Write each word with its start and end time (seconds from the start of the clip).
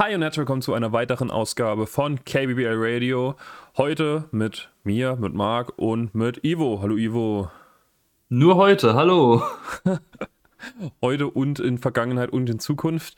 Hi 0.00 0.14
und 0.14 0.22
herzlich 0.22 0.38
willkommen 0.38 0.62
zu 0.62 0.74
einer 0.74 0.92
weiteren 0.92 1.28
Ausgabe 1.28 1.88
von 1.88 2.24
KBBL 2.24 2.76
Radio. 2.76 3.34
Heute 3.76 4.28
mit 4.30 4.70
mir, 4.84 5.16
mit 5.16 5.34
Marc 5.34 5.76
und 5.76 6.14
mit 6.14 6.44
Ivo. 6.44 6.78
Hallo 6.80 6.96
Ivo. 6.96 7.50
Nur 8.28 8.54
heute, 8.54 8.94
hallo. 8.94 9.42
heute 11.02 11.26
und 11.26 11.58
in 11.58 11.78
Vergangenheit 11.78 12.30
und 12.30 12.48
in 12.48 12.60
Zukunft. 12.60 13.16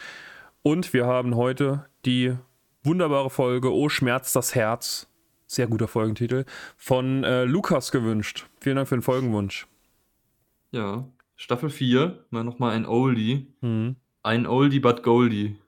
Und 0.62 0.94
wir 0.94 1.04
haben 1.04 1.36
heute 1.36 1.84
die 2.06 2.34
wunderbare 2.82 3.28
Folge 3.28 3.74
Oh 3.74 3.90
Schmerz 3.90 4.32
das 4.32 4.54
Herz. 4.54 5.06
Sehr 5.46 5.66
guter 5.66 5.86
Folgentitel. 5.86 6.46
Von 6.78 7.24
äh, 7.24 7.44
Lukas 7.44 7.92
gewünscht. 7.92 8.46
Vielen 8.58 8.76
Dank 8.76 8.88
für 8.88 8.96
den 8.96 9.02
Folgenwunsch. 9.02 9.66
Ja, 10.70 11.04
Staffel 11.36 11.68
4, 11.68 12.24
mal 12.30 12.42
nochmal 12.42 12.74
ein 12.74 12.86
Oldie. 12.86 13.48
Mhm. 13.60 13.96
Ein 14.22 14.46
Oldie 14.46 14.80
but 14.80 15.02
Goldie. 15.02 15.59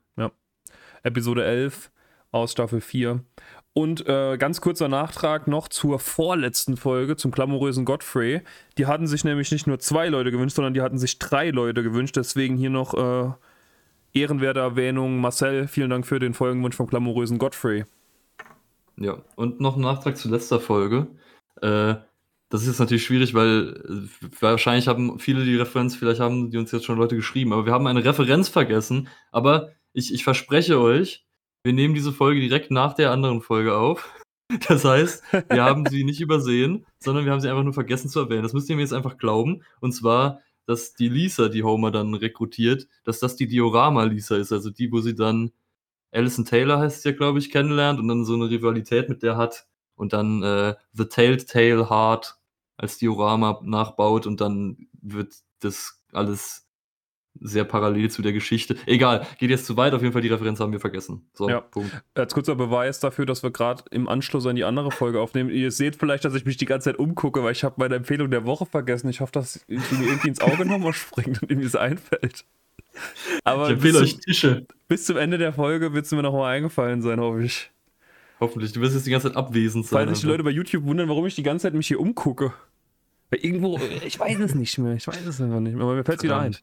Episode 1.03 1.45
11 1.45 1.91
aus 2.31 2.51
Staffel 2.51 2.81
4. 2.81 3.23
Und 3.73 4.07
äh, 4.07 4.37
ganz 4.37 4.61
kurzer 4.61 4.87
Nachtrag 4.87 5.47
noch 5.47 5.67
zur 5.67 5.99
vorletzten 5.99 6.77
Folge, 6.77 7.15
zum 7.15 7.31
glamourösen 7.31 7.85
Godfrey. 7.85 8.41
Die 8.77 8.85
hatten 8.85 9.07
sich 9.07 9.23
nämlich 9.23 9.51
nicht 9.51 9.65
nur 9.65 9.79
zwei 9.79 10.09
Leute 10.09 10.31
gewünscht, 10.31 10.55
sondern 10.55 10.73
die 10.73 10.81
hatten 10.81 10.99
sich 10.99 11.17
drei 11.17 11.49
Leute 11.49 11.81
gewünscht. 11.81 12.15
Deswegen 12.15 12.55
hier 12.55 12.69
noch 12.69 12.93
äh, 12.93 13.31
ehrenwerte 14.13 14.59
Erwähnung. 14.59 15.19
Marcel, 15.19 15.67
vielen 15.67 15.89
Dank 15.89 16.05
für 16.05 16.19
den 16.19 16.33
Folgenwunsch 16.35 16.75
vom 16.75 16.87
glamourösen 16.87 17.39
Godfrey. 17.39 17.85
Ja, 18.97 19.17
und 19.35 19.59
noch 19.59 19.75
ein 19.75 19.81
Nachtrag 19.81 20.17
zu 20.17 20.29
letzter 20.29 20.59
Folge. 20.59 21.07
Äh, 21.61 21.95
das 22.49 22.61
ist 22.61 22.67
jetzt 22.67 22.79
natürlich 22.79 23.05
schwierig, 23.05 23.33
weil 23.33 24.09
äh, 24.21 24.27
wahrscheinlich 24.39 24.87
haben 24.87 25.17
viele 25.17 25.43
die 25.43 25.55
Referenz, 25.55 25.95
vielleicht 25.95 26.19
haben 26.19 26.51
die 26.51 26.59
uns 26.59 26.71
jetzt 26.71 26.85
schon 26.85 26.99
Leute 26.99 27.15
geschrieben, 27.15 27.51
aber 27.53 27.65
wir 27.65 27.73
haben 27.73 27.87
eine 27.87 28.05
Referenz 28.05 28.49
vergessen. 28.49 29.07
Aber 29.31 29.71
ich, 29.93 30.13
ich 30.13 30.23
verspreche 30.23 30.79
euch, 30.79 31.25
wir 31.63 31.73
nehmen 31.73 31.93
diese 31.93 32.11
Folge 32.11 32.41
direkt 32.41 32.71
nach 32.71 32.93
der 32.93 33.11
anderen 33.11 33.41
Folge 33.41 33.75
auf. 33.75 34.09
Das 34.67 34.85
heißt, 34.85 35.23
wir 35.49 35.63
haben 35.63 35.87
sie 35.87 36.03
nicht 36.03 36.21
übersehen, 36.21 36.85
sondern 36.99 37.25
wir 37.25 37.31
haben 37.31 37.39
sie 37.39 37.49
einfach 37.49 37.63
nur 37.63 37.73
vergessen 37.73 38.09
zu 38.09 38.19
erwähnen. 38.19 38.43
Das 38.43 38.53
müsst 38.53 38.69
ihr 38.69 38.75
mir 38.75 38.83
jetzt 38.83 38.93
einfach 38.93 39.17
glauben. 39.17 39.63
Und 39.79 39.93
zwar, 39.93 40.41
dass 40.67 40.93
die 40.93 41.09
Lisa, 41.09 41.49
die 41.49 41.63
Homer 41.63 41.89
dann 41.89 42.13
rekrutiert, 42.13 42.87
dass 43.03 43.19
das 43.19 43.35
die 43.35 43.47
Diorama-Lisa 43.47 44.35
ist. 44.35 44.51
Also 44.51 44.69
die, 44.69 44.91
wo 44.91 44.99
sie 44.99 45.15
dann 45.15 45.53
Alison 46.11 46.45
Taylor 46.45 46.79
heißt 46.79 47.01
sie 47.01 47.09
ja, 47.09 47.15
glaube 47.15 47.39
ich, 47.39 47.49
kennenlernt 47.49 47.99
und 47.99 48.07
dann 48.07 48.25
so 48.25 48.35
eine 48.35 48.49
Rivalität 48.49 49.09
mit 49.09 49.23
der 49.23 49.37
hat 49.37 49.65
und 49.95 50.13
dann 50.13 50.43
äh, 50.43 50.75
The 50.91 51.05
Telltale 51.05 51.89
Heart 51.89 52.37
als 52.77 52.97
Diorama 52.99 53.59
nachbaut 53.63 54.27
und 54.27 54.39
dann 54.39 54.87
wird 55.01 55.33
das 55.61 56.01
alles 56.11 56.67
sehr 57.39 57.63
parallel 57.63 58.09
zu 58.09 58.21
der 58.21 58.33
Geschichte. 58.33 58.75
Egal, 58.85 59.25
geht 59.37 59.49
jetzt 59.49 59.65
zu 59.65 59.75
weit, 59.75 59.93
auf 59.93 60.01
jeden 60.01 60.13
Fall 60.13 60.21
die 60.21 60.29
Referenz 60.29 60.59
haben 60.59 60.71
wir 60.71 60.79
vergessen. 60.79 61.27
So, 61.33 61.49
ja. 61.49 61.61
Punkt. 61.61 61.91
Als 62.13 62.33
kurzer 62.33 62.55
Beweis 62.55 62.99
dafür, 62.99 63.25
dass 63.25 63.43
wir 63.43 63.51
gerade 63.51 63.83
im 63.91 64.07
Anschluss 64.07 64.45
an 64.45 64.55
die 64.55 64.63
andere 64.63 64.91
Folge 64.91 65.19
aufnehmen. 65.19 65.49
Ihr 65.49 65.71
seht 65.71 65.95
vielleicht, 65.95 66.25
dass 66.25 66.35
ich 66.35 66.45
mich 66.45 66.57
die 66.57 66.65
ganze 66.65 66.91
Zeit 66.91 66.99
umgucke, 66.99 67.43
weil 67.43 67.51
ich 67.51 67.63
habe 67.63 67.75
meine 67.77 67.95
Empfehlung 67.95 68.29
der 68.31 68.45
Woche 68.45 68.65
vergessen. 68.65 69.09
Ich 69.09 69.21
hoffe, 69.21 69.31
dass 69.31 69.65
mir 69.67 69.81
irgendwie 69.91 70.29
ins 70.29 70.41
Auge 70.41 70.65
nochmal 70.65 70.93
springt 70.93 71.41
und 71.41 71.49
irgendwie 71.49 71.67
es 71.67 71.75
einfällt. 71.75 72.45
Aber 73.43 73.67
ich 73.67 73.73
empfehle 73.73 73.99
euch 73.99 74.17
Tische. 74.19 74.67
Bis 74.87 75.05
zum 75.05 75.17
Ende 75.17 75.37
der 75.37 75.53
Folge 75.53 75.93
wird 75.93 76.05
es 76.05 76.11
mir 76.11 76.21
nochmal 76.21 76.55
eingefallen 76.55 77.01
sein, 77.01 77.19
hoffe 77.19 77.43
ich. 77.43 77.71
Hoffentlich. 78.39 78.73
Du 78.73 78.81
wirst 78.81 78.93
jetzt 78.93 79.07
die 79.07 79.11
ganze 79.11 79.29
Zeit 79.29 79.37
abwesend 79.37 79.85
sein. 79.85 80.05
Falls 80.05 80.11
sich 80.11 80.21
die 80.21 80.27
Leute 80.27 80.43
bei 80.43 80.49
YouTube 80.51 80.83
wundern, 80.83 81.09
warum 81.09 81.25
ich 81.25 81.35
die 81.35 81.43
ganze 81.43 81.63
Zeit 81.63 81.73
mich 81.73 81.87
hier 81.87 81.99
umgucke. 81.99 82.53
Weil 83.29 83.39
irgendwo, 83.39 83.79
ich 84.05 84.19
weiß 84.19 84.39
es 84.39 84.53
nicht 84.53 84.77
mehr. 84.77 84.93
Ich 84.93 85.07
weiß 85.07 85.25
es 85.25 85.41
einfach 85.41 85.59
nicht 85.59 85.75
mehr, 85.75 85.83
aber 85.83 85.95
mir 85.95 86.03
fällt 86.03 86.19
es 86.19 86.23
wieder 86.23 86.39
ein. 86.39 86.55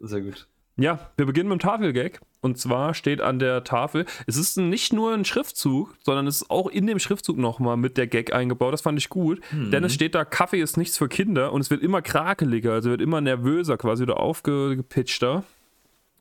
Sehr 0.00 0.22
gut. 0.22 0.48
Ja, 0.76 1.10
wir 1.16 1.26
beginnen 1.26 1.50
mit 1.50 1.60
dem 1.60 1.62
Tafelgag. 1.62 2.20
Und 2.40 2.56
zwar 2.56 2.94
steht 2.94 3.20
an 3.20 3.38
der 3.38 3.64
Tafel, 3.64 4.06
es 4.26 4.38
ist 4.38 4.56
nicht 4.56 4.94
nur 4.94 5.12
ein 5.12 5.26
Schriftzug, 5.26 5.94
sondern 6.02 6.26
es 6.26 6.40
ist 6.40 6.50
auch 6.50 6.68
in 6.68 6.86
dem 6.86 6.98
Schriftzug 6.98 7.36
nochmal 7.36 7.76
mit 7.76 7.98
der 7.98 8.06
Gag 8.06 8.32
eingebaut. 8.32 8.72
Das 8.72 8.80
fand 8.80 8.98
ich 8.98 9.10
gut. 9.10 9.40
Mhm. 9.52 9.70
Denn 9.70 9.84
es 9.84 9.92
steht 9.92 10.14
da, 10.14 10.24
Kaffee 10.24 10.60
ist 10.60 10.78
nichts 10.78 10.96
für 10.96 11.08
Kinder 11.08 11.52
und 11.52 11.60
es 11.60 11.68
wird 11.68 11.82
immer 11.82 12.00
krakeliger, 12.00 12.72
also 12.72 12.88
wird 12.88 13.02
immer 13.02 13.20
nervöser, 13.20 13.76
quasi 13.76 14.04
oder 14.04 14.18
aufgepitchter 14.20 15.44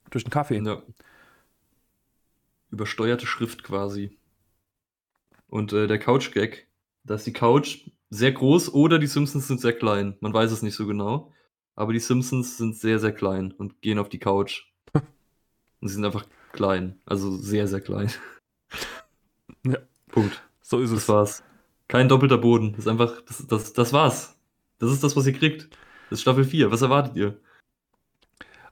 durch 0.10 0.26
den 0.26 0.32
Kaffee. 0.32 0.62
Ja. 0.62 0.82
Übersteuerte 2.72 3.26
Schrift 3.26 3.64
quasi. 3.64 4.18
Und 5.48 5.72
äh, 5.72 5.88
der 5.88 6.00
Couch-Gag, 6.00 6.68
da 7.06 7.16
ist 7.16 7.26
die 7.26 7.34
Couch 7.34 7.88
sehr 8.10 8.34
groß 8.34 8.74
oder 8.74 9.00
die 9.00 9.08
Simpsons 9.08 9.48
sind 9.48 9.62
sehr 9.62 9.74
klein. 9.74 10.18
Man 10.20 10.34
weiß 10.34 10.52
es 10.52 10.64
nicht 10.64 10.76
so 10.76 10.86
genau. 10.86 11.32
Aber 11.80 11.94
die 11.94 12.00
Simpsons 12.00 12.58
sind 12.58 12.76
sehr, 12.76 13.00
sehr 13.00 13.14
klein 13.14 13.54
und 13.58 13.82
gehen 13.82 14.00
auf 14.00 14.10
die 14.10 14.20
Couch. 14.20 14.66
und 14.94 15.88
sie 15.88 15.94
sind 15.94 16.04
einfach 16.04 16.26
klein. 16.52 17.00
Also 17.06 17.38
sehr, 17.38 17.70
sehr 17.70 17.80
klein. 17.80 18.12
Ja. 19.66 19.78
Punkt. 20.10 20.44
So 20.62 20.82
ist 20.82 20.92
es. 20.92 21.06
Das 21.06 21.10
war's. 21.10 21.44
Kein 21.88 22.10
doppelter 22.10 22.38
Boden. 22.38 22.74
Das 22.74 22.80
ist 22.80 22.88
einfach, 22.90 23.22
das, 23.22 23.48
das, 23.48 23.72
das 23.72 23.94
war's. 23.94 24.38
Das 24.80 24.92
ist 24.92 25.06
das, 25.06 25.16
was 25.16 25.26
ihr 25.26 25.32
kriegt. 25.32 25.70
Das 26.10 26.20
ist 26.20 26.22
Staffel 26.24 26.44
4. 26.44 26.70
Was 26.70 26.82
erwartet 26.82 27.16
ihr? 27.16 27.40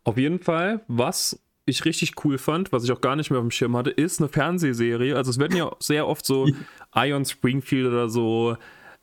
Auf 0.04 0.18
jeden 0.18 0.40
Fall, 0.40 0.84
was 0.90 1.42
ich 1.66 1.86
richtig 1.86 2.26
cool 2.26 2.38
fand, 2.38 2.74
was 2.74 2.84
ich 2.84 2.92
auch 2.92 3.00
gar 3.00 3.16
nicht 3.16 3.30
mehr 3.30 3.40
auf 3.40 3.46
dem 3.46 3.52
Schirm 3.52 3.78
hatte, 3.78 3.90
ist 3.90 4.20
eine 4.20 4.28
Fernsehserie. 4.28 5.16
Also 5.16 5.32
es 5.32 5.40
werden 5.40 5.56
ja 5.56 5.74
sehr 5.80 6.08
oft 6.08 6.26
so 6.26 6.50
Ion 6.94 7.24
Springfield 7.24 7.88
oder 7.88 8.10
so 8.10 8.58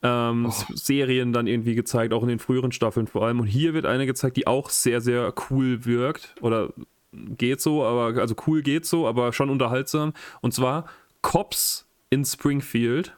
ähm, 0.05 0.47
oh. 0.47 0.75
Serien 0.75 1.33
dann 1.33 1.47
irgendwie 1.47 1.75
gezeigt, 1.75 2.13
auch 2.13 2.23
in 2.23 2.29
den 2.29 2.39
früheren 2.39 2.73
Staffeln 2.73 3.07
vor 3.07 3.25
allem. 3.25 3.41
Und 3.41 3.47
hier 3.47 3.73
wird 3.73 3.87
eine 3.87 4.07
gezeigt, 4.07 4.37
die 4.37 4.47
auch 4.47 4.69
sehr, 4.69 5.01
sehr 5.01 5.33
cool 5.49 5.87
wirkt. 5.87 6.35
Oder 6.43 6.73
geht 7.13 7.61
so, 7.61 7.85
aber 7.85 8.21
also 8.21 8.35
cool 8.47 8.63
geht 8.63 8.85
so, 8.85 9.09
aber 9.09 9.33
schon 9.33 9.49
unterhaltsam. 9.49 10.13
Und 10.43 10.53
zwar 10.53 10.85
Cops 11.23 11.89
in 12.11 12.25
Springfield. 12.25 13.17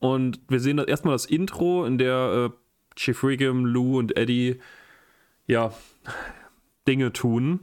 Und 0.00 0.40
wir 0.48 0.60
sehen 0.60 0.76
das 0.76 0.86
erstmal 0.86 1.14
das 1.14 1.24
Intro, 1.24 1.86
in 1.86 1.96
der 1.96 2.50
äh, 2.52 2.94
Chief 2.94 3.24
Riggum, 3.24 3.64
Lou 3.64 3.98
und 3.98 4.16
Eddie 4.16 4.60
ja 5.46 5.72
Dinge 6.86 7.12
tun. 7.12 7.60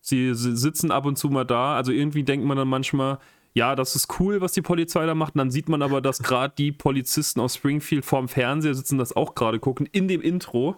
Sie, 0.00 0.34
sie 0.34 0.56
sitzen 0.56 0.92
ab 0.92 1.04
und 1.04 1.16
zu 1.16 1.30
mal 1.30 1.44
da. 1.44 1.74
Also 1.74 1.90
irgendwie 1.90 2.22
denkt 2.22 2.46
man 2.46 2.56
dann 2.56 2.68
manchmal, 2.68 3.18
ja, 3.54 3.76
das 3.76 3.94
ist 3.94 4.18
cool, 4.18 4.40
was 4.40 4.52
die 4.52 4.62
Polizei 4.62 5.04
da 5.04 5.14
macht. 5.14 5.34
Und 5.34 5.38
dann 5.38 5.50
sieht 5.50 5.68
man 5.68 5.82
aber, 5.82 6.00
dass 6.00 6.22
gerade 6.22 6.54
die 6.56 6.72
Polizisten 6.72 7.40
aus 7.40 7.56
Springfield 7.56 8.04
vorm 8.04 8.28
Fernseher 8.28 8.74
sitzen, 8.74 8.98
das 8.98 9.14
auch 9.14 9.34
gerade 9.34 9.58
gucken, 9.58 9.88
in 9.92 10.08
dem 10.08 10.22
Intro. 10.22 10.76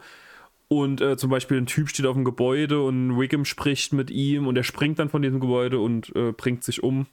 Und 0.68 1.00
äh, 1.00 1.16
zum 1.16 1.30
Beispiel 1.30 1.58
ein 1.58 1.66
Typ 1.66 1.88
steht 1.88 2.06
auf 2.06 2.14
dem 2.14 2.24
Gebäude 2.24 2.82
und 2.82 3.18
Wiggum 3.18 3.44
spricht 3.44 3.92
mit 3.92 4.10
ihm 4.10 4.46
und 4.46 4.56
er 4.56 4.64
springt 4.64 4.98
dann 4.98 5.08
von 5.08 5.22
diesem 5.22 5.38
Gebäude 5.38 5.78
und 5.78 6.14
äh, 6.16 6.32
bringt 6.32 6.64
sich 6.64 6.82
um. 6.82 7.06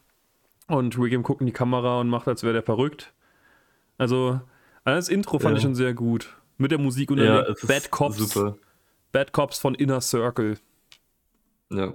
Und 0.68 0.98
Wiggum 0.98 1.22
guckt 1.22 1.42
in 1.42 1.48
die 1.48 1.54
Kamera 1.54 2.00
und 2.00 2.10
macht, 2.10 2.28
als 2.28 2.44
wäre 2.44 2.54
der 2.54 2.64
verrückt. 2.64 3.14
Also, 3.98 4.42
das 4.84 5.10
Intro 5.10 5.38
fand 5.38 5.54
ja. 5.54 5.58
ich 5.58 5.64
schon 5.64 5.76
sehr 5.76 5.94
gut. 5.94 6.36
Mit 6.58 6.72
der 6.72 6.80
Musik 6.80 7.12
und 7.12 7.20
ja, 7.20 7.44
der 7.44 7.56
Bad 7.68 7.92
Cops. 7.92 8.18
Super. 8.18 8.58
Bad 9.12 9.34
Cops 9.34 9.60
von 9.60 9.76
Inner 9.76 10.02
Circle. 10.02 10.58
Ja. 11.70 11.94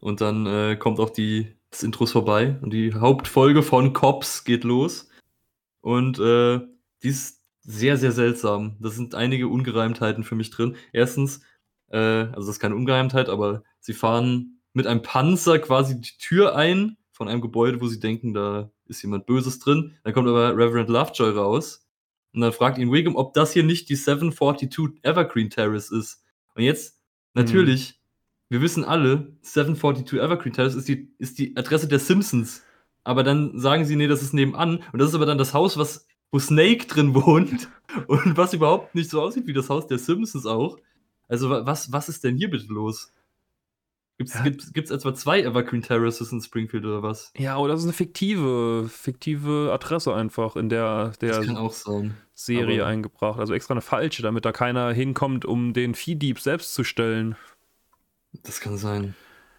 Und 0.00 0.20
dann 0.20 0.46
äh, 0.46 0.76
kommt 0.76 1.00
auch 1.00 1.10
die 1.10 1.57
das 1.70 1.82
Intro 1.82 2.04
ist 2.04 2.12
vorbei 2.12 2.58
und 2.62 2.72
die 2.72 2.94
Hauptfolge 2.94 3.62
von 3.62 3.92
Cops 3.92 4.44
geht 4.44 4.64
los. 4.64 5.08
Und 5.80 6.18
äh, 6.18 6.60
die 7.02 7.08
ist 7.08 7.42
sehr, 7.60 7.96
sehr 7.96 8.12
seltsam. 8.12 8.76
Da 8.80 8.88
sind 8.88 9.14
einige 9.14 9.48
Ungereimtheiten 9.48 10.24
für 10.24 10.34
mich 10.34 10.50
drin. 10.50 10.76
Erstens, 10.92 11.42
äh, 11.90 11.98
also 11.98 12.40
das 12.40 12.56
ist 12.56 12.60
keine 12.60 12.74
Ungereimtheit, 12.76 13.28
aber 13.28 13.62
sie 13.80 13.92
fahren 13.92 14.60
mit 14.72 14.86
einem 14.86 15.02
Panzer 15.02 15.58
quasi 15.58 16.00
die 16.00 16.16
Tür 16.18 16.56
ein 16.56 16.96
von 17.12 17.28
einem 17.28 17.40
Gebäude, 17.40 17.80
wo 17.80 17.88
sie 17.88 18.00
denken, 18.00 18.32
da 18.32 18.70
ist 18.86 19.02
jemand 19.02 19.26
Böses 19.26 19.58
drin. 19.58 19.96
Dann 20.04 20.14
kommt 20.14 20.28
aber 20.28 20.56
Reverend 20.56 20.88
Lovejoy 20.88 21.30
raus 21.30 21.86
und 22.32 22.40
dann 22.40 22.52
fragt 22.52 22.78
ihn 22.78 22.92
Wiggum, 22.92 23.16
ob 23.16 23.34
das 23.34 23.52
hier 23.52 23.64
nicht 23.64 23.88
die 23.88 23.96
742 23.96 25.02
Evergreen 25.02 25.50
Terrace 25.50 25.90
ist. 25.90 26.24
Und 26.54 26.62
jetzt, 26.62 27.00
natürlich, 27.34 27.97
wir 28.48 28.60
wissen 28.62 28.84
alle, 28.84 29.32
742 29.42 30.18
Evergreen 30.18 30.52
Terrace 30.52 30.74
ist 30.74 30.88
die, 30.88 31.12
ist 31.18 31.38
die 31.38 31.56
Adresse 31.56 31.88
der 31.88 31.98
Simpsons. 31.98 32.62
Aber 33.04 33.22
dann 33.22 33.58
sagen 33.58 33.84
sie, 33.84 33.96
nee, 33.96 34.06
das 34.06 34.22
ist 34.22 34.34
nebenan. 34.34 34.82
Und 34.92 34.98
das 34.98 35.10
ist 35.10 35.14
aber 35.14 35.26
dann 35.26 35.38
das 35.38 35.54
Haus, 35.54 35.76
was, 35.76 36.06
wo 36.30 36.38
Snake 36.38 36.86
drin 36.86 37.14
wohnt. 37.14 37.68
Und 38.06 38.36
was 38.36 38.54
überhaupt 38.54 38.94
nicht 38.94 39.10
so 39.10 39.22
aussieht 39.22 39.46
wie 39.46 39.52
das 39.52 39.70
Haus 39.70 39.86
der 39.86 39.98
Simpsons 39.98 40.46
auch. 40.46 40.78
Also, 41.26 41.50
was, 41.50 41.92
was 41.92 42.08
ist 42.08 42.24
denn 42.24 42.36
hier 42.36 42.50
bitte 42.50 42.72
los? 42.72 43.12
Gibt 44.18 44.30
es 44.30 44.90
ja. 44.90 44.96
etwa 44.96 45.14
zwei 45.14 45.42
Evergreen 45.42 45.80
Terraces 45.80 46.32
in 46.32 46.40
Springfield 46.40 46.84
oder 46.84 47.04
was? 47.04 47.32
Ja, 47.36 47.56
oder 47.56 47.74
das 47.74 47.82
ist 47.82 47.86
eine 47.86 47.92
fiktive, 47.92 48.88
fiktive 48.88 49.70
Adresse 49.72 50.12
einfach 50.12 50.56
in 50.56 50.68
der, 50.68 51.12
der 51.20 51.44
Serie 52.34 52.82
aber 52.82 52.90
eingebracht. 52.90 53.38
Also 53.38 53.54
extra 53.54 53.74
eine 53.74 53.80
falsche, 53.80 54.22
damit 54.22 54.44
da 54.44 54.50
keiner 54.50 54.92
hinkommt, 54.92 55.44
um 55.44 55.72
den 55.72 55.94
Viehdieb 55.94 56.40
selbst 56.40 56.74
zu 56.74 56.82
stellen. 56.82 57.36
Das 58.42 58.60
kann 58.60 58.76
sein. 58.76 59.14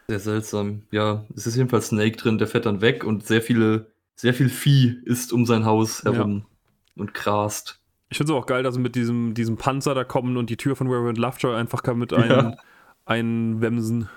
Sehr 0.08 0.20
seltsam. 0.20 0.84
Ja, 0.92 1.26
es 1.36 1.46
ist 1.46 1.56
jedenfalls 1.56 1.88
Snake 1.88 2.18
drin, 2.18 2.38
der 2.38 2.48
fährt 2.48 2.66
dann 2.66 2.82
weg 2.82 3.04
und 3.04 3.26
sehr 3.26 3.42
viele, 3.42 3.92
sehr 4.16 4.34
viel 4.34 4.50
Vieh 4.50 5.02
ist 5.06 5.32
um 5.32 5.46
sein 5.46 5.66
Haus 5.66 6.04
herum 6.04 6.46
ja. 6.46 7.02
und 7.02 7.14
grast. 7.14 7.80
Ich 8.10 8.18
finde 8.18 8.34
es 8.34 8.40
auch 8.40 8.48
geil, 8.48 8.64
dass 8.64 8.74
sie 8.74 8.82
mit 8.82 8.96
diesem, 8.96 9.36
diesem 9.36 9.58
Panzer 9.58 9.94
da 9.94 10.04
kommen 10.04 10.38
und 10.38 10.50
die 10.50 10.58
Tür 10.58 10.76
von 10.76 10.88
Reverend 10.88 11.20
Lovejoy 11.20 11.56
einfach 11.56 11.84
kann 11.84 12.00
mit 12.00 12.12
einem 12.12 12.52
ja. 12.52 12.58
einwemsen. 13.06 14.10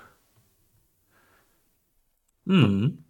Mhm. 2.45 3.03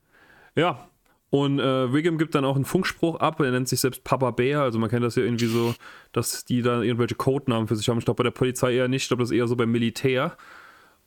Ja. 0.55 0.89
Und 1.29 1.59
äh, 1.59 1.91
Wiggum 1.91 2.19
gibt 2.19 2.35
dann 2.35 2.45
auch 2.45 2.55
einen 2.55 2.65
Funkspruch 2.65 3.15
ab. 3.15 3.39
Er 3.39 3.49
nennt 3.49 3.67
sich 3.67 3.79
selbst 3.79 4.03
Papa 4.03 4.29
Bär. 4.31 4.61
Also 4.61 4.77
man 4.77 4.89
kennt 4.89 5.03
das 5.03 5.15
ja 5.15 5.23
irgendwie 5.23 5.47
so, 5.47 5.73
dass 6.11 6.45
die 6.45 6.61
da 6.61 6.83
irgendwelche 6.83 7.15
Codenamen 7.15 7.67
für 7.67 7.75
sich 7.75 7.89
haben. 7.89 7.97
Ich 7.97 8.05
glaube 8.05 8.17
bei 8.17 8.23
der 8.23 8.31
Polizei 8.31 8.75
eher 8.75 8.87
nicht. 8.87 9.03
Ich 9.03 9.07
glaube 9.07 9.23
das 9.23 9.31
ist 9.31 9.37
eher 9.37 9.47
so 9.47 9.55
beim 9.55 9.71
Militär. 9.71 10.37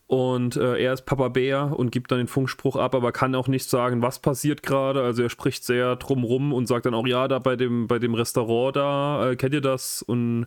Und 0.08 0.56
äh, 0.56 0.78
er 0.78 0.92
ist 0.92 1.02
Papa 1.02 1.28
Bär 1.28 1.76
und 1.76 1.90
gibt 1.90 2.12
dann 2.12 2.18
den 2.18 2.28
Funkspruch 2.28 2.76
ab, 2.76 2.94
aber 2.94 3.10
kann 3.10 3.34
auch 3.34 3.48
nicht 3.48 3.68
sagen, 3.68 4.02
was 4.02 4.20
passiert 4.20 4.62
gerade. 4.62 5.02
Also 5.02 5.22
er 5.24 5.30
spricht 5.30 5.64
sehr 5.64 5.96
drumrum 5.96 6.52
und 6.52 6.66
sagt 6.66 6.86
dann 6.86 6.94
auch, 6.94 7.06
ja, 7.08 7.26
da 7.26 7.40
bei 7.40 7.56
dem, 7.56 7.88
bei 7.88 7.98
dem 7.98 8.14
Restaurant 8.14 8.76
da, 8.76 9.30
äh, 9.30 9.36
kennt 9.36 9.54
ihr 9.54 9.60
das? 9.60 10.02
Und 10.02 10.46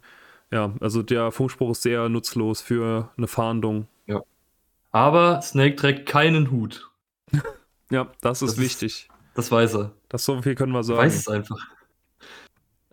ja, 0.49 0.73
also 0.79 1.03
der 1.03 1.31
Funkspruch 1.31 1.71
ist 1.71 1.81
sehr 1.81 2.07
nutzlos 2.07 2.61
für 2.61 3.11
eine 3.17 3.27
Fahndung. 3.27 3.87
Ja. 4.07 4.21
Aber 4.91 5.41
Snake 5.41 5.75
trägt 5.75 6.07
keinen 6.07 6.51
Hut. 6.51 6.89
ja, 7.91 8.07
das 8.21 8.41
ist 8.41 8.51
Das 8.53 8.57
ist- 8.57 8.63
wichtig. 8.63 9.09
Das 9.35 9.51
weiß 9.51 9.75
er. 9.75 9.91
Das 10.09 10.23
so 10.25 10.41
viel 10.41 10.55
können 10.55 10.71
wir 10.71 10.79
Er 10.79 10.83
sagen. 10.83 10.99
weiß 10.99 11.15
es 11.15 11.27
einfach. 11.27 11.57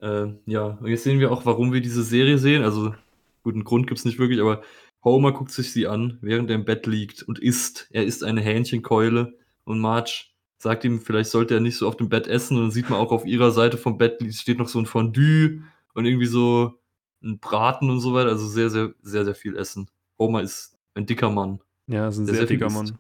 Äh, 0.02 0.26
ja, 0.46 0.64
und 0.80 0.86
jetzt 0.86 1.04
sehen 1.04 1.20
wir 1.20 1.32
auch, 1.32 1.46
warum 1.46 1.72
wir 1.72 1.80
diese 1.80 2.02
Serie 2.02 2.38
sehen. 2.38 2.62
Also, 2.62 2.94
guten 3.42 3.64
Grund 3.64 3.86
gibt 3.86 3.98
es 3.98 4.04
nicht 4.04 4.18
wirklich, 4.18 4.40
aber 4.40 4.62
Homer 5.06 5.32
guckt 5.32 5.52
sich 5.52 5.72
sie 5.72 5.86
an, 5.86 6.18
während 6.20 6.50
er 6.50 6.56
im 6.56 6.64
Bett 6.64 6.86
liegt 6.86 7.22
und 7.22 7.38
isst. 7.38 7.86
Er 7.90 8.04
isst 8.04 8.24
eine 8.24 8.40
Hähnchenkeule 8.40 9.34
und 9.64 9.78
Marge 9.78 10.24
sagt 10.58 10.84
ihm, 10.84 11.00
vielleicht 11.00 11.30
sollte 11.30 11.54
er 11.54 11.60
nicht 11.60 11.76
so 11.76 11.86
auf 11.86 11.96
dem 11.96 12.08
Bett 12.08 12.26
essen. 12.26 12.56
Und 12.56 12.64
dann 12.64 12.70
sieht 12.72 12.90
man 12.90 12.98
auch 12.98 13.12
auf 13.12 13.24
ihrer 13.24 13.52
Seite 13.52 13.78
vom 13.78 13.98
Bett 13.98 14.20
steht 14.34 14.58
noch 14.58 14.66
so 14.68 14.80
ein 14.80 14.86
Fondue 14.86 15.62
und 15.94 16.06
irgendwie 16.06 16.26
so 16.26 16.80
ein 17.22 17.38
Braten 17.38 17.88
und 17.88 18.00
so 18.00 18.14
weiter. 18.14 18.30
Also 18.30 18.48
sehr, 18.48 18.68
sehr, 18.68 18.94
sehr, 19.00 19.24
sehr 19.24 19.36
viel 19.36 19.56
Essen. 19.56 19.88
Homer 20.18 20.42
ist 20.42 20.76
ein 20.94 21.06
dicker 21.06 21.30
Mann. 21.30 21.60
Ja, 21.86 22.08
ist 22.08 22.18
ein 22.18 22.26
sehr 22.26 22.34
sehr 22.34 22.46
dicker 22.46 22.66
isst. 22.66 22.76
Mann. 22.76 22.98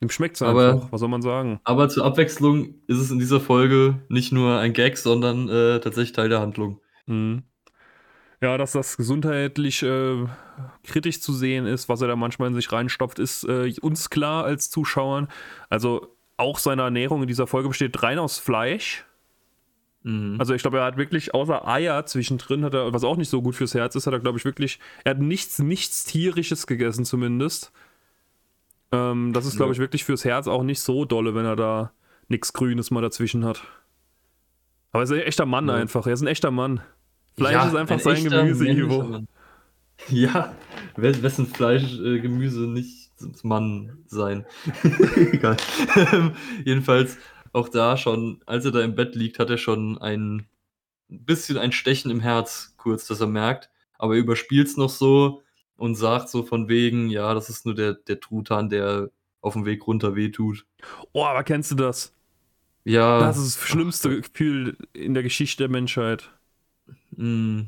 Dem 0.00 0.10
schmeckt's 0.10 0.42
Aber- 0.42 0.72
einfach. 0.72 0.92
Was 0.92 0.98
soll 1.00 1.08
man 1.08 1.22
sagen? 1.22 1.60
Aber 1.62 1.88
zur 1.88 2.04
Abwechslung 2.04 2.74
ist 2.88 2.98
es 2.98 3.12
in 3.12 3.20
dieser 3.20 3.40
Folge 3.40 4.02
nicht 4.08 4.32
nur 4.32 4.58
ein 4.58 4.72
Gag, 4.72 4.98
sondern 4.98 5.48
äh, 5.48 5.78
tatsächlich 5.80 6.12
Teil 6.12 6.28
der 6.28 6.40
Handlung. 6.40 6.80
Mhm. 7.06 7.44
Ja, 8.42 8.58
dass 8.58 8.72
das 8.72 8.96
gesundheitlich 8.96 9.82
äh, 9.82 10.26
kritisch 10.84 11.20
zu 11.20 11.32
sehen 11.32 11.66
ist, 11.66 11.88
was 11.88 12.02
er 12.02 12.08
da 12.08 12.16
manchmal 12.16 12.48
in 12.48 12.54
sich 12.54 12.70
reinstopft, 12.70 13.18
ist 13.18 13.44
äh, 13.44 13.74
uns 13.80 14.10
klar 14.10 14.44
als 14.44 14.70
Zuschauern. 14.70 15.28
Also 15.70 16.14
auch 16.36 16.58
seine 16.58 16.82
Ernährung 16.82 17.22
in 17.22 17.28
dieser 17.28 17.46
Folge 17.46 17.68
besteht 17.68 18.02
rein 18.02 18.18
aus 18.18 18.38
Fleisch. 18.38 19.06
Mhm. 20.02 20.36
Also 20.38 20.54
ich 20.54 20.62
glaube, 20.62 20.78
er 20.78 20.84
hat 20.84 20.98
wirklich 20.98 21.34
außer 21.34 21.66
Eier 21.66 22.04
zwischendrin, 22.04 22.62
hat 22.62 22.74
er, 22.74 22.92
was 22.92 23.04
auch 23.04 23.16
nicht 23.16 23.30
so 23.30 23.40
gut 23.40 23.54
fürs 23.54 23.74
Herz 23.74 23.94
ist, 23.94 24.06
hat 24.06 24.12
er, 24.12 24.20
glaube 24.20 24.38
ich, 24.38 24.44
wirklich, 24.44 24.78
er 25.04 25.10
hat 25.12 25.20
nichts, 25.20 25.58
nichts 25.58 26.04
tierisches 26.04 26.66
gegessen 26.66 27.04
zumindest. 27.04 27.72
Ähm, 28.92 29.32
das 29.32 29.46
ist, 29.46 29.56
glaube 29.56 29.72
ich, 29.72 29.78
wirklich 29.78 30.04
fürs 30.04 30.24
Herz 30.24 30.46
auch 30.46 30.62
nicht 30.62 30.80
so 30.80 31.06
dolle, 31.06 31.34
wenn 31.34 31.46
er 31.46 31.56
da 31.56 31.92
nichts 32.28 32.52
Grünes 32.52 32.90
mal 32.90 33.00
dazwischen 33.00 33.44
hat. 33.44 33.62
Aber 34.92 35.00
er 35.00 35.04
ist 35.04 35.12
ein 35.12 35.20
echter 35.20 35.46
Mann 35.46 35.68
Ja. 35.68 35.74
einfach, 35.74 36.06
er 36.06 36.12
ist 36.12 36.22
ein 36.22 36.28
echter 36.28 36.50
Mann. 36.50 36.82
Fleisch 37.36 37.52
Ja, 37.52 37.68
ist 37.68 37.74
einfach 37.74 37.96
ein 37.96 38.00
sein 38.00 38.16
echter 38.16 38.42
Gemüse, 38.42 38.64
männlicher 38.64 38.86
Ivo. 38.86 39.02
Mann. 39.04 39.28
Ja, 40.08 40.54
wes- 40.96 41.22
wessen 41.22 41.46
Fleisch, 41.46 41.98
äh, 41.98 42.20
Gemüse 42.20 42.60
nicht 42.68 43.10
Mann 43.42 43.98
sein. 44.06 44.44
Egal. 45.16 45.56
Ähm, 46.12 46.32
Jedenfalls 46.64 47.16
auch 47.52 47.68
da 47.68 47.96
schon, 47.96 48.42
als 48.46 48.64
er 48.66 48.72
da 48.72 48.80
im 48.82 48.94
Bett 48.94 49.14
liegt, 49.14 49.38
hat 49.38 49.48
er 49.50 49.56
schon 49.58 49.96
ein 49.98 50.46
bisschen 51.08 51.56
ein 51.56 51.72
Stechen 51.72 52.10
im 52.10 52.20
Herz 52.20 52.74
kurz, 52.76 53.06
das 53.06 53.20
er 53.20 53.26
merkt. 53.26 53.70
Aber 53.98 54.14
er 54.14 54.20
überspielt 54.20 54.66
es 54.68 54.76
noch 54.76 54.90
so 54.90 55.42
und 55.76 55.94
sagt 55.94 56.28
so 56.28 56.42
von 56.42 56.68
wegen, 56.68 57.08
ja, 57.08 57.32
das 57.32 57.48
ist 57.48 57.64
nur 57.64 57.74
der, 57.74 57.94
der 57.94 58.20
Truthahn, 58.20 58.68
der 58.68 59.10
auf 59.40 59.54
dem 59.54 59.64
Weg 59.64 59.86
runter 59.86 60.14
wehtut. 60.14 60.66
Oh, 61.12 61.24
aber 61.24 61.42
kennst 61.44 61.70
du 61.70 61.74
das? 61.76 62.12
Ja. 62.84 63.20
Das 63.20 63.38
ist 63.38 63.56
das 63.56 63.66
schlimmste 63.68 64.20
Gefühl 64.20 64.76
in 64.92 65.14
der 65.14 65.22
Geschichte 65.22 65.62
der 65.62 65.68
Menschheit. 65.70 66.30
Wenn 67.16 67.66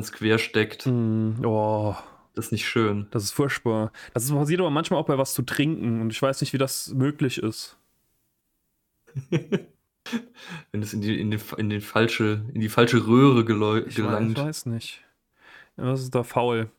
es 0.00 0.12
quer 0.12 0.38
steckt. 0.38 0.86
Mm, 0.86 1.44
oh, 1.44 1.94
Das 2.34 2.46
ist 2.46 2.52
nicht 2.52 2.66
schön. 2.68 3.06
das 3.10 3.24
ist 3.24 3.32
furchtbar. 3.32 3.92
Das 4.14 4.24
ist, 4.24 4.32
passiert 4.32 4.60
aber 4.60 4.70
manchmal 4.70 5.00
auch 5.00 5.06
bei 5.06 5.18
was 5.18 5.34
zu 5.34 5.42
trinken 5.42 6.00
und 6.00 6.10
ich 6.10 6.20
weiß 6.20 6.40
nicht, 6.40 6.52
wie 6.52 6.58
das 6.58 6.92
möglich 6.94 7.38
ist. 7.38 7.76
Wenn 10.70 10.82
es 10.82 10.92
in 10.94 11.00
die, 11.00 11.18
in, 11.20 11.30
den, 11.32 11.40
in, 11.56 11.68
den 11.70 11.80
falsche, 11.80 12.44
in 12.54 12.60
die 12.60 12.68
falsche 12.68 13.06
Röhre 13.06 13.42
geleu- 13.42 13.80
Ich 13.80 13.86
weiß, 13.86 13.94
gelangt. 13.96 14.38
ich 14.38 14.44
weiß 14.44 14.66
nicht. 14.66 15.02
Das 15.76 16.00
ist 16.00 16.14
da 16.14 16.22
faul. 16.22 16.70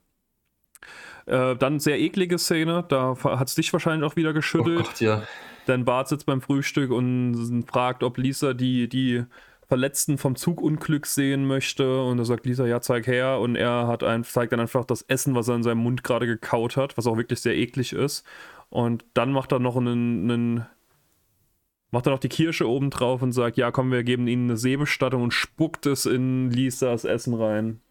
Äh, 1.25 1.55
dann 1.57 1.79
sehr 1.81 1.99
eklige 1.99 2.38
Szene, 2.38 2.85
da 2.88 3.17
hat 3.21 3.49
es 3.49 3.55
dich 3.55 3.73
wahrscheinlich 3.73 4.09
auch 4.09 4.15
wieder 4.15 4.29
Oh 4.29 4.33
geschüttelt. 4.33 4.85
Gott, 4.85 5.01
ja. 5.01 5.23
Denn 5.67 5.83
Bart 5.83 6.07
sitzt 6.07 6.25
beim 6.25 6.39
Frühstück 6.41 6.89
und 6.91 7.65
fragt, 7.69 8.01
ob 8.01 8.17
Lisa 8.17 8.53
die, 8.53 8.88
die 8.88 9.25
Verletzten 9.67 10.17
vom 10.17 10.35
Zugunglück 10.35 11.05
sehen 11.05 11.45
möchte. 11.45 12.03
Und 12.03 12.17
da 12.17 12.25
sagt 12.25 12.45
Lisa, 12.45 12.65
ja, 12.65 12.81
zeig 12.81 13.07
her. 13.07 13.39
Und 13.39 13.55
er 13.55 13.87
hat 13.87 14.03
ein, 14.03 14.23
zeigt 14.23 14.53
dann 14.53 14.59
einfach 14.59 14.85
das 14.85 15.01
Essen, 15.03 15.35
was 15.35 15.47
er 15.47 15.55
in 15.55 15.63
seinem 15.63 15.79
Mund 15.79 16.03
gerade 16.03 16.25
gekaut 16.25 16.77
hat, 16.77 16.97
was 16.97 17.07
auch 17.07 17.17
wirklich 17.17 17.41
sehr 17.41 17.55
eklig 17.55 17.93
ist. 17.93 18.25
Und 18.69 19.05
dann 19.13 19.31
macht 19.31 19.51
er 19.51 19.59
noch 19.59 19.75
einen, 19.75 20.31
einen 20.31 20.65
macht 21.91 22.07
er 22.07 22.11
noch 22.11 22.19
die 22.19 22.29
Kirsche 22.29 22.67
oben 22.69 22.89
drauf 22.89 23.21
und 23.21 23.31
sagt, 23.31 23.57
ja, 23.57 23.71
komm, 23.71 23.91
wir 23.91 24.03
geben 24.03 24.27
ihnen 24.27 24.49
eine 24.49 24.57
Seebestattung 24.57 25.23
und 25.23 25.31
spuckt 25.31 25.85
es 25.85 26.05
in 26.05 26.51
Lisas 26.51 27.05
Essen 27.05 27.33
rein. 27.33 27.81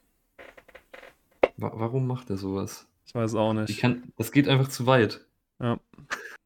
Wa 1.57 1.73
warum 1.75 2.07
macht 2.07 2.31
er 2.31 2.37
sowas? 2.37 2.87
Ich 3.07 3.15
weiß 3.15 3.35
auch 3.35 3.53
nicht. 3.55 3.81
kann, 3.81 4.13
das 4.17 4.33
geht 4.33 4.49
einfach 4.49 4.69
zu 4.69 4.87
weit. 4.87 5.25
Ja. 5.61 5.79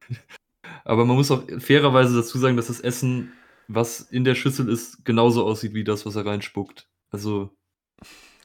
Aber 0.83 1.05
man 1.05 1.17
muss 1.17 1.31
auch 1.31 1.43
fairerweise 1.59 2.15
dazu 2.15 2.37
sagen, 2.37 2.55
dass 2.57 2.67
das 2.67 2.79
Essen, 2.79 3.33
was 3.73 4.01
in 4.01 4.23
der 4.23 4.35
Schüssel 4.35 4.69
ist, 4.69 5.03
genauso 5.05 5.45
aussieht 5.45 5.73
wie 5.73 5.83
das, 5.83 6.05
was 6.05 6.15
er 6.15 6.25
reinspuckt. 6.25 6.87
Also, 7.09 7.49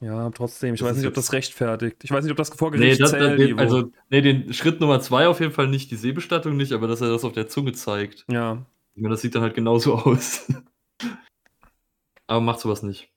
Ja, 0.01 0.29
trotzdem, 0.31 0.75
ich 0.75 0.81
weiß 0.81 0.97
nicht, 0.97 1.07
ob 1.07 1.13
das 1.13 1.33
rechtfertigt. 1.33 2.03
Ich 2.03 2.11
weiß 2.11 2.23
nicht, 2.23 2.31
ob 2.31 2.37
das 2.37 2.49
vor 2.49 2.71
nee, 2.71 2.77
Gericht 2.77 3.01
das, 3.01 3.11
zählt, 3.11 3.39
den, 3.39 3.57
also, 3.59 3.91
nee, 4.09 4.21
den 4.21 4.53
Schritt 4.53 4.79
Nummer 4.79 4.99
zwei 5.01 5.27
auf 5.27 5.39
jeden 5.39 5.53
Fall 5.53 5.67
nicht, 5.67 5.89
die 5.91 5.95
Seebestattung 5.95 6.55
nicht, 6.57 6.71
aber 6.73 6.87
dass 6.87 7.01
er 7.01 7.09
das 7.09 7.23
auf 7.23 7.33
der 7.33 7.47
Zunge 7.47 7.73
zeigt. 7.73 8.25
ja, 8.29 8.65
Ich 8.95 9.01
meine, 9.01 9.13
das 9.13 9.21
sieht 9.21 9.33
dann 9.35 9.41
halt 9.41 9.55
genauso 9.55 9.95
aus. 9.99 10.47
aber 12.27 12.41
macht 12.41 12.59
sowas 12.59 12.83
nicht. 12.83 13.09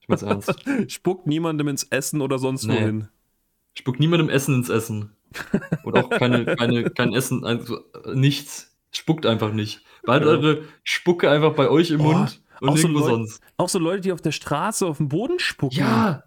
Ich 0.00 0.08
mein's 0.08 0.22
ernst. 0.22 0.54
Spuckt 0.88 1.26
niemandem 1.26 1.68
ins 1.68 1.84
Essen 1.84 2.20
oder 2.20 2.38
sonst 2.38 2.64
Nee. 2.64 2.74
wohin. 2.74 3.08
Spuckt 3.74 4.00
niemandem 4.00 4.28
Essen 4.28 4.54
ins 4.56 4.68
Essen. 4.68 5.16
Und 5.82 5.96
auch 5.96 6.10
keine, 6.10 6.44
keine, 6.56 6.90
kein 6.90 7.12
Essen, 7.14 7.44
also 7.44 7.78
äh, 8.04 8.14
nichts. 8.14 8.76
Spuckt 8.92 9.26
einfach 9.26 9.52
nicht. 9.52 9.82
Ja. 10.06 10.28
eure 10.28 10.62
Spucke 10.82 11.30
einfach 11.30 11.54
bei 11.54 11.68
euch 11.68 11.90
im 11.90 12.00
Oh, 12.00 12.12
Mund 12.12 12.42
und 12.60 12.68
auch 12.68 12.76
so 12.76 12.88
nirgendwo 12.88 13.00
Leut- 13.08 13.10
sonst. 13.10 13.42
Auch 13.56 13.68
so 13.68 13.78
Leute, 13.78 14.00
die 14.02 14.12
auf 14.12 14.20
der 14.20 14.32
Straße 14.32 14.86
auf 14.86 14.98
den 14.98 15.08
Boden 15.08 15.38
spucken. 15.38 15.78
Ja! 15.78 16.24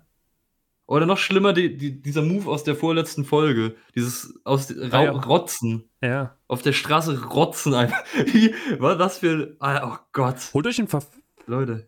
Oder 0.90 1.06
noch 1.06 1.18
schlimmer, 1.18 1.52
die, 1.52 1.76
die, 1.76 2.02
dieser 2.02 2.22
Move 2.22 2.50
aus 2.50 2.64
der 2.64 2.74
vorletzten 2.76 3.26
Folge. 3.26 3.76
Dieses 3.94 4.40
aus 4.46 4.74
Ra 4.78 5.00
Ah, 5.00 5.04
ja. 5.04 5.12
Rotzen. 5.12 5.90
Ja. 6.02 6.38
Auf 6.48 6.62
der 6.62 6.72
Straße 6.72 7.26
rotzen 7.26 7.74
einfach. 7.74 8.04
Wie, 8.26 8.54
was 8.80 8.98
das 8.98 9.18
für. 9.18 9.58
Ah, 9.60 9.86
oh 9.96 9.98
Gott. 10.14 10.38
Holt 10.54 10.66
euch 10.66 10.80
ein 10.80 10.88
Ver 10.88 11.04
Leute. 11.46 11.88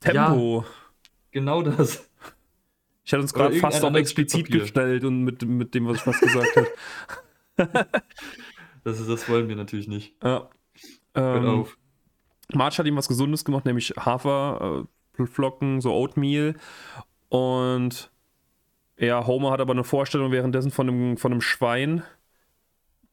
Tempo. 0.00 0.64
Genau 1.30 1.62
das. 1.62 2.08
Ich 3.04 3.12
hatte 3.12 3.22
uns 3.22 3.32
gerade 3.32 3.54
fast 3.56 3.78
Stück 3.78 3.94
explizit 3.96 4.50
gestellt 4.50 5.04
und 5.04 5.22
mit, 5.22 5.42
mit 5.42 5.74
dem, 5.74 5.86
was 5.86 5.96
ich 5.98 6.02
fast 6.02 6.20
gesagt 6.20 6.56
habe. 7.58 7.86
Das, 8.84 8.98
ist, 8.98 9.08
das 9.08 9.28
wollen 9.28 9.48
wir 9.48 9.56
natürlich 9.56 9.86
nicht. 9.88 10.14
Ja. 10.22 10.48
Ähm, 11.14 11.46
auf. 11.46 11.78
Marge 12.52 12.78
hat 12.78 12.86
ihm 12.86 12.96
was 12.96 13.08
Gesundes 13.08 13.44
gemacht, 13.44 13.64
nämlich 13.64 13.94
Haferflocken, 13.98 15.80
so 15.80 15.92
Oatmeal. 15.92 16.54
Und 17.28 18.10
ja, 18.98 19.26
Homer 19.26 19.50
hat 19.50 19.60
aber 19.60 19.72
eine 19.72 19.84
Vorstellung 19.84 20.32
währenddessen 20.32 20.70
von 20.70 20.88
einem, 20.88 21.16
von 21.16 21.32
einem 21.32 21.40
Schwein, 21.40 22.02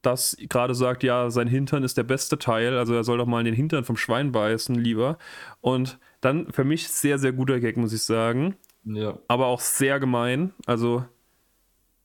das 0.02 0.36
gerade 0.48 0.74
sagt, 0.74 1.02
ja, 1.02 1.30
sein 1.30 1.46
Hintern 1.48 1.82
ist 1.84 1.96
der 1.98 2.04
beste 2.04 2.38
Teil, 2.38 2.76
also 2.78 2.94
er 2.94 3.04
soll 3.04 3.18
doch 3.18 3.26
mal 3.26 3.40
in 3.40 3.44
den 3.46 3.54
Hintern 3.54 3.84
vom 3.84 3.96
Schwein 3.96 4.32
beißen, 4.32 4.74
lieber. 4.74 5.18
Und 5.60 5.98
dann 6.20 6.50
für 6.52 6.64
mich 6.64 6.88
sehr, 6.88 7.18
sehr 7.18 7.32
guter 7.32 7.60
Gag, 7.60 7.76
muss 7.76 7.92
ich 7.92 8.02
sagen. 8.02 8.56
Ja. 8.84 9.18
aber 9.28 9.46
auch 9.46 9.60
sehr 9.60 10.00
gemein. 10.00 10.54
Also 10.64 11.04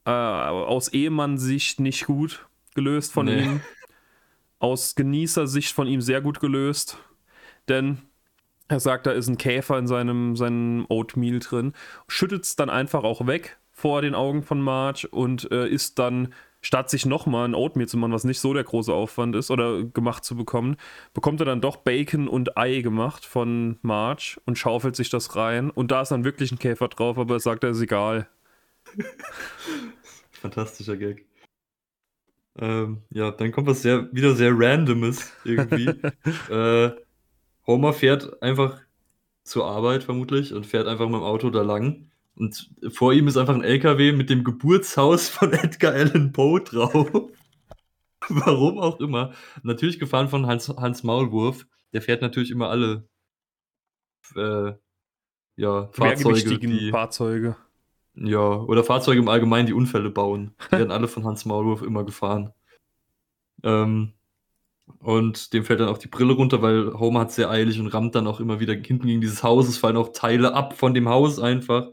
äh, 0.06 0.10
aus 0.12 0.90
Ehemann-Sicht 0.90 1.80
nicht 1.80 2.06
gut 2.06 2.48
gelöst 2.76 3.14
von 3.14 3.28
Nee. 3.28 3.44
ihm. 3.44 3.62
Aus 4.66 4.96
Genießersicht 4.96 5.74
von 5.74 5.86
ihm 5.86 6.02
sehr 6.02 6.22
gut 6.22 6.40
gelöst. 6.40 6.98
Denn 7.70 8.00
er 8.68 8.80
sagt, 8.80 9.06
da 9.06 9.12
ist 9.12 9.28
ein 9.28 9.38
Käfer 9.38 9.78
in 9.78 9.86
seinem, 9.86 10.36
seinem 10.36 10.88
Oatmeal 10.90 11.38
drin. 11.38 11.74
Schüttet 12.08 12.46
es 12.46 12.56
dann 12.56 12.72
einfach 12.72 13.04
auch 13.04 13.28
weg 13.28 13.60
vor 13.72 14.02
den 14.02 14.16
Augen 14.16 14.42
von 14.42 14.60
Marge 14.60 15.08
und 15.08 15.52
äh, 15.52 15.68
isst 15.68 16.00
dann, 16.00 16.34
statt 16.62 16.90
sich 16.90 17.06
nochmal 17.06 17.48
ein 17.48 17.54
Oatmeal 17.54 17.88
zu 17.88 17.96
machen, 17.98 18.12
was 18.12 18.24
nicht 18.24 18.40
so 18.40 18.56
der 18.56 18.64
große 18.64 18.92
Aufwand 18.92 19.36
ist 19.36 19.52
oder 19.52 19.84
gemacht 19.84 20.26
zu 20.26 20.36
bekommen, 20.36 20.78
bekommt 21.14 21.40
er 21.42 21.46
dann 21.46 21.62
doch 21.62 21.76
Bacon 21.76 22.28
und 22.28 22.58
Ei 22.58 22.82
gemacht 22.82 23.24
von 23.24 23.78
Marge 23.84 24.42
und 24.48 24.58
schaufelt 24.58 24.96
sich 24.96 25.12
das 25.12 25.36
rein. 25.36 25.70
Und 25.70 25.92
da 25.92 26.02
ist 26.02 26.10
dann 26.10 26.24
wirklich 26.24 26.52
ein 26.52 26.58
Käfer 26.58 26.88
drauf, 26.88 27.20
aber 27.20 27.36
er 27.36 27.40
sagt, 27.40 27.64
er 27.64 27.70
ist 27.70 27.82
egal. 27.82 28.28
Fantastischer 30.32 30.98
Gag. 30.98 31.28
Ähm, 32.58 33.02
ja, 33.10 33.32
dann 33.32 33.52
kommt 33.52 33.68
was 33.68 33.82
sehr, 33.82 34.08
wieder 34.14 34.36
sehr 34.36 34.52
Randomes 34.54 35.34
irgendwie. 35.44 35.88
äh, 36.50 36.92
Homer 37.68 37.94
fährt 37.94 38.42
einfach 38.42 38.80
zur 39.44 39.66
Arbeit 39.66 40.04
vermutlich 40.04 40.54
und 40.54 40.66
fährt 40.66 40.88
einfach 40.88 41.06
mit 41.06 41.16
dem 41.16 41.24
Auto 41.24 41.50
da 41.50 41.62
lang. 41.62 42.10
Und 42.36 42.70
vor 42.90 43.14
ihm 43.14 43.28
ist 43.28 43.38
einfach 43.38 43.56
ein 43.56 43.64
LKW 43.64 44.12
mit 44.12 44.30
dem 44.30 44.44
Geburtshaus 44.44 45.30
von 45.30 45.54
Edgar 45.54 45.94
Allan 45.94 46.32
Poe 46.32 46.62
drauf. 46.62 47.10
Warum 48.30 48.80
auch 48.80 49.00
immer. 49.00 49.34
Natürlich 49.64 50.00
gefahren 50.00 50.30
von 50.30 50.48
Hans, 50.48 50.70
Hans 50.70 51.04
Maulwurf. 51.04 51.68
Der 51.94 52.02
fährt 52.02 52.22
natürlich 52.22 52.52
immer 52.52 52.70
alle 52.70 53.08
äh, 54.36 54.74
ja, 55.56 55.90
Fahrzeuge. 55.94 56.58
Die, 56.58 56.92
Fahrzeuge. 56.92 57.56
Ja, 58.16 58.56
oder 58.62 58.84
Fahrzeuge 58.84 59.20
im 59.20 59.28
Allgemeinen, 59.28 59.68
die 59.68 59.74
Unfälle 59.74 60.10
bauen. 60.10 60.56
Die 60.68 60.78
werden 60.78 60.92
alle 60.92 61.08
von 61.08 61.26
Hans 61.26 61.46
Maulwurf 61.46 61.82
immer 61.82 62.06
gefahren. 62.06 62.54
Ähm, 63.64 64.14
und 65.00 65.54
dem 65.54 65.66
fällt 65.66 65.80
dann 65.80 65.90
auch 65.90 65.98
die 65.98 66.08
Brille 66.08 66.34
runter, 66.34 66.62
weil 66.62 66.94
Homer 66.94 67.22
hat 67.22 67.32
sehr 67.32 67.50
eilig 67.50 67.80
und 67.80 67.88
rammt 67.88 68.16
dann 68.16 68.28
auch 68.28 68.40
immer 68.40 68.60
wieder 68.60 68.74
hinten 68.74 69.08
gegen 69.08 69.22
dieses 69.22 69.44
Haus. 69.44 69.68
Es 69.68 69.78
fallen 69.78 69.98
auch 69.98 70.14
Teile 70.14 70.54
ab 70.54 70.78
von 70.78 70.94
dem 70.94 71.10
Haus 71.10 71.40
einfach. 71.40 71.90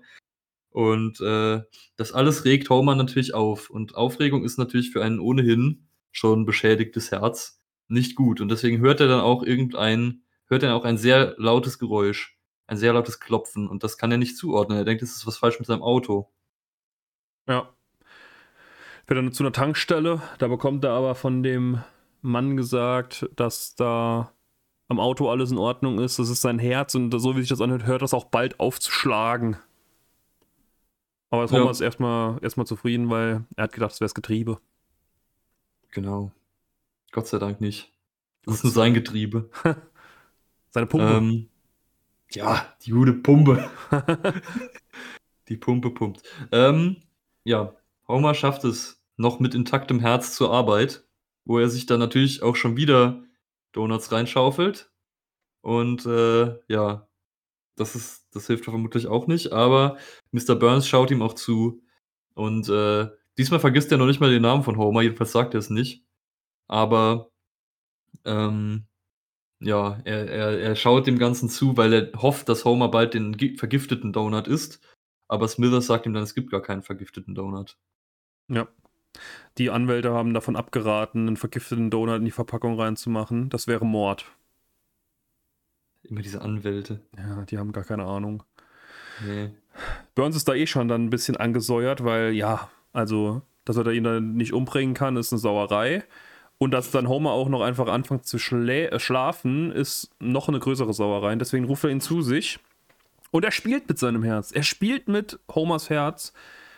Und 0.71 1.21
äh, 1.21 1.63
das 1.97 2.13
alles 2.13 2.45
regt 2.45 2.71
Homer 2.71 2.95
natürlich 2.95 3.35
auf. 3.35 3.71
Und 3.71 3.95
Aufregung 3.95 4.45
ist 4.45 4.59
natürlich 4.59 4.91
für 4.91 5.03
einen 5.03 5.21
ohnehin 5.21 5.87
schon 6.13 6.47
beschädigtes 6.47 7.11
Herz 7.11 7.61
nicht 7.89 8.15
gut. 8.17 8.41
Und 8.41 8.51
deswegen 8.51 8.81
hört 8.81 9.01
er 9.01 9.09
dann 9.09 9.21
auch 9.21 9.43
irgendein, 9.43 10.23
hört 10.47 10.63
er 10.63 10.77
auch 10.77 10.85
ein 10.85 10.99
sehr 10.99 11.35
lautes 11.39 11.79
Geräusch, 11.79 12.39
ein 12.73 12.79
sehr 12.79 12.93
lautes 12.93 13.21
Klopfen. 13.21 13.69
Und 13.69 13.85
das 13.85 13.99
kann 13.99 14.11
er 14.11 14.19
nicht 14.19 14.37
zuordnen. 14.37 14.79
Er 14.79 14.85
denkt, 14.85 15.03
es 15.03 15.15
ist 15.15 15.27
was 15.27 15.39
falsch 15.39 15.59
mit 15.59 15.67
seinem 15.67 15.83
Auto. 15.83 16.29
Ja. 17.47 17.69
Wird 19.07 19.19
dann 19.19 19.33
zu 19.33 19.43
einer 19.43 19.53
Tankstelle. 19.53 20.23
Da 20.39 20.49
bekommt 20.49 20.83
er 20.85 20.93
aber 20.93 21.15
von 21.15 21.43
dem 21.43 21.83
Mann 22.23 22.57
gesagt, 22.57 23.29
dass 23.37 23.75
da 23.75 24.33
am 24.89 25.01
Auto 25.01 25.29
alles 25.29 25.51
in 25.51 25.59
Ordnung 25.59 25.99
ist. 25.99 26.19
Das 26.19 26.31
ist 26.31 26.41
sein 26.41 26.59
Herz 26.59 26.95
und 26.95 27.13
so 27.19 27.37
wie 27.37 27.41
sich 27.41 27.51
das 27.51 27.61
anhört, 27.61 27.87
hört 27.87 28.03
das 28.03 28.15
auch 28.15 28.25
bald 28.25 28.59
auf 28.59 28.81
zu 28.81 28.91
schlagen. 28.91 29.59
Aber 31.31 31.47
Thomas 31.47 31.65
ja. 31.81 31.87
ist 31.87 31.93
erstmal, 31.93 32.39
erstmal 32.43 32.67
zufrieden, 32.67 33.11
weil 33.11 33.45
er 33.57 33.65
hat 33.65 33.73
gedacht, 33.73 33.93
es 33.93 34.01
wäre 34.01 34.07
das 34.07 34.15
Getriebe. 34.15 34.61
Genau. 35.91 36.31
Gott 37.11 37.27
sei 37.27 37.39
Dank 37.39 37.61
nicht. 37.61 37.91
Das 38.45 38.57
ist 38.57 38.65
nur 38.65 38.73
sein 38.73 38.95
Getriebe. 38.95 39.51
Seine 40.71 40.87
Pumpe. 40.87 41.07
Ähm, 41.07 41.49
ja, 42.35 42.67
die 42.83 42.91
gute 42.91 43.13
Pumpe. 43.13 43.71
die 45.49 45.57
Pumpe 45.57 45.91
pumpt. 45.91 46.23
Ähm, 46.51 46.97
ja, 47.45 47.75
Homer 48.09 48.35
schafft 48.35 48.65
es 48.65 49.03
noch 49.17 49.41
mit 49.41 49.55
intaktem 49.55 50.01
Herz 50.01 50.35
zur 50.35 50.53
Arbeit, 50.53 51.05
wo 51.45 51.59
er 51.59 51.69
sich 51.69 51.87
dann 51.87 52.01
natürlich 52.01 52.43
auch 52.43 52.57
schon 52.57 52.77
wieder 52.77 53.23
Donuts 53.73 54.13
reinschaufelt. 54.13 54.91
Und 55.61 56.07
äh, 56.07 56.59
ja, 56.69 57.09
das 57.77 57.95
ist, 57.95 58.27
das 58.33 58.47
hilft 58.47 58.65
vermutlich 58.65 59.07
auch 59.07 59.27
nicht, 59.27 59.53
aber 59.53 59.99
Mr. 60.33 60.55
Burns 60.57 60.89
schaut 60.89 61.11
ihm 61.11 61.23
auch 61.23 61.35
zu. 61.35 61.83
Und 62.35 62.69
äh, 62.69 63.09
diesmal 63.39 63.61
vergisst 63.61 63.93
er 63.93 63.99
noch 63.99 64.07
nicht 64.07 64.21
mal 64.21 64.31
den 64.31 64.43
Namen 64.43 64.63
von 64.63 64.77
Homer, 64.77 65.03
jedenfalls 65.03 65.33
sagt 65.33 65.55
er 65.55 65.61
es 65.61 65.71
nicht. 65.71 66.05
Aber 66.69 67.31
ähm, 68.25 68.87
ja, 69.63 69.99
er, 70.05 70.29
er, 70.29 70.59
er 70.61 70.77
schaut 70.77 71.07
dem 71.07 71.19
Ganzen 71.19 71.49
zu, 71.49 71.77
weil 71.77 71.93
er 71.93 72.13
hofft, 72.21 72.49
dass 72.49 72.65
Homer 72.65 72.89
bald 72.91 73.15
den 73.15 73.37
vergifteten 73.57 74.13
Donut 74.13 74.49
isst. 74.49 74.81
Aber 75.29 75.49
Smithers 75.49 75.87
sagt 75.87 76.07
ihm 76.07 76.13
dann, 76.13 76.23
es 76.23 76.35
gibt 76.35 76.51
gar 76.51 76.63
keinen 76.63 76.83
vergifteten 76.83 77.35
Donut. 77.35 77.79
Ja. 78.49 78.69
Die 79.59 79.71
Anwälte 79.71 80.13
haben 80.13 80.35
davon 80.35 80.57
abgeraten, 80.57 81.27
einen 81.27 81.37
vergifteten 81.37 81.91
Donut 81.91 82.19
in 82.19 82.25
die 82.25 82.31
Verpackung 82.31 82.79
reinzumachen. 82.79 83.51
Das 83.51 83.67
wäre 83.67 83.85
Mord. 83.85 84.27
Immer 86.03 86.23
diese 86.23 86.43
Anwälte. 86.43 87.01
Ja, 87.17 87.45
die 87.45 87.59
haben 87.59 87.73
gar 87.73 87.85
keine 87.85 88.05
Ahnung. 88.05 88.43
Nee. 89.25 89.51
Burns 90.15 90.37
ist 90.37 90.49
da 90.49 90.55
eh 90.55 90.67
schon 90.67 90.89
dann 90.89 91.05
ein 91.05 91.11
bisschen 91.11 91.37
angesäuert, 91.37 92.05
weil 92.05 92.33
ja, 92.33 92.71
also, 92.93 93.43
dass 93.65 93.77
er 93.77 93.85
da 93.85 93.91
ihn 93.91 94.05
dann 94.05 94.35
nicht 94.35 94.53
umbringen 94.53 94.95
kann, 94.95 95.17
ist 95.17 95.33
eine 95.33 95.39
Sauerei. 95.39 96.05
Und 96.63 96.71
dass 96.71 96.93
dann 96.93 97.09
Homer 97.09 97.33
auch 97.33 97.49
noch 97.49 97.61
einfach 97.61 97.89
anfängt 97.89 98.25
zu 98.25 98.39
schla 98.39 98.73
äh, 98.73 99.01
schlafen, 99.01 99.73
ist 99.73 100.11
noch 100.21 100.47
eine 100.47 100.61
größere 100.61 100.93
Sauerei. 100.93 101.35
Deswegen 101.35 101.65
ruft 101.65 101.83
er 101.83 101.91
ihn 101.91 102.01
zu 102.01 102.23
sich. 102.23 102.61
Und 103.33 103.45
er 103.45 103.51
spielt 103.51 103.89
mit 103.89 103.99
seinem 103.99 104.23
Herz. 104.23 104.53
Er 104.53 104.63
spielt 104.63 105.09
mit 105.09 105.41
Homers 105.53 105.91
Herz. 105.91 106.33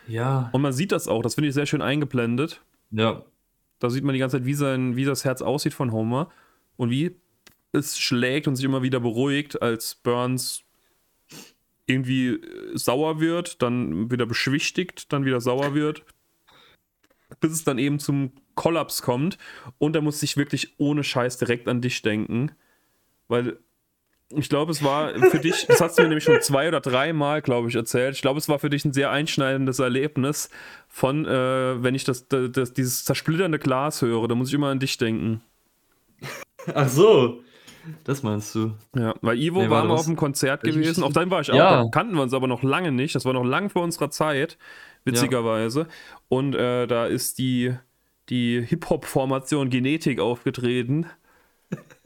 Ja. 0.08 0.48
Und 0.52 0.62
man 0.62 0.72
sieht 0.72 0.90
das 0.90 1.06
auch. 1.06 1.20
Das 1.20 1.34
finde 1.34 1.48
ich 1.48 1.54
sehr 1.54 1.66
schön 1.66 1.82
eingeblendet. 1.82 2.62
Ja. 2.92 3.24
Da 3.78 3.90
sieht 3.90 4.04
man 4.04 4.14
die 4.14 4.20
ganze 4.20 4.38
Zeit, 4.38 4.46
wie, 4.46 4.54
sein, 4.54 4.96
wie 4.96 5.04
das 5.04 5.26
Herz 5.26 5.42
aussieht 5.42 5.74
von 5.74 5.92
Homer. 5.92 6.30
Und 6.78 6.88
wie 6.88 7.16
es 7.72 7.98
schlägt 7.98 8.48
und 8.48 8.56
sich 8.56 8.64
immer 8.64 8.80
wieder 8.80 9.00
beruhigt, 9.00 9.60
als 9.60 9.96
Burns 9.96 10.62
irgendwie 11.84 12.40
sauer 12.72 13.20
wird, 13.20 13.60
dann 13.60 14.10
wieder 14.10 14.24
beschwichtigt, 14.24 15.12
dann 15.12 15.26
wieder 15.26 15.42
sauer 15.42 15.74
wird, 15.74 16.06
bis 17.40 17.52
es 17.52 17.64
dann 17.64 17.78
eben 17.78 17.98
zum 17.98 18.32
Kollaps 18.54 19.02
kommt 19.02 19.38
und 19.78 19.96
er 19.96 20.02
muss 20.02 20.20
sich 20.20 20.36
wirklich 20.36 20.74
ohne 20.78 21.04
Scheiß 21.04 21.38
direkt 21.38 21.68
an 21.68 21.80
dich 21.80 22.02
denken, 22.02 22.52
weil 23.28 23.58
ich 24.36 24.48
glaube, 24.48 24.72
es 24.72 24.82
war 24.82 25.14
für 25.30 25.38
dich, 25.38 25.66
das 25.66 25.80
hast 25.80 25.98
du 25.98 26.02
mir 26.02 26.08
nämlich 26.08 26.24
schon 26.24 26.40
zwei 26.40 26.68
oder 26.68 26.80
dreimal, 26.80 27.42
glaube 27.42 27.68
ich, 27.68 27.74
erzählt. 27.74 28.14
Ich 28.14 28.22
glaube, 28.22 28.38
es 28.38 28.48
war 28.48 28.58
für 28.58 28.70
dich 28.70 28.84
ein 28.84 28.92
sehr 28.92 29.10
einschneidendes 29.10 29.78
Erlebnis 29.78 30.50
von, 30.88 31.26
äh, 31.26 31.82
wenn 31.82 31.94
ich 31.94 32.04
das, 32.04 32.26
das, 32.28 32.72
dieses 32.72 33.04
zersplitternde 33.04 33.58
Glas 33.58 34.02
höre, 34.02 34.26
da 34.26 34.34
muss 34.34 34.48
ich 34.48 34.54
immer 34.54 34.68
an 34.68 34.80
dich 34.80 34.96
denken. 34.96 35.42
Ach 36.74 36.88
so. 36.88 37.42
Das 38.04 38.22
meinst 38.22 38.54
du? 38.54 38.72
Ja, 38.96 39.14
weil 39.20 39.38
Ivo 39.38 39.62
nee, 39.62 39.68
war 39.68 39.84
mal 39.84 39.94
auf 39.94 40.06
dem 40.06 40.16
Konzert 40.16 40.62
gewesen. 40.62 41.04
Auf 41.04 41.12
deinem 41.12 41.30
war 41.30 41.42
ich 41.42 41.50
auch. 41.50 41.56
Ja. 41.56 41.82
Da 41.82 41.90
kannten 41.90 42.14
wir 42.14 42.22
uns 42.22 42.32
aber 42.32 42.46
noch 42.46 42.62
lange 42.62 42.92
nicht. 42.92 43.14
Das 43.14 43.26
war 43.26 43.34
noch 43.34 43.44
lang 43.44 43.68
vor 43.68 43.82
unserer 43.82 44.10
Zeit, 44.10 44.56
witzigerweise. 45.04 45.80
Ja. 45.80 45.86
Und 46.28 46.54
äh, 46.54 46.86
da 46.86 47.06
ist 47.06 47.38
die, 47.38 47.74
die 48.28 48.62
Hip-Hop-Formation 48.62 49.70
Genetik 49.70 50.20
aufgetreten. 50.20 51.06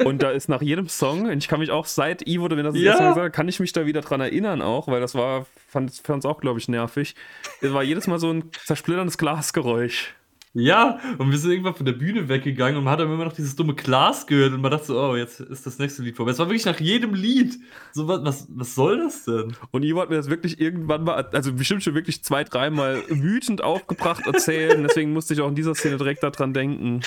Und 0.05 0.23
da 0.23 0.31
ist 0.31 0.49
nach 0.49 0.63
jedem 0.63 0.89
Song, 0.89 1.27
und 1.27 1.39
ich 1.39 1.49
kann 1.49 1.61
mich 1.61 1.71
auch 1.71 1.87
seit 1.87 2.27
Ivo, 2.27 2.49
wenn 2.51 2.65
das 2.65 2.77
ja. 2.77 2.91
erste 2.91 3.03
Mal 3.03 3.09
gesagt 3.11 3.37
kann 3.37 3.49
ich 3.49 3.61
mich 3.61 3.73
da 3.73 3.85
wieder 3.85 4.01
dran 4.01 4.21
erinnern 4.21 4.63
auch, 4.63 4.89
weil 4.89 5.01
das 5.01 5.15
war, 5.15 5.47
fand 5.69 5.93
für 5.93 6.15
uns 6.15 6.25
auch, 6.25 6.41
glaube 6.41 6.59
ich, 6.59 6.69
nervig. 6.69 7.15
Es 7.61 7.73
war 7.73 7.83
jedes 7.83 8.07
Mal 8.07 8.19
so 8.19 8.33
ein 8.33 8.51
zersplitterndes 8.65 9.19
Glasgeräusch. 9.19 10.15
Ja, 10.59 10.99
und 11.19 11.31
wir 11.31 11.39
sind 11.39 11.53
irgendwann 11.53 11.77
von 11.77 11.87
der 11.87 11.93
Bühne 11.93 12.29
weggegangen 12.29 12.77
und 12.77 12.83
man 12.83 12.93
hat 12.93 12.99
dann 12.99 13.13
immer 13.13 13.25
noch 13.25 13.33
dieses 13.33 13.55
dumme 13.55 13.77
Glas 13.77 14.27
gehört 14.27 14.53
und 14.53 14.61
man 14.61 14.73
dachte 14.73 14.87
so, 14.87 15.01
oh, 15.01 15.15
jetzt 15.15 15.39
ist 15.39 15.65
das 15.65 15.79
nächste 15.79 16.03
Lied 16.03 16.17
vorbei. 16.17 16.33
Es 16.33 16.41
war 16.41 16.49
wirklich 16.49 16.65
nach 16.65 16.81
jedem 16.81 17.15
Lied. 17.15 17.57
So, 17.93 18.09
was, 18.09 18.25
was, 18.25 18.49
was 18.51 18.75
soll 18.75 18.99
das 18.99 19.25
denn? 19.25 19.57
Und 19.71 19.85
Ivo 19.85 20.01
hat 20.01 20.11
mir 20.11 20.17
das 20.17 20.29
wirklich 20.29 20.61
irgendwann 20.61 21.05
mal, 21.05 21.25
also 21.33 21.53
bestimmt 21.53 21.85
schon 21.85 21.95
wirklich 21.95 22.25
zwei, 22.25 22.43
dreimal 22.43 23.05
wütend 23.09 23.63
aufgebracht 23.63 24.27
erzählen. 24.27 24.83
Deswegen 24.83 25.13
musste 25.13 25.33
ich 25.33 25.41
auch 25.41 25.49
in 25.49 25.55
dieser 25.55 25.77
Szene 25.77 25.97
direkt 25.97 26.25
daran 26.25 26.53
denken. 26.53 27.03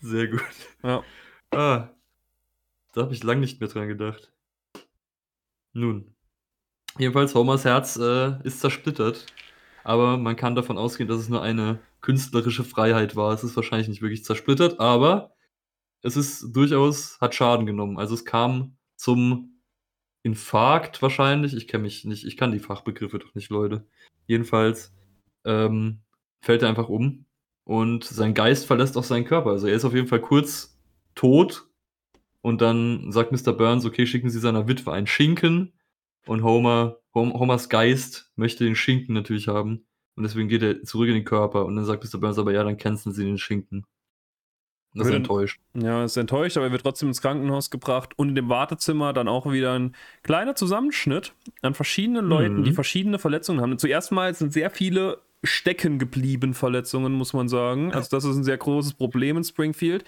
Sehr 0.00 0.28
gut. 0.28 0.40
Ja. 0.82 1.04
Ah, 1.50 1.90
da 2.94 3.02
habe 3.02 3.12
ich 3.12 3.22
lang 3.22 3.38
nicht 3.38 3.60
mehr 3.60 3.68
dran 3.68 3.86
gedacht. 3.86 4.32
Nun. 5.74 6.14
Jedenfalls, 6.98 7.34
Homers 7.34 7.66
Herz 7.66 7.96
äh, 7.96 8.32
ist 8.44 8.60
zersplittert 8.60 9.26
aber 9.84 10.16
man 10.16 10.36
kann 10.36 10.54
davon 10.54 10.78
ausgehen, 10.78 11.08
dass 11.08 11.20
es 11.20 11.28
nur 11.28 11.42
eine 11.42 11.80
künstlerische 12.00 12.64
Freiheit 12.64 13.16
war. 13.16 13.32
Es 13.32 13.44
ist 13.44 13.56
wahrscheinlich 13.56 13.88
nicht 13.88 14.02
wirklich 14.02 14.24
zersplittert, 14.24 14.80
aber 14.80 15.34
es 16.02 16.16
ist 16.16 16.54
durchaus, 16.54 17.20
hat 17.20 17.34
Schaden 17.34 17.66
genommen. 17.66 17.98
Also 17.98 18.14
es 18.14 18.24
kam 18.24 18.76
zum 18.96 19.60
Infarkt 20.22 21.02
wahrscheinlich. 21.02 21.54
Ich 21.54 21.68
kenne 21.68 21.84
mich 21.84 22.04
nicht, 22.04 22.24
ich 22.24 22.36
kann 22.36 22.52
die 22.52 22.58
Fachbegriffe 22.58 23.18
doch 23.18 23.34
nicht, 23.34 23.50
Leute. 23.50 23.86
Jedenfalls 24.26 24.94
ähm, 25.44 26.00
fällt 26.40 26.62
er 26.62 26.68
einfach 26.68 26.88
um 26.88 27.26
und 27.64 28.04
sein 28.04 28.34
Geist 28.34 28.66
verlässt 28.66 28.96
auch 28.96 29.04
seinen 29.04 29.24
Körper. 29.24 29.50
Also 29.50 29.66
er 29.66 29.74
ist 29.74 29.84
auf 29.84 29.94
jeden 29.94 30.08
Fall 30.08 30.20
kurz 30.20 30.78
tot 31.14 31.68
und 32.40 32.60
dann 32.60 33.12
sagt 33.12 33.32
Mr. 33.32 33.52
Burns, 33.52 33.84
okay, 33.84 34.06
schicken 34.06 34.30
Sie 34.30 34.40
seiner 34.40 34.68
Witwe 34.68 34.92
einen 34.92 35.06
Schinken 35.06 35.72
und 36.26 36.42
Homer 36.42 36.98
Homers 37.14 37.68
Geist 37.68 38.30
möchte 38.36 38.64
den 38.64 38.76
Schinken 38.76 39.14
natürlich 39.14 39.48
haben. 39.48 39.86
Und 40.14 40.24
deswegen 40.24 40.48
geht 40.48 40.62
er 40.62 40.82
zurück 40.82 41.08
in 41.08 41.14
den 41.14 41.24
Körper. 41.24 41.64
Und 41.64 41.76
dann 41.76 41.84
sagt 41.84 42.04
Mr. 42.04 42.18
Burns 42.18 42.38
aber, 42.38 42.52
ja, 42.52 42.64
dann 42.64 42.76
canceln 42.76 43.14
sie 43.14 43.24
den 43.24 43.38
Schinken. 43.38 43.86
Und 44.94 44.98
das 44.98 45.08
ist 45.08 45.14
enttäuscht. 45.14 45.60
Ja, 45.72 46.04
ist 46.04 46.18
enttäuscht, 46.18 46.58
aber 46.58 46.66
er 46.66 46.72
wird 46.72 46.82
trotzdem 46.82 47.08
ins 47.08 47.22
Krankenhaus 47.22 47.70
gebracht 47.70 48.12
und 48.18 48.28
in 48.30 48.34
dem 48.34 48.50
Wartezimmer 48.50 49.14
dann 49.14 49.26
auch 49.26 49.50
wieder 49.50 49.72
ein 49.72 49.94
kleiner 50.22 50.54
Zusammenschnitt 50.54 51.32
an 51.62 51.72
verschiedenen 51.72 52.26
Leuten, 52.26 52.58
mhm. 52.58 52.64
die 52.64 52.72
verschiedene 52.72 53.18
Verletzungen 53.18 53.62
haben. 53.62 53.78
Zuerst 53.78 54.12
mal 54.12 54.34
sind 54.34 54.52
sehr 54.52 54.68
viele 54.68 55.22
stecken 55.42 55.98
geblieben 55.98 56.52
Verletzungen, 56.52 57.14
muss 57.14 57.32
man 57.32 57.48
sagen. 57.48 57.92
Also 57.92 58.10
das 58.10 58.24
ist 58.24 58.36
ein 58.36 58.44
sehr 58.44 58.58
großes 58.58 58.94
Problem 58.94 59.38
in 59.38 59.44
Springfield. 59.44 60.04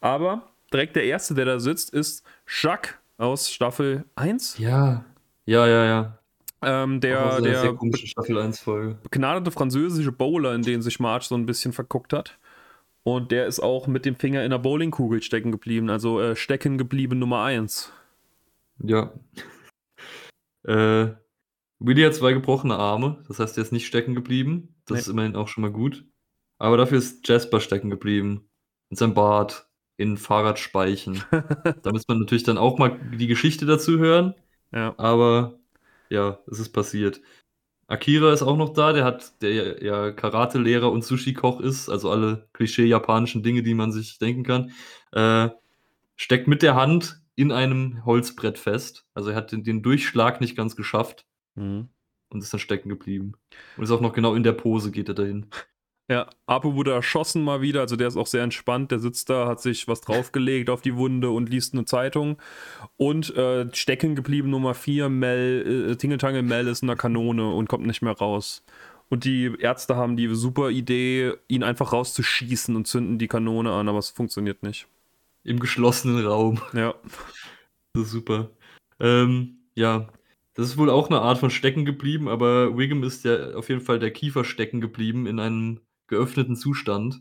Aber 0.00 0.48
direkt 0.72 0.94
der 0.94 1.04
erste, 1.04 1.34
der 1.34 1.44
da 1.44 1.58
sitzt, 1.58 1.92
ist 1.92 2.24
Jacques 2.46 2.94
aus 3.16 3.50
Staffel 3.50 4.04
1. 4.14 4.58
Ja, 4.58 5.04
ja, 5.48 5.66
ja, 5.66 5.84
ja. 5.84 6.18
Ähm, 6.60 7.00
der, 7.00 7.32
sehr, 7.32 7.40
der 7.40 7.60
sehr 7.60 7.74
komische 7.74 8.06
Staffel 8.06 8.36
1 8.38 8.58
Folge. 8.60 8.98
begnadete 9.02 9.50
französische 9.50 10.10
Bowler, 10.12 10.54
in 10.54 10.62
den 10.62 10.82
sich 10.82 10.98
Marge 10.98 11.24
so 11.26 11.36
ein 11.36 11.46
bisschen 11.46 11.72
verguckt 11.72 12.12
hat. 12.12 12.38
Und 13.04 13.30
der 13.30 13.46
ist 13.46 13.60
auch 13.60 13.86
mit 13.86 14.04
dem 14.04 14.16
Finger 14.16 14.44
in 14.44 14.50
der 14.50 14.58
Bowlingkugel 14.58 15.22
stecken 15.22 15.52
geblieben, 15.52 15.88
also 15.88 16.20
äh, 16.20 16.36
stecken 16.36 16.76
geblieben 16.78 17.18
Nummer 17.18 17.42
1. 17.44 17.92
Ja. 18.82 19.12
Äh, 20.64 21.14
Willy 21.78 22.02
hat 22.02 22.14
zwei 22.14 22.32
gebrochene 22.32 22.76
Arme, 22.76 23.24
das 23.28 23.38
heißt, 23.38 23.56
er 23.56 23.62
ist 23.62 23.72
nicht 23.72 23.86
stecken 23.86 24.14
geblieben. 24.14 24.74
Das 24.84 24.96
Nee. 24.96 25.00
ist 25.00 25.08
immerhin 25.08 25.36
auch 25.36 25.48
schon 25.48 25.62
mal 25.62 25.70
gut. 25.70 26.04
Aber 26.58 26.76
dafür 26.76 26.98
ist 26.98 27.26
Jasper 27.26 27.60
stecken 27.60 27.88
geblieben. 27.88 28.50
Mit 28.90 28.98
seinem 28.98 29.14
Bart 29.14 29.68
in 29.96 30.16
Fahrradspeichen. 30.18 31.22
da 31.82 31.92
muss 31.92 32.06
man 32.08 32.18
natürlich 32.18 32.42
dann 32.42 32.58
auch 32.58 32.76
mal 32.78 32.98
die 33.14 33.28
Geschichte 33.28 33.64
dazu 33.64 33.98
hören. 33.98 34.34
Ja. 34.72 34.94
Aber 34.98 35.58
ja, 36.10 36.38
es 36.50 36.58
ist 36.58 36.70
passiert. 36.70 37.20
Akira 37.86 38.32
ist 38.32 38.42
auch 38.42 38.56
noch 38.56 38.74
da, 38.74 38.92
der 38.92 39.04
hat, 39.04 39.40
der 39.40 39.82
ja 39.82 40.10
Karate-Lehrer 40.12 40.92
und 40.92 41.04
Sushi-Koch 41.04 41.60
ist, 41.60 41.88
also 41.88 42.10
alle 42.10 42.48
Klischee-japanischen 42.52 43.42
Dinge, 43.42 43.62
die 43.62 43.74
man 43.74 43.92
sich 43.92 44.18
denken 44.18 44.44
kann, 44.44 44.72
äh, 45.12 45.48
steckt 46.16 46.48
mit 46.48 46.62
der 46.62 46.74
Hand 46.74 47.22
in 47.34 47.50
einem 47.50 48.04
Holzbrett 48.04 48.58
fest. 48.58 49.06
Also 49.14 49.30
er 49.30 49.36
hat 49.36 49.52
den, 49.52 49.64
den 49.64 49.82
Durchschlag 49.82 50.40
nicht 50.40 50.56
ganz 50.56 50.76
geschafft 50.76 51.24
Mhm. 51.54 51.88
und 52.30 52.42
ist 52.42 52.52
dann 52.52 52.60
stecken 52.60 52.88
geblieben. 52.88 53.32
Und 53.76 53.84
ist 53.84 53.90
auch 53.90 54.00
noch 54.00 54.12
genau 54.12 54.34
in 54.34 54.42
der 54.42 54.52
Pose, 54.52 54.90
geht 54.90 55.08
er 55.08 55.14
dahin. 55.14 55.46
Ja, 56.10 56.30
Apu 56.46 56.74
wurde 56.74 56.92
erschossen 56.92 57.44
mal 57.44 57.60
wieder, 57.60 57.80
also 57.80 57.94
der 57.94 58.08
ist 58.08 58.16
auch 58.16 58.26
sehr 58.26 58.42
entspannt. 58.42 58.90
Der 58.90 58.98
sitzt 58.98 59.28
da, 59.28 59.46
hat 59.46 59.60
sich 59.60 59.88
was 59.88 60.00
draufgelegt 60.00 60.70
auf 60.70 60.80
die 60.80 60.96
Wunde 60.96 61.30
und 61.30 61.50
liest 61.50 61.74
eine 61.74 61.84
Zeitung. 61.84 62.38
Und 62.96 63.36
äh, 63.36 63.68
stecken 63.74 64.14
geblieben 64.14 64.48
Nummer 64.48 64.72
4, 64.72 65.10
Mel, 65.10 65.90
äh, 65.90 65.96
Tingeltangel 65.96 66.42
Mel 66.42 66.66
ist 66.66 66.80
in 66.80 66.88
der 66.88 66.96
Kanone 66.96 67.52
und 67.52 67.68
kommt 67.68 67.86
nicht 67.86 68.00
mehr 68.00 68.14
raus. 68.14 68.64
Und 69.10 69.24
die 69.24 69.54
Ärzte 69.58 69.96
haben 69.96 70.16
die 70.16 70.34
super 70.34 70.70
Idee, 70.70 71.34
ihn 71.46 71.62
einfach 71.62 71.92
rauszuschießen 71.92 72.74
und 72.74 72.86
zünden 72.86 73.18
die 73.18 73.28
Kanone 73.28 73.72
an, 73.72 73.88
aber 73.88 73.98
es 73.98 74.10
funktioniert 74.10 74.62
nicht. 74.62 74.86
Im 75.44 75.60
geschlossenen 75.60 76.26
Raum. 76.26 76.60
Ja. 76.72 76.94
Das 77.94 78.04
ist 78.04 78.12
super. 78.12 78.50
Ähm, 79.00 79.60
ja, 79.74 80.08
das 80.54 80.68
ist 80.68 80.76
wohl 80.76 80.90
auch 80.90 81.08
eine 81.08 81.20
Art 81.20 81.38
von 81.38 81.50
Stecken 81.50 81.86
geblieben, 81.86 82.28
aber 82.28 82.76
Wiggum 82.76 83.02
ist 83.02 83.24
ja 83.24 83.54
auf 83.54 83.70
jeden 83.70 83.80
Fall 83.80 83.98
der 83.98 84.12
Kiefer 84.12 84.44
stecken 84.44 84.80
geblieben 84.80 85.26
in 85.26 85.40
einem 85.40 85.80
geöffneten 86.08 86.56
Zustand, 86.56 87.20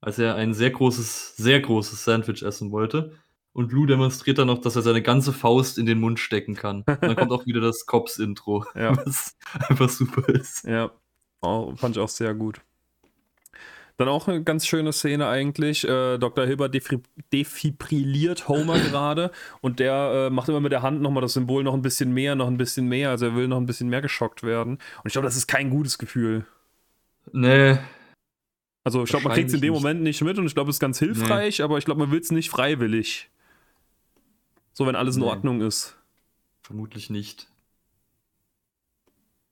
als 0.00 0.18
er 0.18 0.36
ein 0.36 0.54
sehr 0.54 0.70
großes, 0.70 1.36
sehr 1.36 1.60
großes 1.60 2.04
Sandwich 2.04 2.42
essen 2.42 2.70
wollte. 2.70 3.12
Und 3.52 3.72
Lou 3.72 3.86
demonstriert 3.86 4.38
dann 4.38 4.46
noch, 4.46 4.58
dass 4.58 4.76
er 4.76 4.82
seine 4.82 5.02
ganze 5.02 5.32
Faust 5.32 5.78
in 5.78 5.86
den 5.86 5.98
Mund 5.98 6.20
stecken 6.20 6.54
kann. 6.54 6.82
Und 6.86 7.02
dann 7.02 7.16
kommt 7.16 7.32
auch 7.32 7.46
wieder 7.46 7.60
das 7.60 7.86
Cops-Intro, 7.86 8.64
Ja. 8.76 8.96
was 8.96 9.36
einfach 9.68 9.88
super 9.88 10.28
ist. 10.28 10.64
Ja, 10.64 10.92
auch, 11.40 11.76
fand 11.76 11.96
ich 11.96 12.02
auch 12.02 12.08
sehr 12.08 12.34
gut. 12.34 12.60
Dann 13.96 14.06
auch 14.06 14.28
eine 14.28 14.44
ganz 14.44 14.64
schöne 14.64 14.92
Szene 14.92 15.26
eigentlich. 15.26 15.82
Äh, 15.82 16.18
Dr. 16.18 16.46
Hilbert 16.46 16.72
defibrilliert 17.32 18.46
Homer 18.46 18.78
gerade 18.90 19.32
und 19.60 19.80
der 19.80 20.28
äh, 20.28 20.30
macht 20.30 20.48
immer 20.48 20.60
mit 20.60 20.70
der 20.70 20.82
Hand 20.82 21.02
nochmal 21.02 21.22
das 21.22 21.32
Symbol 21.32 21.64
noch 21.64 21.74
ein 21.74 21.82
bisschen 21.82 22.12
mehr, 22.12 22.36
noch 22.36 22.46
ein 22.46 22.58
bisschen 22.58 22.86
mehr. 22.86 23.10
Also 23.10 23.26
er 23.26 23.34
will 23.34 23.48
noch 23.48 23.56
ein 23.56 23.66
bisschen 23.66 23.88
mehr 23.88 24.00
geschockt 24.00 24.44
werden. 24.44 24.74
Und 24.74 25.06
ich 25.06 25.12
glaube, 25.14 25.26
das 25.26 25.36
ist 25.36 25.48
kein 25.48 25.70
gutes 25.70 25.98
Gefühl. 25.98 26.46
Nee, 27.32 27.78
Also 28.88 29.02
ich 29.02 29.10
glaube, 29.10 29.24
man 29.24 29.34
kriegt 29.34 29.48
es 29.48 29.54
in 29.54 29.60
dem 29.60 29.74
Wahrscheinlich 29.74 29.82
Moment 29.84 30.02
nicht 30.02 30.22
mit 30.22 30.38
und 30.38 30.46
ich 30.46 30.54
glaube, 30.54 30.70
es 30.70 30.76
ist 30.76 30.80
ganz 30.80 30.98
hilfreich, 30.98 31.62
aber 31.62 31.76
ich 31.76 31.84
glaube, 31.84 32.00
man 32.00 32.10
will 32.10 32.20
es 32.20 32.32
nicht 32.32 32.48
freiwillig. 32.48 33.28
So, 34.72 34.86
wenn 34.86 34.96
alles 34.96 35.16
in 35.16 35.20
Nee. 35.24 35.28
Ordnung 35.28 35.60
ist. 35.60 35.94
vermutlich 36.62 37.10
nicht. 37.10 37.50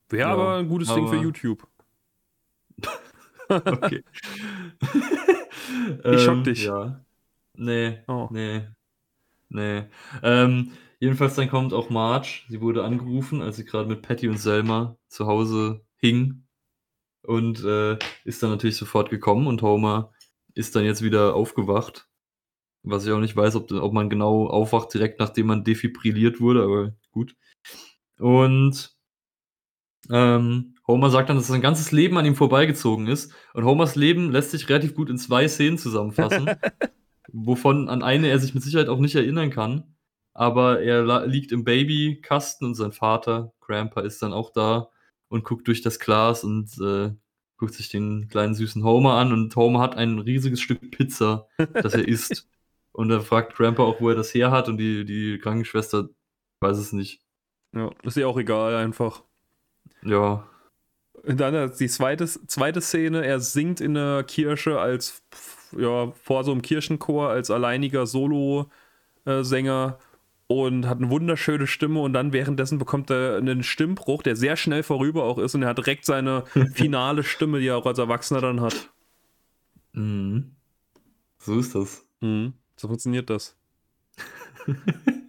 Wäre 0.09 0.31
Ja, 0.31 0.33
aber 0.33 0.57
ein 0.57 0.71
gutes 0.71 0.89
Ding 0.89 1.07
für 1.07 1.17
aber- 1.17 1.23
YouTube. 1.23 1.69
Okay. 3.51 4.03
Ich 6.03 6.23
schock 6.23 6.37
Ähm, 6.37 6.45
dich. 6.45 6.65
Ja. 6.65 7.05
Nee, 7.55 7.99
Oh. 8.09 8.29
nee, 8.33 8.67
nee. 9.51 9.85
Ähm, 10.23 10.73
jedenfalls 10.99 11.35
dann 11.35 11.51
kommt 11.51 11.75
auch 11.75 11.91
Marge. 11.91 12.41
Sie 12.49 12.63
wurde 12.63 12.85
angerufen, 12.85 13.43
als 13.43 13.57
sie 13.57 13.67
gerade 13.67 13.87
mit 13.91 14.01
Patty 14.01 14.29
und 14.29 14.39
Selma 14.39 14.97
zu 15.09 15.27
Hause 15.27 15.85
hing. 15.99 16.46
Und 17.27 17.65
äh, 17.65 17.99
ist 18.25 18.43
dann 18.43 18.51
natürlich 18.51 18.77
sofort 18.77 19.11
gekommen 19.11 19.47
und 19.49 19.63
Homer 19.63 20.13
ist 20.55 20.77
dann 20.77 20.85
jetzt 20.85 21.03
wieder 21.03 21.35
aufgewacht. 21.35 22.09
Was 22.85 23.05
ich 23.05 23.13
auch 23.13 23.19
nicht 23.19 23.37
weiß, 23.37 23.57
ob, 23.57 23.73
ob 23.73 23.93
man 23.93 24.09
genau 24.09 24.47
aufwacht 24.47 24.95
direkt 24.95 25.19
nachdem 25.19 25.49
man 25.49 25.65
defibrilliert 25.65 26.41
wurde, 26.41 26.63
aber 26.63 26.93
gut. 27.11 27.35
Und 28.19 28.97
ähm, 30.09 30.77
Homer 30.87 31.11
sagt 31.11 31.29
dann, 31.29 31.37
dass 31.37 31.49
sein 31.49 31.61
ganzes 31.61 31.91
Leben 31.91 32.17
an 32.17 32.27
ihm 32.27 32.37
vorbeigezogen 32.37 33.09
ist. 33.09 33.35
Und 33.55 33.65
Homers 33.65 33.97
Leben 33.97 34.31
lässt 34.31 34.53
sich 34.53 34.69
relativ 34.69 34.95
gut 34.95 35.11
in 35.11 35.19
zwei 35.19 35.49
Szenen 35.49 35.79
zusammenfassen, 35.79 36.49
wovon 37.33 37.89
an 37.89 38.03
eine 38.05 38.29
er 38.29 38.39
sich 38.39 38.55
mit 38.55 38.63
Sicherheit 38.63 38.89
auch 38.89 39.01
nicht 39.01 39.17
erinnern 39.17 39.51
kann. 39.51 39.97
Aber 40.33 40.81
er 40.81 41.27
liegt 41.27 41.51
im 41.51 41.65
Babykasten 41.65 42.69
und 42.69 42.75
sein 42.75 42.93
Vater, 42.93 43.53
Grandpa, 43.61 44.03
ist 44.03 44.23
dann 44.23 44.33
auch 44.33 44.53
da 44.53 44.91
und 45.29 45.45
guckt 45.45 45.69
durch 45.69 45.83
das 45.83 45.99
Glas 45.99 46.45
und 46.45 46.71
äh, 46.81 47.13
guckt 47.57 47.75
sich 47.75 47.89
den 47.89 48.29
kleinen 48.29 48.55
süßen 48.55 48.85
Homer 48.85 49.15
an. 49.15 49.33
Und 49.33 49.55
Homer 49.57 49.81
hat 49.81 49.97
ein 49.97 50.19
riesiges 50.19 50.61
Stück 50.61 50.91
Pizza, 50.91 51.49
das 51.75 51.95
er 51.95 52.07
isst. 52.07 52.49
Und 52.93 53.11
er 53.11 53.21
fragt 53.21 53.55
Grandpa 53.55 53.83
auch, 53.83 54.01
wo 54.01 54.09
er 54.09 54.15
das 54.15 54.33
her 54.33 54.51
hat. 54.51 54.71
Und 54.71 54.79
die, 54.79 55.05
die 55.05 55.39
Krankenschwester 55.39 56.09
weiß 56.61 56.79
es 56.79 56.95
nicht. 56.95 57.21
Ja, 57.75 57.91
ist 58.05 58.17
ja 58.17 58.27
auch 58.27 58.39
egal 58.39 58.75
einfach. 58.77 59.23
Ja, 60.03 60.49
Und 61.25 61.41
dann 61.41 61.55
äh, 61.55 61.71
die 61.79 61.89
zweite, 61.89 62.27
zweite 62.27 62.81
Szene, 62.81 63.25
er 63.27 63.41
singt 63.41 63.81
in 63.81 63.95
der 63.95 64.25
Kirche 64.25 64.79
als, 64.81 65.23
ja, 65.77 66.13
vor 66.13 66.45
so 66.45 66.53
einem 66.53 66.63
Kirchenchor 66.63 67.29
als 67.31 67.51
alleiniger 67.51 68.07
Solo-Sänger 68.07 69.99
und 70.49 70.87
hat 70.87 70.99
eine 70.99 71.11
wunderschöne 71.11 71.67
Stimme 71.67 72.01
und 72.01 72.13
dann 72.13 72.33
währenddessen 72.33 72.79
bekommt 72.79 73.11
er 73.11 73.37
einen 73.37 73.63
Stimmbruch, 73.63 74.23
der 74.23 74.37
sehr 74.37 74.57
schnell 74.57 74.83
vorüber 74.83 75.25
auch 75.25 75.39
ist 75.39 75.55
und 75.55 75.63
er 75.63 75.71
hat 75.71 75.79
direkt 75.79 76.05
seine 76.05 76.45
finale 76.75 77.25
Stimme, 77.25 77.61
die 77.61 77.69
er 77.69 77.77
auch 77.77 77.87
als 77.87 77.99
Erwachsener 77.99 78.41
dann 78.41 78.61
hat. 78.61 78.91
Mhm. 79.93 80.57
So 81.39 81.59
ist 81.59 81.75
das. 81.75 82.07
Mhm. 82.21 82.55
So 82.77 82.89
funktioniert 82.89 83.31
das. 83.31 83.57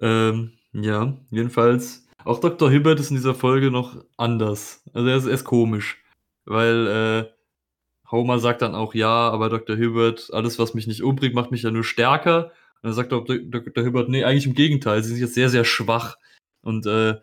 Ähm, 0.00 0.52
ja, 0.72 1.16
jedenfalls. 1.30 2.06
Auch 2.24 2.40
Dr. 2.40 2.70
Hibbert 2.70 3.00
ist 3.00 3.10
in 3.10 3.16
dieser 3.16 3.34
Folge 3.34 3.70
noch 3.70 4.04
anders. 4.16 4.82
Also 4.92 5.08
er 5.08 5.16
ist, 5.16 5.26
er 5.26 5.32
ist 5.32 5.44
komisch. 5.44 6.02
Weil 6.44 6.86
äh, 6.86 8.10
Homer 8.10 8.38
sagt 8.38 8.62
dann 8.62 8.74
auch, 8.74 8.94
ja, 8.94 9.30
aber 9.30 9.48
Dr. 9.48 9.76
Hibbert, 9.76 10.30
alles, 10.32 10.58
was 10.58 10.74
mich 10.74 10.86
nicht 10.86 11.02
umbringt, 11.02 11.34
macht 11.34 11.50
mich 11.50 11.62
ja 11.62 11.70
nur 11.70 11.84
stärker. 11.84 12.52
Und 12.82 12.88
dann 12.88 12.94
sagt 12.94 13.12
Dr. 13.12 13.38
Dr. 13.38 13.84
Hibbert, 13.84 14.08
nee, 14.08 14.24
eigentlich 14.24 14.46
im 14.46 14.54
Gegenteil, 14.54 15.02
sie 15.02 15.10
sind 15.10 15.20
jetzt 15.20 15.34
sehr, 15.34 15.50
sehr 15.50 15.64
schwach. 15.64 16.16
Und 16.62 16.86
äh, 16.86 17.16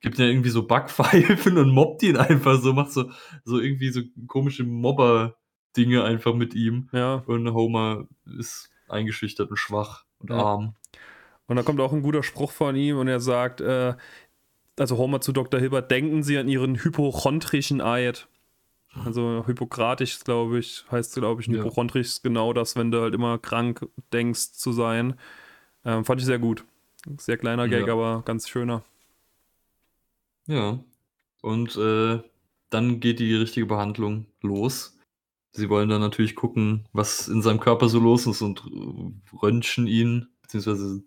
gibt 0.00 0.18
ja 0.18 0.26
irgendwie 0.26 0.50
so 0.50 0.66
Backpfeifen 0.66 1.58
und 1.58 1.70
mobbt 1.70 2.02
ihn 2.02 2.16
einfach 2.16 2.60
so, 2.60 2.72
macht 2.72 2.92
so, 2.92 3.10
so 3.44 3.58
irgendwie 3.58 3.90
so 3.90 4.02
komische 4.26 4.64
Mobber-Dinge 4.64 6.04
einfach 6.04 6.34
mit 6.34 6.54
ihm. 6.54 6.88
Ja. 6.92 7.22
Und 7.26 7.52
Homer 7.52 8.06
ist 8.38 8.70
eingeschüchtert 8.88 9.50
und 9.50 9.56
schwach 9.56 10.04
und 10.18 10.30
Ja. 10.30 10.36
arm. 10.36 10.74
Und 11.46 11.56
da 11.56 11.62
kommt 11.62 11.80
auch 11.80 11.92
ein 11.92 12.02
guter 12.02 12.22
Spruch 12.22 12.52
von 12.52 12.76
ihm 12.76 12.98
und 12.98 13.08
er 13.08 13.20
sagt, 13.20 13.60
äh, 13.60 13.94
also 14.78 14.98
Homer 14.98 15.20
zu 15.20 15.32
Dr. 15.32 15.58
Hilbert, 15.58 15.90
denken 15.90 16.22
Sie 16.22 16.38
an 16.38 16.48
Ihren 16.48 16.76
hypochondrischen 16.76 17.80
Eid. 17.80 18.28
Also 19.04 19.44
hypokratisch, 19.46 20.20
glaube 20.24 20.58
ich, 20.58 20.84
heißt 20.90 21.14
glaube 21.14 21.40
ich, 21.40 21.46
Ja. 21.48 21.54
hypochondrisch 21.54 22.06
ist 22.08 22.22
genau 22.22 22.52
das, 22.52 22.76
wenn 22.76 22.90
du 22.90 23.00
halt 23.00 23.14
immer 23.14 23.38
krank 23.38 23.86
denkst 24.12 24.52
zu 24.52 24.72
sein. 24.72 25.14
Ähm, 25.84 26.04
fand 26.04 26.20
ich 26.20 26.26
sehr 26.26 26.38
gut. 26.38 26.64
Sehr 27.18 27.38
kleiner 27.38 27.68
Gag, 27.68 27.86
Ja. 27.86 27.92
aber 27.92 28.22
ganz 28.24 28.48
schöner. 28.48 28.82
Ja. 30.46 30.78
Und 31.42 31.76
äh, 31.76 32.20
dann 32.70 33.00
geht 33.00 33.18
die 33.20 33.34
richtige 33.34 33.66
Behandlung 33.66 34.26
los. 34.42 34.98
Sie 35.52 35.68
wollen 35.70 35.88
dann 35.88 36.00
natürlich 36.00 36.34
gucken, 36.34 36.86
was 36.92 37.28
in 37.28 37.42
seinem 37.42 37.60
Körper 37.60 37.88
so 37.88 37.98
los 38.00 38.26
ist 38.26 38.42
und 38.42 38.62
äh, 38.66 39.36
röntgen 39.42 39.86
ihn, 39.86 40.28
beziehungsweise 40.42 41.02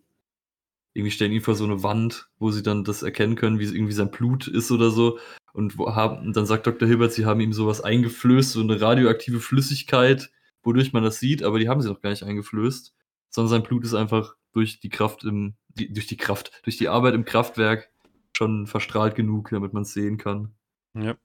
irgendwie 0.94 1.12
stellen 1.12 1.32
ihn 1.32 1.42
vor 1.42 1.56
so 1.56 1.64
eine 1.64 1.84
Wand, 1.84 2.30
wo 2.40 2.52
sie 2.52 2.64
dann 2.64 2.84
das 2.84 3.04
erkennen 3.04 3.36
können, 3.36 3.60
wie 3.60 3.66
irgendwie 3.66 3.94
sein 3.94 4.12
Blut 4.12 4.48
ist 4.48 4.72
oder 4.72 4.90
so. 4.92 5.20
Und, 5.54 5.78
haben, 5.78 6.34
dann 6.34 6.46
sagt 6.46 6.68
Dr. 6.68 6.88
Hilbert, 6.88 7.14
sie 7.14 7.26
haben 7.26 7.42
ihm 7.42 7.54
sowas 7.54 7.82
eingeflößt, 7.82 8.52
so 8.52 8.62
eine 8.62 8.80
radioaktive 8.80 9.40
Flüssigkeit, 9.40 10.32
wodurch 10.64 10.94
man 10.94 11.04
das 11.04 11.20
sieht, 11.20 11.44
aber 11.44 11.60
die 11.60 11.68
haben 11.68 11.82
sie 11.82 11.90
noch 11.90 12.02
gar 12.02 12.12
nicht 12.12 12.24
eingeflößt, 12.24 12.96
sondern 13.30 13.50
sein 13.50 13.64
Blut 13.64 13.84
ist 13.84 13.94
einfach 13.94 14.36
durch 14.54 14.80
die 14.80 14.90
Kraft 14.90 15.24
im, 15.24 15.56
die, 15.70 15.92
durch 15.92 16.08
die 16.08 16.18
Kraft, 16.18 16.52
durch 16.64 16.78
die 16.78 16.90
Arbeit 16.90 17.14
im 17.14 17.26
Kraftwerk 17.26 17.90
schon 18.36 18.68
verstrahlt 18.68 19.16
genug, 19.16 19.50
damit 19.50 19.74
man 19.74 19.84
es 19.84 19.94
sehen 19.94 20.18
kann. 20.18 20.54
Ja. 20.94 21.16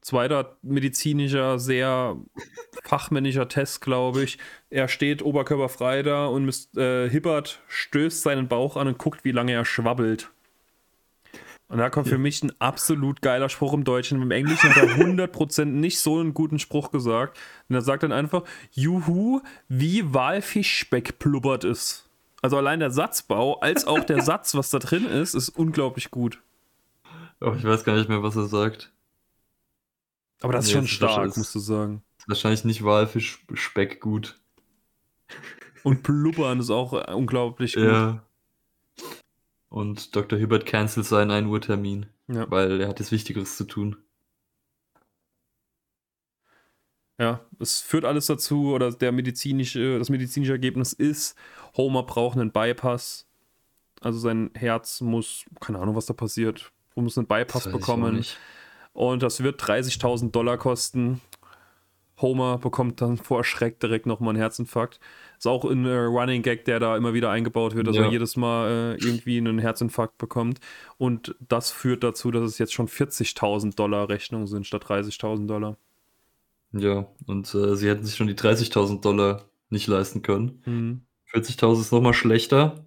Zweiter 0.00 0.56
medizinischer, 0.62 1.58
sehr 1.58 2.16
fachmännischer 2.84 3.48
Test, 3.48 3.82
glaube 3.82 4.24
ich. 4.24 4.38
Er 4.70 4.88
steht 4.88 5.22
oberkörperfrei 5.22 6.02
da 6.02 6.26
und 6.26 6.48
äh, 6.76 7.08
Hibbert 7.08 7.62
stößt 7.68 8.22
seinen 8.22 8.48
Bauch 8.48 8.76
an 8.76 8.88
und 8.88 8.96
guckt, 8.96 9.24
wie 9.24 9.32
lange 9.32 9.52
er 9.52 9.66
schwabbelt. 9.66 10.30
Und 11.70 11.78
da 11.78 11.88
kommt 11.88 12.08
für 12.08 12.18
mich 12.18 12.42
ein 12.42 12.52
absolut 12.60 13.22
geiler 13.22 13.48
Spruch 13.48 13.72
im 13.74 13.84
Deutschen. 13.84 14.20
Im 14.20 14.32
Englischen 14.32 14.70
hat 14.70 14.76
er 14.76 14.88
100% 14.96 15.64
nicht 15.66 16.00
so 16.00 16.18
einen 16.18 16.34
guten 16.34 16.58
Spruch 16.58 16.90
gesagt. 16.90 17.38
Und 17.68 17.76
er 17.76 17.80
sagt 17.82 18.02
dann 18.02 18.10
einfach, 18.12 18.42
Juhu, 18.72 19.40
wie 19.68 20.12
Walfischspeck 20.12 21.18
plubbert 21.20 21.62
es. 21.64 22.08
Also 22.42 22.56
allein 22.56 22.80
der 22.80 22.90
Satzbau, 22.90 23.60
als 23.60 23.86
auch 23.86 24.00
der 24.02 24.20
Satz, 24.24 24.54
was 24.56 24.70
da 24.70 24.80
drin 24.80 25.06
ist, 25.06 25.34
ist 25.34 25.50
unglaublich 25.50 26.10
gut. 26.10 26.42
Aber 27.38 27.54
ich 27.56 27.64
weiß 27.64 27.84
gar 27.84 27.94
nicht 27.96 28.08
mehr, 28.08 28.22
was 28.22 28.34
er 28.36 28.46
sagt. 28.46 28.92
Aber 30.42 30.52
das 30.52 30.64
ist 30.64 30.70
Nee, 30.70 30.74
schon 30.78 30.84
ist 30.86 30.90
stark, 30.90 31.10
wahrscheinlich- 31.10 31.36
musst 31.36 31.54
du 31.54 31.58
sagen. 31.60 32.02
Ist 32.18 32.28
wahrscheinlich 32.28 32.64
nicht 32.64 32.82
Walfischspeck 32.84 34.00
gut. 34.00 34.38
Und 35.84 36.02
plubbern 36.02 36.58
ist 36.60 36.70
auch 36.70 36.92
unglaublich 37.14 37.74
gut. 37.74 37.84
Ja. 37.84 38.22
Und 39.70 40.14
Dr. 40.14 40.38
Hibbert 40.38 40.66
cancelt 40.66 41.06
seinen 41.06 41.30
1 41.30 41.46
Uhr 41.48 41.60
Termin, 41.60 42.06
Ja. 42.28 42.50
weil 42.50 42.80
er 42.82 42.88
hat 42.88 42.98
jetzt 42.98 43.12
Wichtigeres 43.12 43.56
zu 43.56 43.64
tun. 43.64 43.96
Ja, 47.18 47.40
es 47.58 47.80
führt 47.80 48.04
alles 48.04 48.26
dazu, 48.26 48.72
oder 48.72 48.90
der 48.92 49.12
medizinische, 49.12 49.98
das 49.98 50.08
medizinische 50.08 50.52
Ergebnis 50.52 50.92
ist, 50.92 51.36
Homer 51.76 52.02
braucht 52.02 52.38
einen 52.38 52.50
Bypass. 52.50 53.26
Also 54.00 54.18
sein 54.18 54.50
Herz 54.54 55.02
muss, 55.02 55.44
keine 55.60 55.78
Ahnung, 55.78 55.94
was 55.94 56.06
da 56.06 56.14
passiert, 56.14 56.72
muss 56.94 57.18
einen 57.18 57.26
Bypass 57.26 57.70
bekommen. 57.70 58.24
Und 58.94 59.22
das 59.22 59.42
wird 59.42 59.60
30.000 59.62 60.30
Dollar 60.32 60.56
kosten. 60.56 61.20
Homer 62.20 62.58
bekommt 62.58 63.00
dann 63.00 63.16
vor 63.16 63.44
Schreck 63.44 63.80
direkt 63.80 64.06
nochmal 64.06 64.30
einen 64.30 64.38
Herzinfarkt. 64.40 65.00
Ist 65.38 65.46
auch 65.46 65.64
ein 65.64 65.84
äh, 65.86 65.94
Running 65.94 66.42
Gag, 66.42 66.64
der 66.64 66.80
da 66.80 66.96
immer 66.96 67.14
wieder 67.14 67.30
eingebaut 67.30 67.74
wird, 67.74 67.86
dass 67.86 67.96
Ja. 67.96 68.04
er 68.04 68.10
jedes 68.10 68.36
Mal 68.36 68.96
äh, 69.00 69.04
irgendwie 69.04 69.38
einen 69.38 69.58
Herzinfarkt 69.58 70.18
bekommt. 70.18 70.60
Und 70.98 71.34
das 71.48 71.70
führt 71.70 72.02
dazu, 72.04 72.30
dass 72.30 72.44
es 72.44 72.58
jetzt 72.58 72.72
schon 72.72 72.88
40.000 72.88 73.74
Dollar 73.76 74.08
Rechnungen 74.08 74.46
sind 74.46 74.66
statt 74.66 74.84
30.000 74.84 75.46
Dollar. 75.46 75.76
Ja, 76.72 77.06
und 77.26 77.52
äh, 77.54 77.74
sie 77.76 77.88
hätten 77.88 78.04
sich 78.04 78.16
schon 78.16 78.26
die 78.28 78.34
30.000 78.34 79.00
Dollar 79.00 79.44
nicht 79.70 79.86
leisten 79.86 80.22
können. 80.22 80.62
Mhm. 80.66 81.00
40.000 81.32 81.80
ist 81.80 81.92
nochmal 81.92 82.14
schlechter. 82.14 82.84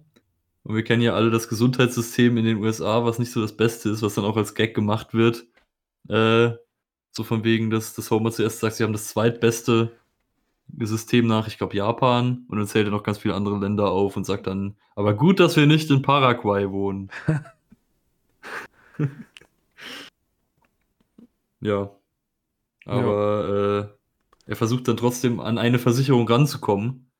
Und 0.62 0.74
wir 0.74 0.84
kennen 0.84 1.02
ja 1.02 1.14
alle 1.14 1.30
das 1.30 1.48
Gesundheitssystem 1.48 2.36
in 2.38 2.44
den 2.44 2.56
USA, 2.58 3.04
was 3.04 3.18
nicht 3.18 3.32
so 3.32 3.40
das 3.42 3.54
Beste 3.56 3.90
ist, 3.90 4.00
was 4.02 4.14
dann 4.14 4.24
auch 4.24 4.36
als 4.36 4.54
Gag 4.54 4.74
gemacht 4.74 5.12
wird. 5.12 5.44
Äh, 6.08 6.52
so 7.16 7.24
von 7.24 7.44
wegen, 7.44 7.70
dass, 7.70 7.94
dass 7.94 8.10
Homer 8.10 8.32
zuerst 8.32 8.60
sagt, 8.60 8.76
sie 8.76 8.84
haben 8.84 8.92
das 8.92 9.08
zweitbeste 9.08 9.92
System 10.80 11.26
nach, 11.26 11.46
ich 11.46 11.58
glaube, 11.58 11.76
Japan. 11.76 12.44
Und 12.48 12.58
dann 12.58 12.66
zählt 12.66 12.86
er 12.86 12.90
noch 12.90 13.04
ganz 13.04 13.18
viele 13.18 13.34
andere 13.34 13.58
Länder 13.58 13.90
auf 13.90 14.16
und 14.16 14.24
sagt 14.24 14.46
dann, 14.46 14.76
aber 14.96 15.14
gut, 15.14 15.40
dass 15.40 15.56
wir 15.56 15.66
nicht 15.66 15.90
in 15.90 16.02
Paraguay 16.02 16.70
wohnen. 16.70 17.10
ja. 21.60 21.90
Aber 22.86 23.88
Äh, 24.46 24.50
er 24.50 24.56
versucht 24.56 24.88
dann 24.88 24.96
trotzdem 24.96 25.40
an 25.40 25.58
eine 25.58 25.78
Versicherung 25.78 26.28
ranzukommen 26.28 27.10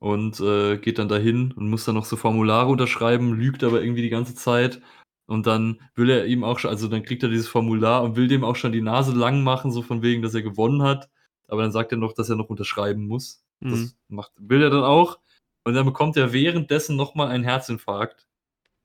und 0.00 0.38
äh, 0.40 0.76
geht 0.78 0.98
dann 0.98 1.08
dahin 1.08 1.52
und 1.52 1.70
muss 1.70 1.84
dann 1.84 1.94
noch 1.94 2.04
so 2.04 2.16
Formulare 2.16 2.68
unterschreiben, 2.70 3.34
lügt 3.34 3.64
aber 3.64 3.80
irgendwie 3.82 4.02
die 4.02 4.10
ganze 4.10 4.34
Zeit. 4.34 4.82
Und 5.26 5.46
dann 5.46 5.80
will 5.94 6.08
er 6.08 6.26
ihm 6.26 6.44
auch 6.44 6.58
schon, 6.58 6.70
also 6.70 6.88
dann 6.88 7.02
kriegt 7.02 7.22
er 7.22 7.28
dieses 7.28 7.48
Formular 7.48 8.02
und 8.04 8.16
will 8.16 8.28
dem 8.28 8.44
auch 8.44 8.56
schon 8.56 8.72
die 8.72 8.80
Nase 8.80 9.12
lang 9.12 9.42
machen, 9.42 9.72
so 9.72 9.82
von 9.82 10.02
wegen, 10.02 10.22
dass 10.22 10.34
er 10.34 10.42
gewonnen 10.42 10.82
hat. 10.82 11.10
Aber 11.48 11.62
dann 11.62 11.72
sagt 11.72 11.92
er 11.92 11.98
noch, 11.98 12.12
dass 12.12 12.30
er 12.30 12.36
noch 12.36 12.48
unterschreiben 12.48 13.06
muss. 13.06 13.44
Mhm. 13.60 13.70
Das 13.70 13.96
macht, 14.08 14.32
will 14.36 14.62
er 14.62 14.70
dann 14.70 14.84
auch. 14.84 15.18
Und 15.64 15.74
dann 15.74 15.84
bekommt 15.84 16.16
er 16.16 16.32
währenddessen 16.32 16.96
nochmal 16.96 17.28
einen 17.28 17.42
Herzinfarkt 17.42 18.28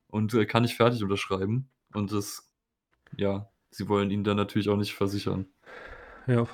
und 0.08 0.34
äh, 0.34 0.46
kann 0.46 0.64
nicht 0.64 0.76
fertig 0.76 1.04
unterschreiben. 1.04 1.70
Und 1.94 2.12
das, 2.12 2.52
ja, 3.16 3.50
sie 3.70 3.88
wollen 3.88 4.10
ihn 4.10 4.24
dann 4.24 4.38
natürlich 4.38 4.70
auch 4.70 4.78
nicht 4.78 4.96
versichern. 4.96 5.46
Ja. 6.26 6.48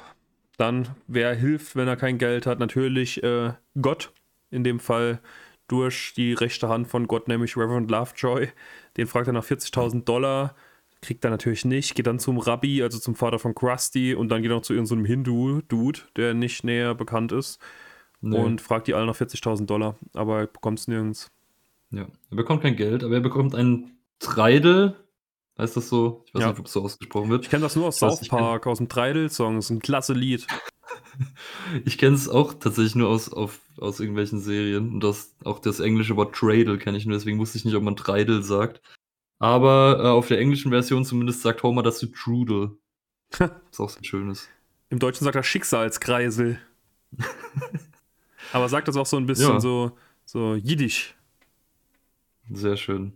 Dann, 0.58 0.96
wer 1.08 1.34
hilft, 1.34 1.76
wenn 1.76 1.88
er 1.88 1.96
kein 1.96 2.18
Geld 2.18 2.46
hat? 2.46 2.60
Natürlich 2.60 3.24
äh, 3.24 3.54
Gott. 3.82 4.12
In 4.50 4.64
dem 4.64 4.80
Fall 4.80 5.22
durch 5.68 6.14
die 6.16 6.34
rechte 6.34 6.70
Hand 6.70 6.88
von 6.88 7.08
Gott, 7.08 7.28
nämlich 7.28 7.58
Reverend 7.58 7.90
Lovejoy. 7.92 8.50
Den 8.96 9.08
fragt 9.08 9.28
er 9.28 9.34
nach 9.34 9.44
40.000 9.46 10.04
Dollar. 10.04 10.56
Kriegt 11.02 11.24
er 11.24 11.30
natürlich 11.30 11.66
nicht. 11.66 11.96
Geht 11.96 12.08
dann 12.08 12.20
zum 12.20 12.38
Rabbi, 12.40 12.82
also 12.82 12.98
zum 13.00 13.16
Vater 13.16 13.38
von 13.40 13.54
Krusty. 13.54 14.16
Und 14.16 14.30
dann 14.30 14.42
geht 14.42 14.52
er 14.52 14.56
noch 14.56 14.64
zu 14.64 14.74
irgendeinem 14.74 15.06
Hindu-Dude, 15.06 16.00
der 16.16 16.34
nicht 16.34 16.64
näher 16.64 16.96
bekannt 16.96 17.32
ist. 17.32 17.60
Nee. 18.22 18.38
Und 18.38 18.62
fragt 18.62 18.88
die 18.88 18.94
alle 18.96 19.06
nach 19.06 19.16
40.000 19.16 19.66
Dollar. 19.66 19.96
Aber 20.14 20.40
er 20.40 20.48
bekommt 20.48 20.80
es 20.80 20.88
nirgends. 20.88 21.30
Ja, 21.92 22.08
er 22.32 22.36
bekommt 22.36 22.64
kein 22.64 22.76
Geld, 22.76 23.04
aber 23.04 23.14
er 23.16 23.22
bekommt 23.22 23.54
einen 23.54 23.98
Treidel. 24.20 24.96
Heißt 25.58 25.78
das 25.78 25.90
so? 25.90 26.24
Ich 26.28 26.34
weiß 26.34 26.42
Ja. 26.42 26.50
nicht, 26.50 26.60
ob 26.60 26.66
es 26.66 26.74
so 26.74 26.84
ausgesprochen 26.84 27.30
wird. 27.30 27.46
Ich 27.46 27.50
kenne 27.50 27.62
das 27.64 27.76
nur 27.76 27.88
aus 27.88 27.98
South 28.00 28.28
Park, 28.28 28.68
aus 28.68 28.78
dem 28.80 28.90
Treidel-Song. 28.90 29.56
Das 29.56 29.66
ist 29.66 29.72
ein 29.72 29.80
klasse 29.80 30.14
Lied. 30.14 30.46
Ich 31.86 31.98
kenne 31.98 32.16
es 32.16 32.30
auch 32.30 32.54
tatsächlich 32.54 32.96
nur 32.96 33.10
aus, 33.10 33.32
auf, 33.32 33.60
aus 33.78 34.00
irgendwelchen 34.00 34.40
Serien. 34.40 34.94
Und 34.94 35.00
das, 35.04 35.36
auch 35.44 35.60
das 35.60 35.80
englische 35.80 36.16
Wort 36.16 36.36
Treidel 36.36 36.78
kenne 36.78 36.98
ich 36.98 37.06
nur, 37.06 37.18
deswegen 37.18 37.40
wusste 37.40 37.58
ich 37.58 37.66
nicht, 37.66 37.76
ob 37.76 37.84
man 37.84 37.96
Treidel 37.96 38.44
sagt. 38.44 38.82
Aber 39.40 40.00
äh, 40.04 40.08
auf 40.08 40.28
der 40.28 40.40
englischen 40.40 40.72
Version 40.72 41.06
zumindest 41.06 41.42
sagt 41.42 41.62
Homer 41.64 41.84
das 41.84 42.00
zu 42.00 42.08
Trudel. 42.08 42.72
Was 43.38 43.52
auch 43.80 43.90
so 43.90 43.98
ein 44.00 44.04
schönes. 44.04 44.48
Im 44.90 45.00
Deutschen 45.00 45.26
sagt 45.26 45.36
er 45.36 45.44
Schicksalskreisel. 45.44 46.60
Aber 48.54 48.70
sagt 48.70 48.88
das 48.88 48.96
auch 48.96 49.06
so 49.06 49.18
ein 49.18 49.26
bisschen 49.26 49.54
Ja. 49.56 49.60
so, 49.60 49.92
so 50.26 50.56
jiddisch. 50.56 51.16
Sehr 52.50 52.78
schön. 52.78 53.14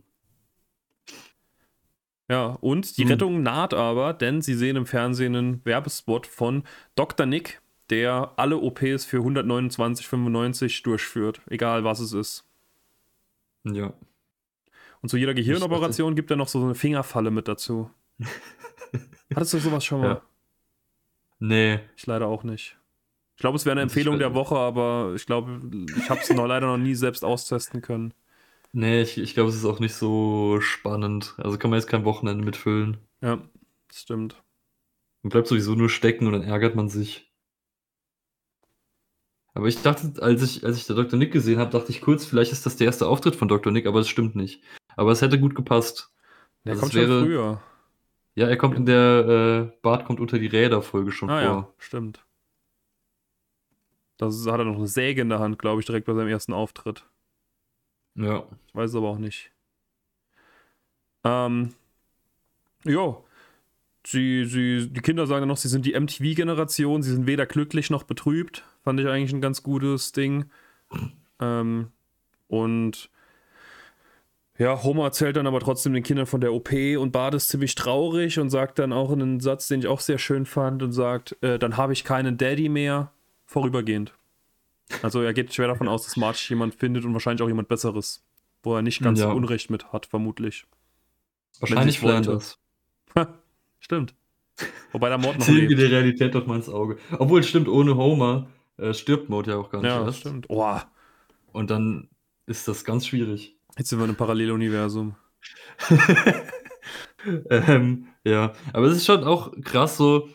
Ja, 2.30 2.58
und 2.62 2.98
die 2.98 3.04
Hm. 3.04 3.10
Rettung 3.12 3.44
naht 3.44 3.74
aber, 3.74 4.14
denn 4.14 4.42
sie 4.42 4.54
sehen 4.54 4.78
im 4.78 4.86
Fernsehen 4.86 5.36
einen 5.36 5.66
Werbespot 5.66 6.28
von 6.28 6.64
Dr. 6.96 7.26
Nick, 7.26 7.61
der 7.92 8.32
alle 8.38 8.58
OPs 8.58 9.06
für 9.06 9.20
129,95 9.20 10.84
durchführt, 10.84 11.42
egal 11.48 11.84
was 11.84 12.00
es 12.00 12.14
ist. 12.14 12.46
Ja. 13.64 13.94
Und 15.02 15.10
zu 15.10 15.18
jeder 15.18 15.34
Gehirnoperation 15.34 16.16
gibt 16.16 16.32
er 16.32 16.38
noch 16.38 16.48
so 16.48 16.64
eine 16.64 16.76
Fingerfalle 16.76 17.32
mit 17.32 17.48
dazu. 17.48 17.92
Hattest 19.36 19.54
du 19.54 19.60
sowas 19.60 19.84
schon 19.84 20.02
mal? 20.02 20.08
Ja. 20.08 20.22
Nee. 21.40 21.80
Ich 21.96 22.06
leider 22.06 22.28
auch 22.28 22.44
nicht. 22.44 22.78
Ich 23.36 23.42
glaube, 23.42 23.56
es 23.56 23.66
wäre 23.66 23.74
eine 23.74 23.82
Empfehlung 23.82 24.20
der. 24.20 24.36
Woche, 24.36 24.56
aber 24.56 25.14
ich 25.16 25.26
glaube, 25.26 25.60
ich 25.98 26.10
habe 26.10 26.22
es 26.22 26.30
noch 26.30 26.46
leider 26.46 26.68
noch 26.68 26.78
nie 26.78 26.94
selbst 26.94 27.26
austesten 27.26 27.82
können. 27.82 28.14
Nee, 28.72 29.02
ich, 29.02 29.18
ich 29.18 29.34
glaube, 29.34 29.50
es 29.50 29.56
ist 29.56 29.66
auch 29.66 29.80
nicht 29.80 29.96
so 29.96 30.62
spannend. 30.62 31.34
Also 31.38 31.58
kann 31.58 31.72
man 31.72 31.80
jetzt 31.80 31.90
kein 31.90 32.06
Wochenende 32.06 32.46
mitfüllen. 32.46 32.98
Ja, 33.22 33.42
das 33.88 34.02
stimmt. 34.02 34.42
Man 35.24 35.32
bleibt 35.32 35.48
sowieso 35.48 35.74
nur 35.74 35.90
stecken 35.90 36.28
und 36.28 36.34
dann 36.34 36.44
ärgert 36.44 36.76
man 36.76 36.88
sich. 36.88 37.31
Aber 39.54 39.68
ich 39.68 39.82
dachte, 39.82 40.14
als 40.22 40.42
ich, 40.44 40.66
als 40.66 40.78
ich 40.78 40.86
der 40.88 40.96
Dr. 40.96 41.20
Nick 41.20 41.32
gesehen 41.34 41.60
habe, 41.60 41.72
dachte 41.72 41.92
ich 41.92 42.02
kurz, 42.02 42.26
vielleicht 42.26 42.52
ist 42.54 42.66
das 42.66 42.78
der 42.78 42.88
erste 42.88 43.08
Auftritt 43.08 43.36
von 43.36 43.48
Dr. 43.50 43.72
Nick, 43.74 43.86
aber 43.86 44.00
das 44.00 44.08
stimmt 44.08 44.36
nicht. 44.36 44.64
Aber 44.96 45.12
es 45.12 45.22
hätte 45.22 45.40
gut 45.40 45.56
gepasst. 45.56 46.12
Der 46.64 46.72
Also 46.74 46.82
kommt 46.82 46.94
es 46.94 47.00
wäre- 47.00 47.20
schon 47.20 47.26
früher. 47.28 47.62
Ja, 48.36 48.48
er 48.48 48.56
kommt 48.58 48.78
in 48.78 48.86
der 48.86 49.72
äh, 49.74 49.78
Bart 49.82 50.06
kommt 50.06 50.22
unter 50.22 50.40
die 50.40 50.48
Räder-Folge 50.48 51.12
schon 51.12 51.30
Ah 51.30 51.42
vor. 51.42 51.44
ja, 51.44 51.68
stimmt. 51.80 52.26
Ist, 54.22 54.46
hat 54.48 54.60
er 54.60 54.66
noch 54.66 54.78
eine 54.78 54.88
Säge 54.88 55.22
in 55.22 55.30
der 55.30 55.40
Hand, 55.40 55.58
glaube 55.60 55.82
ich, 55.82 55.86
direkt 55.88 56.06
bei 56.06 56.14
seinem 56.14 56.28
ersten 56.30 56.54
Auftritt. 56.54 57.06
Ja. 58.16 58.46
Ich 58.68 58.76
weiß 58.76 58.92
es 58.92 58.96
aber 58.96 59.10
auch 59.10 59.18
nicht. 59.18 59.52
Ähm, 61.24 61.74
jo. 62.86 63.26
Sie, 64.06 64.46
sie, 64.46 64.90
die 64.92 65.02
Kinder 65.02 65.28
sagen 65.28 65.42
dann 65.42 65.50
noch, 65.50 65.58
sie 65.58 65.68
sind 65.70 65.86
die 65.86 66.00
MTV-Generation, 66.00 67.04
sie 67.04 67.12
sind 67.12 67.28
weder 67.28 67.46
glücklich 67.46 67.90
noch 67.90 68.04
betrübt. 68.04 68.64
Fand 68.84 69.00
ich 69.00 69.08
eigentlich 69.08 69.34
ein 69.34 69.42
ganz 69.42 69.64
gutes 69.64 70.12
Ding. 70.12 70.46
Ähm, 71.40 71.88
und 72.48 73.10
ja, 74.58 74.84
Homer 74.84 75.06
erzählt 75.06 75.38
dann 75.38 75.48
aber 75.48 75.60
trotzdem 75.60 75.94
den 75.94 76.04
Kindern 76.04 76.26
von 76.28 76.42
der 76.42 76.54
OP 76.54 76.72
und 77.00 77.12
Bart 77.12 77.34
ist 77.34 77.50
ziemlich 77.50 77.74
traurig 77.76 78.38
und 78.40 78.50
sagt 78.50 78.78
dann 78.80 78.94
auch 78.94 79.12
einen 79.12 79.40
Satz, 79.40 79.68
den 79.68 79.80
ich 79.80 79.88
auch 79.88 80.00
sehr 80.00 80.18
schön 80.20 80.46
fand 80.46 80.84
und 80.84 80.92
sagt, 80.92 81.36
äh, 81.42 81.58
dann 81.58 81.78
habe 81.78 81.94
ich 81.94 82.04
keinen 82.04 82.38
Daddy 82.38 82.70
mehr, 82.70 83.12
vorübergehend. 83.46 84.14
Also 85.02 85.22
er 85.22 85.34
geht 85.34 85.54
schwer 85.54 85.68
davon 85.68 85.88
aus, 85.88 86.04
dass 86.04 86.18
Marge 86.18 86.46
jemand 86.50 86.76
findet 86.76 87.06
und 87.06 87.14
wahrscheinlich 87.14 87.42
auch 87.42 87.48
jemand 87.48 87.70
Besseres, 87.70 88.24
wo 88.62 88.76
er 88.76 88.82
nicht 88.82 89.02
ganz 89.02 89.20
Ja. 89.20 89.32
Unrecht 89.32 89.70
mit 89.70 89.92
hat, 89.94 90.06
vermutlich. 90.06 90.66
Wahrscheinlich. 91.60 92.00
Flanders. 92.00 92.60
Stimmt. 93.80 94.14
Wobei 94.92 95.10
der 95.10 95.18
Mord 95.18 95.40
noch 95.40 95.48
lebt. 95.48 95.78
der 95.80 95.90
Realität 95.90 96.36
doch 96.36 96.46
mal 96.46 96.58
ins 96.58 96.70
Auge. 96.70 96.98
Obwohl, 97.18 97.42
stimmt, 97.44 97.68
ohne 97.68 97.96
Homer 97.96 98.48
äh, 98.78 98.94
stirbt 98.94 99.30
Maud 99.30 99.48
ja 99.48 99.58
auch 99.58 99.70
gar 99.70 99.82
nicht 99.82 99.90
Ja, 99.90 100.04
erst. 100.06 100.20
stimmt. 100.20 100.48
Boah, 100.48 100.90
Und 101.52 101.70
dann 101.72 102.10
ist 102.46 102.68
das 102.68 102.84
ganz 102.84 103.08
schwierig. 103.08 103.58
jetzt 103.78 103.90
sind 103.90 104.00
wir 104.00 104.04
in 104.06 104.10
einem 104.12 104.18
Paralleluniversum. 104.18 105.16
ähm, 107.50 108.08
ja, 108.24 108.54
aber 108.74 108.88
es 108.88 108.98
ist 108.98 109.06
schon 109.06 109.24
auch 109.24 109.52
krass 109.64 109.98
so, 109.98 110.30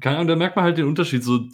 keine 0.00 0.16
Ahnung, 0.16 0.28
da 0.28 0.36
merkt 0.36 0.56
man 0.56 0.64
halt 0.64 0.78
den 0.78 0.86
Unterschied. 0.86 1.22
So, 1.24 1.46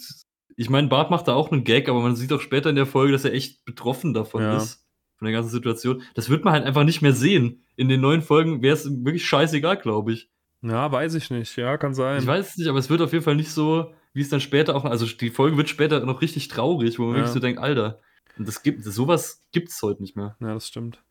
ich 0.57 0.71
meine, 0.71 0.89
Bart 0.89 1.11
macht 1.11 1.29
da 1.29 1.35
auch 1.35 1.51
einen 1.53 1.65
Gag, 1.65 1.89
aber 1.89 2.01
man 2.01 2.17
sieht 2.17 2.33
auch 2.33 2.41
später 2.41 2.71
in 2.71 2.77
der 2.77 2.87
Folge, 2.87 3.13
dass 3.13 3.25
er 3.25 3.33
echt 3.33 3.65
betroffen 3.65 4.15
davon 4.15 4.43
Ja. 4.43 4.57
ist. 4.57 4.75
Von 4.75 4.85
von 5.17 5.27
der 5.27 5.33
ganzen 5.35 5.51
Situation. 5.53 6.03
Das 6.15 6.29
wird 6.29 6.45
man 6.45 6.53
halt 6.53 6.65
einfach 6.67 6.83
nicht 6.83 7.01
mehr 7.01 7.13
sehen. 7.13 7.63
In 7.77 7.89
den 7.89 8.01
neuen 8.01 8.21
Folgen 8.21 8.63
wäre 8.63 8.75
es 8.75 8.85
wirklich 9.05 9.25
scheißegal, 9.25 9.77
glaube 9.79 10.13
ich. 10.13 10.29
Ja, 10.61 10.91
weiß 10.91 11.15
ich 11.15 11.31
nicht. 11.31 11.55
Ja, 11.57 11.79
kann 11.79 11.95
sein. 11.95 12.21
Ich 12.21 12.27
weiß 12.27 12.49
es 12.51 12.57
nicht, 12.57 12.67
aber 12.69 12.81
es 12.81 12.91
wird 12.91 13.01
auf 13.01 13.13
jeden 13.13 13.25
Fall 13.25 13.37
nicht 13.37 13.51
so, 13.53 13.95
wie 14.15 14.23
es 14.23 14.29
dann 14.31 14.41
später 14.41 14.75
auch, 14.75 14.85
also 14.85 15.05
die 15.07 15.31
Folge 15.31 15.57
wird 15.57 15.69
später 15.69 16.01
noch 16.07 16.23
richtig 16.23 16.49
traurig, 16.49 16.99
wo 16.99 17.03
man 17.05 17.13
Ja. 17.13 17.17
wirklich 17.19 17.35
so 17.35 17.41
denkt, 17.41 17.61
Alter, 17.61 18.01
und 18.39 18.49
das 18.49 18.63
gibt, 18.63 18.83
sowas 18.85 19.43
gibt 19.53 19.69
es 19.69 19.83
heute 19.83 20.01
nicht 20.03 20.17
mehr. 20.17 20.37
Ja, 20.41 20.55
das 20.55 20.69
stimmt. 20.69 21.03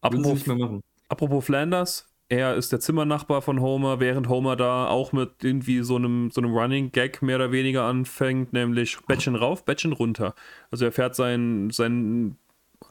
Apropos, 0.00 0.32
nicht 0.32 0.46
mehr 0.46 0.56
machen. 0.56 0.82
apropos 1.08 1.44
Flanders, 1.44 2.08
er 2.28 2.56
ist 2.56 2.72
der 2.72 2.80
Zimmernachbar 2.80 3.42
von 3.42 3.60
Homer, 3.60 4.00
während 4.00 4.28
Homer 4.28 4.56
da 4.56 4.88
auch 4.88 5.12
mit 5.12 5.44
irgendwie 5.44 5.80
so 5.82 5.96
einem, 5.96 6.30
so 6.30 6.40
einem 6.40 6.54
Running 6.54 6.90
Gag 6.92 7.22
mehr 7.22 7.36
oder 7.36 7.52
weniger 7.52 7.84
anfängt, 7.84 8.52
nämlich 8.52 8.98
Bettchen 9.06 9.36
rauf, 9.36 9.64
Bettchen 9.64 9.92
runter. 9.92 10.34
Also 10.70 10.84
er 10.84 10.92
fährt 10.92 11.14
sein, 11.14 11.70
sein 11.70 12.36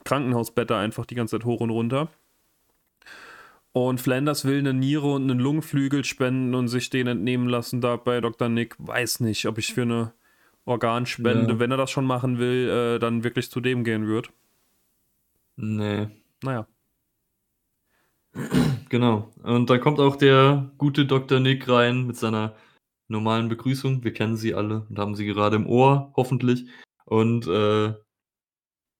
Krankenhausbett 0.05 0.69
da 0.69 0.79
einfach 0.79 1.05
die 1.05 1.15
ganze 1.15 1.37
Zeit 1.37 1.45
hoch 1.45 1.59
und 1.61 1.69
runter. 1.69 2.09
Und 3.75 3.99
Flanders 3.99 4.45
will 4.45 4.59
eine 4.59 4.73
Niere 4.73 5.11
und 5.11 5.29
einen 5.29 5.37
Lungenflügel 5.37 6.05
spenden 6.05 6.55
und 6.55 6.69
sich 6.69 6.89
den 6.89 7.07
entnehmen 7.07 7.49
lassen 7.49 7.81
da 7.81 7.97
bei 7.97 8.21
Dr. 8.21 8.47
Nick. 8.47 8.73
Weiß 8.79 9.19
nicht, 9.19 9.45
ob 9.47 9.57
ich 9.57 9.73
für 9.73 9.81
eine 9.81 10.13
Organspende, 10.63 11.55
Ja. 11.55 11.59
wenn 11.59 11.71
er 11.71 11.75
das 11.77 11.91
schon 11.91 12.05
machen 12.05 12.37
will, 12.39 12.69
äh, 12.69 12.99
dann 12.99 13.25
wirklich 13.25 13.51
zu 13.51 13.59
dem 13.59 13.83
gehen 13.83 14.07
würde. 14.07 14.29
Nee. 15.57 16.07
Naja. 16.41 16.67
Genau. 18.87 19.33
Und 19.43 19.69
dann 19.69 19.81
kommt 19.81 19.99
auch 19.99 20.15
der 20.15 20.71
gute 20.77 21.05
Dr. 21.05 21.41
Nick 21.41 21.67
rein 21.67 22.07
mit 22.07 22.15
seiner 22.15 22.55
normalen 23.09 23.49
Begrüßung. 23.49 24.05
Wir 24.05 24.13
kennen 24.13 24.37
sie 24.37 24.53
alle 24.55 24.85
und 24.89 24.97
haben 24.97 25.15
sie 25.15 25.25
gerade 25.25 25.57
im 25.57 25.67
Ohr, 25.67 26.13
hoffentlich. 26.15 26.65
Und, 27.03 27.45
äh, 27.47 27.93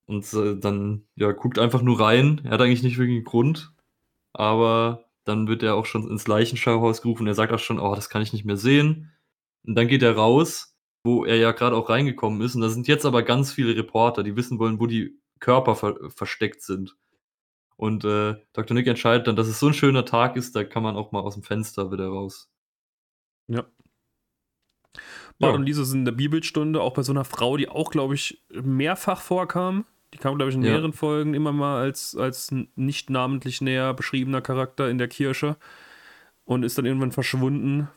und 0.08 0.34
äh, 0.34 0.58
dann 0.60 1.04
ja, 1.16 1.32
guckt 1.32 1.60
einfach 1.60 1.82
nur 1.82 1.98
rein. 2.02 2.42
Er 2.44 2.52
hat 2.52 2.62
eigentlich 2.62 2.84
nicht 2.84 2.98
wirklich 2.98 3.16
einen 3.20 3.24
Grund. 3.26 3.72
Aber 4.36 5.06
dann 5.24 5.48
wird 5.48 5.64
er 5.64 5.76
auch 5.76 5.86
schon 5.86 6.10
ins 6.10 6.28
Leichenschauhaus 6.28 7.02
gerufen. 7.02 7.26
Er 7.28 7.36
sagt 7.36 7.54
auch 7.54 7.60
schon, 7.60 7.80
oh, 7.80 7.96
das 7.96 8.10
kann 8.10 8.22
ich 8.22 8.34
nicht 8.34 8.46
mehr 8.46 8.58
sehen. 8.58 9.14
Und 9.66 9.76
dann 9.76 9.88
geht 9.88 10.04
er 10.04 10.16
raus, 10.16 10.76
wo 11.04 11.26
er 11.26 11.38
ja 11.38 11.52
gerade 11.52 11.76
auch 11.76 11.90
reingekommen 11.90 12.42
ist. 12.42 12.56
Und 12.56 12.62
da 12.62 12.70
sind 12.70 12.88
jetzt 12.88 13.06
aber 13.06 13.24
ganz 13.24 13.54
viele 13.54 13.76
Reporter, 13.76 14.24
die 14.24 14.36
wissen 14.36 14.60
wollen, 14.60 14.80
wo 14.80 14.88
die 14.88 15.20
Körper 15.40 15.76
ver 15.76 15.96
versteckt 16.12 16.62
sind. 16.64 16.96
Und 17.78 18.06
äh, 18.06 18.36
Dr. 18.54 18.76
Nick 18.76 18.88
entscheidet 18.88 19.28
dann, 19.28 19.36
dass 19.36 19.48
es 19.48 19.60
so 19.60 19.68
ein 19.68 19.74
schöner 19.74 20.06
Tag 20.06 20.36
ist, 20.38 20.56
da 20.56 20.64
kann 20.64 20.84
man 20.84 20.96
auch 20.96 21.12
mal 21.12 21.22
aus 21.22 21.34
dem 21.36 21.44
Fenster 21.44 21.92
wieder 21.92 22.08
raus. 22.08 22.50
Ja. 23.48 23.66
Bart 25.40 25.54
Ja. 25.54 25.56
und 25.56 25.64
Lisa 25.64 25.84
sind 25.84 26.00
in 26.00 26.06
der 26.06 26.12
Bibelstunde, 26.14 26.82
auch 26.82 26.94
bei 26.94 27.04
so 27.04 27.12
einer 27.12 27.26
Frau, 27.26 27.58
die 27.58 27.68
auch, 27.70 27.92
glaube 27.92 28.16
ich, 28.16 28.44
mehrfach 28.50 29.22
vorkam. 29.22 29.86
Die 30.16 30.20
kam, 30.20 30.36
glaube 30.38 30.50
ich, 30.50 30.56
in 30.56 30.64
Ja. 30.64 30.72
mehreren 30.72 30.94
Folgen 30.94 31.34
immer 31.34 31.52
mal 31.52 31.82
als, 31.82 32.16
als 32.16 32.54
nicht 32.76 33.10
namentlich 33.10 33.60
näher 33.60 33.94
beschriebener 33.94 34.40
Charakter 34.42 34.90
in 34.90 34.98
der 34.98 35.10
Kirche 35.10 35.58
und 36.46 36.64
ist 36.64 36.78
dann 36.78 36.86
irgendwann 36.86 37.12
verschwunden. 37.12 37.90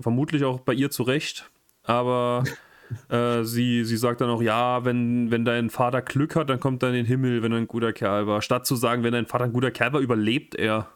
Vermutlich 0.00 0.44
auch 0.44 0.60
bei 0.60 0.74
ihr 0.74 0.90
zurecht. 0.90 1.48
Aber 1.84 2.44
äh, 3.08 3.42
sie, 3.44 3.84
sie 3.84 3.96
sagt 3.96 4.20
dann 4.20 4.28
auch, 4.28 4.42
ja, 4.42 4.84
wenn, 4.84 5.30
wenn 5.30 5.46
dein 5.46 5.70
Vater 5.70 6.02
Glück 6.02 6.36
hat, 6.36 6.50
dann 6.50 6.60
kommt 6.60 6.82
er 6.82 6.90
in 6.90 6.94
den 6.96 7.06
Himmel, 7.06 7.42
wenn 7.42 7.52
er 7.52 7.58
ein 7.58 7.68
guter 7.68 7.94
Kerl 7.94 8.26
war. 8.26 8.42
Statt 8.42 8.66
zu 8.66 8.76
sagen, 8.76 9.02
wenn 9.02 9.12
dein 9.12 9.26
Vater 9.26 9.44
ein 9.44 9.52
guter 9.54 9.70
Kerl 9.70 9.94
war, 9.94 10.00
überlebt 10.00 10.54
er. 10.54 10.88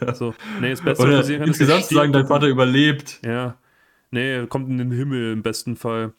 Ja. 0.00 0.12
So, 0.14 0.34
nee, 0.60 0.70
das 0.70 0.82
Beste, 0.82 1.04
was 1.04 1.08
Oder 1.08 1.16
passieren 1.18 1.40
kann, 1.40 1.50
ist, 1.50 1.60
insgesamt 1.60 1.84
zu 1.86 1.94
sagen, 1.94 2.12
dein 2.12 2.26
Vater 2.26 2.48
überlebt. 2.48 3.20
ja. 3.24 3.56
Nee, 4.10 4.36
er 4.36 4.46
kommt 4.46 4.70
in 4.70 4.78
den 4.78 4.90
Himmel 4.90 5.34
im 5.34 5.42
besten 5.42 5.76
Fall. 5.76 6.12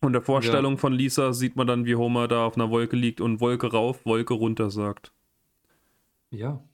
Und 0.00 0.14
der 0.14 0.22
Vorstellung 0.22 0.78
von 0.78 0.94
Lisa 0.94 1.34
sieht 1.34 1.56
man 1.56 1.66
dann, 1.66 1.84
wie 1.84 1.94
Homer 1.94 2.26
da 2.26 2.46
auf 2.46 2.56
einer 2.56 2.70
Wolke 2.70 2.96
liegt 2.96 3.20
und 3.20 3.40
Wolke 3.40 3.70
rauf, 3.70 4.06
Wolke 4.06 4.32
runter 4.32 4.70
sagt. 4.70 5.12
Ja. 6.30 6.64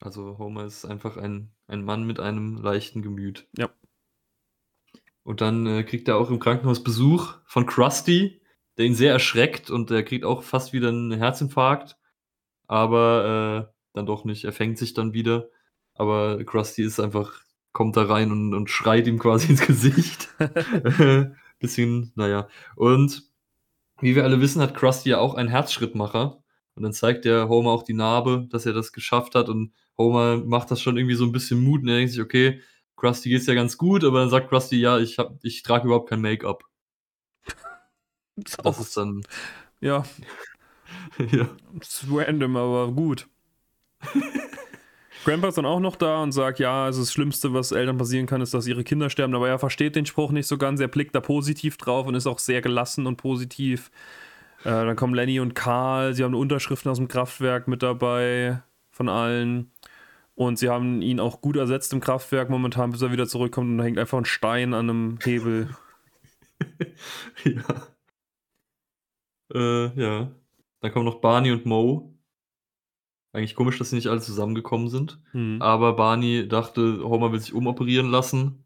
Also 0.00 0.36
Homer 0.38 0.64
ist 0.64 0.84
einfach 0.84 1.16
ein, 1.16 1.50
ein 1.68 1.84
Mann 1.84 2.04
mit 2.04 2.18
einem 2.18 2.56
leichten 2.56 3.02
Gemüt. 3.02 3.46
Ja. 3.56 3.70
Und 5.22 5.40
dann 5.40 5.66
äh, 5.66 5.84
kriegt 5.84 6.08
er 6.08 6.16
auch 6.16 6.30
im 6.30 6.40
Krankenhaus 6.40 6.82
Besuch 6.82 7.34
von 7.44 7.66
Krusty, 7.66 8.40
der 8.78 8.86
ihn 8.86 8.94
sehr 8.94 9.12
erschreckt 9.12 9.70
und 9.70 9.90
er 9.90 10.02
kriegt 10.02 10.24
auch 10.24 10.42
fast 10.42 10.72
wieder 10.72 10.88
einen 10.88 11.12
Herzinfarkt. 11.12 11.96
Aber 12.66 13.68
äh, 13.70 13.74
dann 13.92 14.06
doch 14.06 14.24
nicht. 14.24 14.44
Er 14.44 14.52
fängt 14.52 14.78
sich 14.78 14.92
dann 14.92 15.12
wieder. 15.12 15.50
Aber 15.94 16.42
Krusty 16.44 16.82
ist 16.82 16.98
einfach, 16.98 17.42
kommt 17.72 17.96
da 17.96 18.04
rein 18.04 18.32
und, 18.32 18.54
und 18.54 18.70
schreit 18.70 19.06
ihm 19.06 19.18
quasi 19.18 19.50
ins 19.50 19.66
Gesicht. 19.66 20.34
Bisschen, 21.58 22.12
naja. 22.14 22.48
Und 22.76 23.24
wie 24.00 24.14
wir 24.14 24.24
alle 24.24 24.40
wissen, 24.40 24.62
hat 24.62 24.74
Krusty 24.74 25.10
ja 25.10 25.18
auch 25.18 25.34
einen 25.34 25.48
Herzschrittmacher. 25.48 26.42
Und 26.74 26.82
dann 26.84 26.92
zeigt 26.92 27.24
der 27.24 27.48
Homer 27.48 27.72
auch 27.72 27.82
die 27.82 27.94
Narbe, 27.94 28.46
dass 28.50 28.66
er 28.66 28.72
das 28.72 28.92
geschafft 28.92 29.34
hat. 29.34 29.48
Und 29.48 29.72
Homer 29.96 30.36
macht 30.36 30.70
das 30.70 30.80
schon 30.80 30.96
irgendwie 30.96 31.16
so 31.16 31.24
ein 31.24 31.32
bisschen 31.32 31.62
Mut. 31.62 31.82
Und 31.82 31.88
er 31.88 31.96
denkt 31.96 32.12
sich, 32.12 32.20
okay, 32.20 32.60
Krusty 32.96 33.30
geht's 33.30 33.46
ja 33.46 33.54
ganz 33.54 33.76
gut. 33.76 34.04
Aber 34.04 34.20
dann 34.20 34.30
sagt 34.30 34.48
Krusty, 34.48 34.76
ja, 34.76 34.98
ich, 34.98 35.18
hab, 35.18 35.38
ich 35.42 35.62
trage 35.62 35.86
überhaupt 35.86 36.08
kein 36.08 36.20
Make-up. 36.20 36.64
Das 38.36 38.56
Das 38.56 38.78
ist 38.78 38.96
dann, 38.96 39.22
ja, 39.80 40.04
ja. 41.32 41.48
ist 41.80 42.04
random, 42.08 42.56
aber 42.56 42.92
gut. 42.92 43.28
Grandpa 45.28 45.48
ist 45.48 45.58
dann 45.58 45.66
auch 45.66 45.80
noch 45.80 45.96
da 45.96 46.22
und 46.22 46.32
sagt, 46.32 46.58
ja, 46.58 46.86
also 46.86 47.02
das 47.02 47.12
Schlimmste, 47.12 47.52
was 47.52 47.70
Eltern 47.70 47.98
passieren 47.98 48.24
kann, 48.24 48.40
ist, 48.40 48.54
dass 48.54 48.66
ihre 48.66 48.82
Kinder 48.82 49.10
sterben. 49.10 49.34
Aber 49.34 49.46
er 49.46 49.58
versteht 49.58 49.94
den 49.94 50.06
Spruch 50.06 50.30
nicht 50.30 50.46
so 50.46 50.56
ganz. 50.56 50.80
Er 50.80 50.88
blickt 50.88 51.14
da 51.14 51.20
positiv 51.20 51.76
drauf 51.76 52.06
und 52.06 52.14
ist 52.14 52.26
auch 52.26 52.38
sehr 52.38 52.62
gelassen 52.62 53.06
und 53.06 53.18
positiv. 53.18 53.90
Äh, 54.60 54.70
dann 54.70 54.96
kommen 54.96 55.12
Lenny 55.12 55.38
und 55.38 55.54
Karl. 55.54 56.14
Sie 56.14 56.24
haben 56.24 56.34
Unterschriften 56.34 56.90
aus 56.90 56.96
dem 56.96 57.08
Kraftwerk 57.08 57.68
mit 57.68 57.82
dabei 57.82 58.62
von 58.90 59.10
allen. 59.10 59.70
Und 60.34 60.58
sie 60.58 60.70
haben 60.70 61.02
ihn 61.02 61.20
auch 61.20 61.42
gut 61.42 61.56
ersetzt 61.56 61.92
im 61.92 62.00
Kraftwerk 62.00 62.48
momentan, 62.48 62.90
bis 62.90 63.02
er 63.02 63.12
wieder 63.12 63.26
zurückkommt 63.26 63.68
und 63.68 63.76
da 63.76 63.84
hängt 63.84 63.98
einfach 63.98 64.16
ein 64.16 64.24
Stein 64.24 64.72
an 64.72 64.88
einem 64.88 65.18
Hebel. 65.22 65.76
ja. 67.44 67.86
Äh, 69.52 70.00
ja. 70.00 70.30
Dann 70.80 70.92
kommen 70.92 71.04
noch 71.04 71.20
Barney 71.20 71.52
und 71.52 71.66
Mo. 71.66 72.17
Eigentlich 73.38 73.54
komisch, 73.54 73.78
dass 73.78 73.90
sie 73.90 73.96
nicht 73.96 74.08
alle 74.08 74.20
zusammengekommen 74.20 74.88
sind. 74.88 75.20
Hm. 75.30 75.62
Aber 75.62 75.94
Barney 75.94 76.48
dachte, 76.48 77.00
Homer 77.04 77.30
will 77.30 77.38
sich 77.38 77.54
umoperieren 77.54 78.10
lassen 78.10 78.64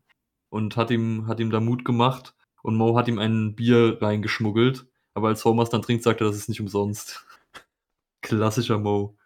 und 0.48 0.76
hat 0.78 0.90
ihm, 0.90 1.26
hat 1.26 1.40
ihm 1.40 1.50
da 1.50 1.60
Mut 1.60 1.84
gemacht. 1.84 2.34
Und 2.62 2.76
Mo 2.76 2.96
hat 2.96 3.06
ihm 3.06 3.18
ein 3.18 3.54
Bier 3.54 3.98
reingeschmuggelt. 4.00 4.86
Aber 5.14 5.28
als 5.28 5.44
Homer 5.44 5.64
es 5.64 5.68
dann 5.70 5.82
trinkt, 5.82 6.04
sagt 6.04 6.22
er, 6.22 6.26
das 6.26 6.36
ist 6.36 6.48
nicht 6.48 6.60
umsonst. 6.62 7.26
Klassischer 8.22 8.78
Mo. 8.78 9.16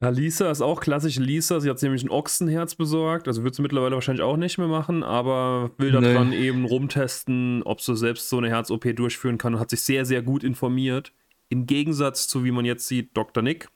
Ja, 0.00 0.10
Lisa 0.10 0.50
ist 0.50 0.62
auch 0.62 0.80
klassisch 0.80 1.16
Lisa. 1.16 1.60
Sie 1.60 1.68
hat 1.68 1.82
nämlich 1.82 2.04
ein 2.04 2.10
Ochsenherz 2.10 2.74
besorgt. 2.74 3.26
Also 3.26 3.42
wird 3.44 3.54
sie 3.54 3.62
mittlerweile 3.62 3.96
wahrscheinlich 3.96 4.22
auch 4.22 4.36
nicht 4.36 4.56
mehr 4.56 4.68
machen, 4.68 5.02
aber 5.02 5.72
will 5.76 5.92
Nee. 5.92 6.14
daran 6.14 6.32
eben 6.32 6.64
rumtesten, 6.64 7.62
ob 7.64 7.80
sie 7.80 7.96
selbst 7.96 8.28
so 8.28 8.38
eine 8.38 8.48
Herz-OP 8.48 8.94
durchführen 8.96 9.36
kann 9.36 9.54
und 9.54 9.60
hat 9.60 9.70
sich 9.70 9.82
sehr, 9.82 10.06
sehr 10.06 10.22
gut 10.22 10.44
informiert. 10.44 11.12
Im 11.48 11.66
Gegensatz 11.66 12.28
zu, 12.28 12.44
wie 12.44 12.52
man 12.52 12.64
jetzt 12.64 12.86
sieht, 12.86 13.16
Dr. 13.16 13.42
Nick. 13.42 13.68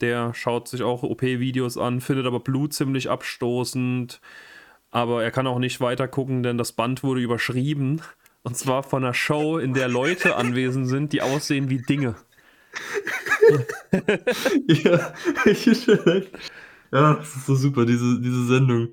Der 0.00 0.32
schaut 0.34 0.68
sich 0.68 0.82
auch 0.82 1.02
OP-Videos 1.02 1.76
an, 1.76 2.00
findet 2.00 2.26
aber 2.26 2.40
Blut 2.40 2.72
ziemlich 2.72 3.10
abstoßend. 3.10 4.20
Aber 4.90 5.22
er 5.22 5.30
kann 5.30 5.46
auch 5.46 5.58
nicht 5.58 5.80
weiter 5.80 6.08
gucken, 6.08 6.42
denn 6.42 6.56
das 6.56 6.72
Band 6.72 7.02
wurde 7.02 7.20
überschrieben. 7.20 8.00
Und 8.42 8.56
zwar 8.56 8.82
von 8.82 9.04
einer 9.04 9.14
Show, 9.14 9.58
in 9.58 9.74
der 9.74 9.88
Leute 9.88 10.36
anwesend 10.36 10.88
sind, 10.88 11.12
die 11.12 11.20
aussehen 11.22 11.68
wie 11.68 11.82
Dinge. 11.82 12.14
ja, 14.68 15.12
ich 15.44 15.66
ja, 16.92 17.14
das 17.14 17.36
ist 17.36 17.46
so 17.46 17.54
super, 17.54 17.84
diese, 17.84 18.20
diese 18.20 18.46
Sendung. 18.46 18.88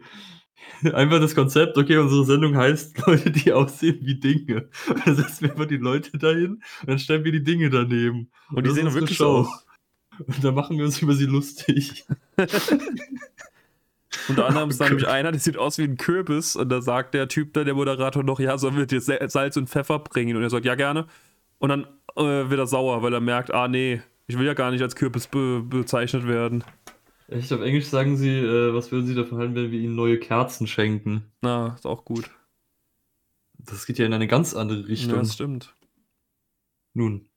Einfach 0.94 1.20
das 1.20 1.36
Konzept, 1.36 1.78
okay, 1.78 1.98
unsere 1.98 2.26
Sendung 2.26 2.58
heißt 2.58 2.98
Leute, 3.08 3.32
die 3.32 3.54
aussehen 3.54 4.00
wie 4.02 4.20
Dinge. 4.20 4.70
Und 4.90 5.08
dann 5.08 5.16
setzen 5.16 5.42
wir 5.42 5.52
einfach 5.52 5.68
die 5.68 5.78
Leute 5.78 6.18
dahin 6.18 6.62
und 6.82 6.90
dann 6.90 7.00
stellen 7.00 7.24
wir 7.24 7.32
die 7.32 7.44
Dinge 7.44 7.70
daneben. 7.70 8.32
Und 8.50 8.66
die 8.66 8.70
das 8.70 8.76
sehen 8.76 8.94
wirklich 8.94 9.18
so 9.18 9.28
aus. 9.28 9.65
Und 10.20 10.44
dann 10.44 10.56
machen 10.56 10.78
wir 10.78 10.86
uns 10.86 11.02
über 11.02 11.14
sie 11.14 11.26
lustig. 11.26 12.06
Unter 14.30 14.48
anderem 14.48 14.70
ist 14.70 14.80
da 14.80 14.88
nämlich 14.88 15.08
einer, 15.08 15.32
der 15.32 15.40
sieht 15.40 15.58
aus 15.58 15.78
wie 15.78 15.84
ein 15.84 15.98
Kürbis 15.98 16.56
und 16.56 16.70
da 16.70 16.82
sagt 16.82 17.14
der 17.14 17.28
Typ 17.28 17.54
da, 17.54 17.64
der 17.64 17.74
Moderator 17.74 18.24
noch, 18.24 18.40
ja, 18.40 18.58
sollen 18.58 18.78
wir 18.78 18.86
dir 18.86 19.02
Salz 19.02 19.58
und 19.58 19.70
Pfeffer 19.70 20.00
bringen? 20.00 20.36
Und 20.36 20.44
er 20.44 20.50
sagt, 20.50 20.66
ja, 20.66 20.76
gerne. 20.76 21.06
Und 21.60 21.70
dann 21.70 21.84
äh, 22.16 22.50
wird 22.50 22.60
er 22.60 22.68
sauer, 22.68 23.04
weil 23.04 23.14
er 23.14 23.22
merkt, 23.22 23.52
ah, 23.54 23.68
nee, 23.68 24.02
ich 24.28 24.38
will 24.38 24.46
ja 24.46 24.54
gar 24.54 24.72
nicht 24.72 24.82
als 24.82 24.96
Kürbis 24.96 25.28
be 25.28 25.62
bezeichnet 25.62 26.28
werden. 26.28 26.64
Echt, 27.28 27.52
auf 27.54 27.62
Englisch 27.62 27.86
sagen 27.88 28.18
sie, 28.18 28.30
äh, 28.30 28.74
was 28.74 28.92
würden 28.92 29.06
sie 29.08 29.16
davon 29.16 29.38
halten, 29.38 29.56
wenn 29.56 29.72
wir 29.72 29.80
ihnen 29.80 29.96
neue 29.96 30.20
Kerzen 30.20 30.68
schenken? 30.68 31.32
Na, 31.42 31.74
ist 31.76 31.86
auch 31.86 32.06
gut. 32.06 32.30
Das 33.58 33.86
geht 33.86 33.98
ja 33.98 34.06
in 34.06 34.14
eine 34.14 34.28
ganz 34.28 34.54
andere 34.54 34.80
Ja, 34.82 34.86
Richtung. 34.86 35.20
das 35.20 35.34
stimmt. 35.34 35.76
Nun. 36.94 37.28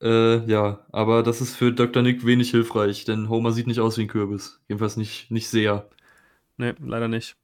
Äh, 0.00 0.44
ja, 0.48 0.86
aber 0.92 1.22
das 1.22 1.40
ist 1.40 1.56
für 1.56 1.72
Dr. 1.72 2.02
Nick 2.02 2.24
wenig 2.24 2.50
hilfreich, 2.50 3.04
denn 3.04 3.28
Homer 3.28 3.52
sieht 3.52 3.66
nicht 3.66 3.80
aus 3.80 3.98
wie 3.98 4.02
ein 4.02 4.08
Kürbis. 4.08 4.60
Jedenfalls 4.68 4.96
nicht, 4.96 5.30
nicht 5.30 5.48
sehr. 5.48 5.90
Nee, 6.56 6.74
leider 6.80 7.08
nicht. 7.08 7.36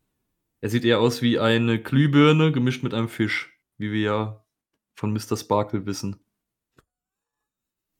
Er 0.60 0.70
sieht 0.70 0.84
eher 0.84 1.00
aus 1.00 1.22
wie 1.22 1.38
eine 1.38 1.80
Glühbirne 1.82 2.52
gemischt 2.52 2.82
mit 2.82 2.94
einem 2.94 3.08
Fisch, 3.08 3.58
wie 3.78 3.92
wir 3.92 4.00
ja 4.00 4.44
von 4.94 5.12
Mr. 5.12 5.36
Sparkle 5.36 5.86
wissen. 5.86 6.16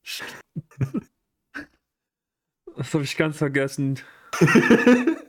Das 2.77 2.93
habe 2.93 3.05
ich 3.05 3.15
ganz 3.15 3.37
vergessen. 3.37 3.99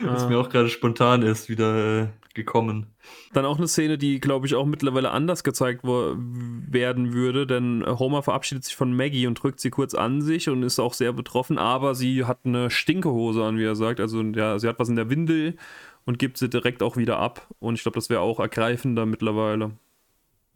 Was 0.00 0.28
mir 0.28 0.38
auch 0.38 0.48
gerade 0.48 0.68
spontan 0.68 1.22
ist, 1.22 1.48
wieder 1.48 2.02
äh, 2.02 2.08
gekommen. 2.34 2.86
Dann 3.32 3.44
auch 3.44 3.58
eine 3.58 3.68
Szene, 3.68 3.96
die, 3.96 4.20
glaube 4.20 4.46
ich, 4.46 4.54
auch 4.56 4.66
mittlerweile 4.66 5.12
anders 5.12 5.44
gezeigt 5.44 5.84
werden 5.84 7.12
würde, 7.12 7.46
denn 7.46 7.84
Homer 7.86 8.22
verabschiedet 8.22 8.64
sich 8.64 8.74
von 8.74 8.94
Maggie 8.94 9.26
und 9.26 9.42
drückt 9.42 9.60
sie 9.60 9.70
kurz 9.70 9.94
an 9.94 10.20
sich 10.20 10.48
und 10.48 10.62
ist 10.64 10.80
auch 10.80 10.94
sehr 10.94 11.12
betroffen, 11.12 11.58
aber 11.58 11.94
sie 11.94 12.24
hat 12.24 12.40
eine 12.44 12.70
Stinkehose 12.70 13.44
an, 13.44 13.56
wie 13.56 13.64
er 13.64 13.76
sagt. 13.76 14.00
Also 14.00 14.20
ja, 14.20 14.58
sie 14.58 14.68
hat 14.68 14.78
was 14.80 14.88
in 14.88 14.96
der 14.96 15.10
Windel 15.10 15.56
und 16.04 16.18
gibt 16.18 16.38
sie 16.38 16.48
direkt 16.48 16.82
auch 16.82 16.96
wieder 16.96 17.18
ab. 17.18 17.46
Und 17.60 17.74
ich 17.76 17.82
glaube, 17.82 17.96
das 17.96 18.10
wäre 18.10 18.20
auch 18.20 18.40
ergreifender 18.40 19.06
mittlerweile. 19.06 19.72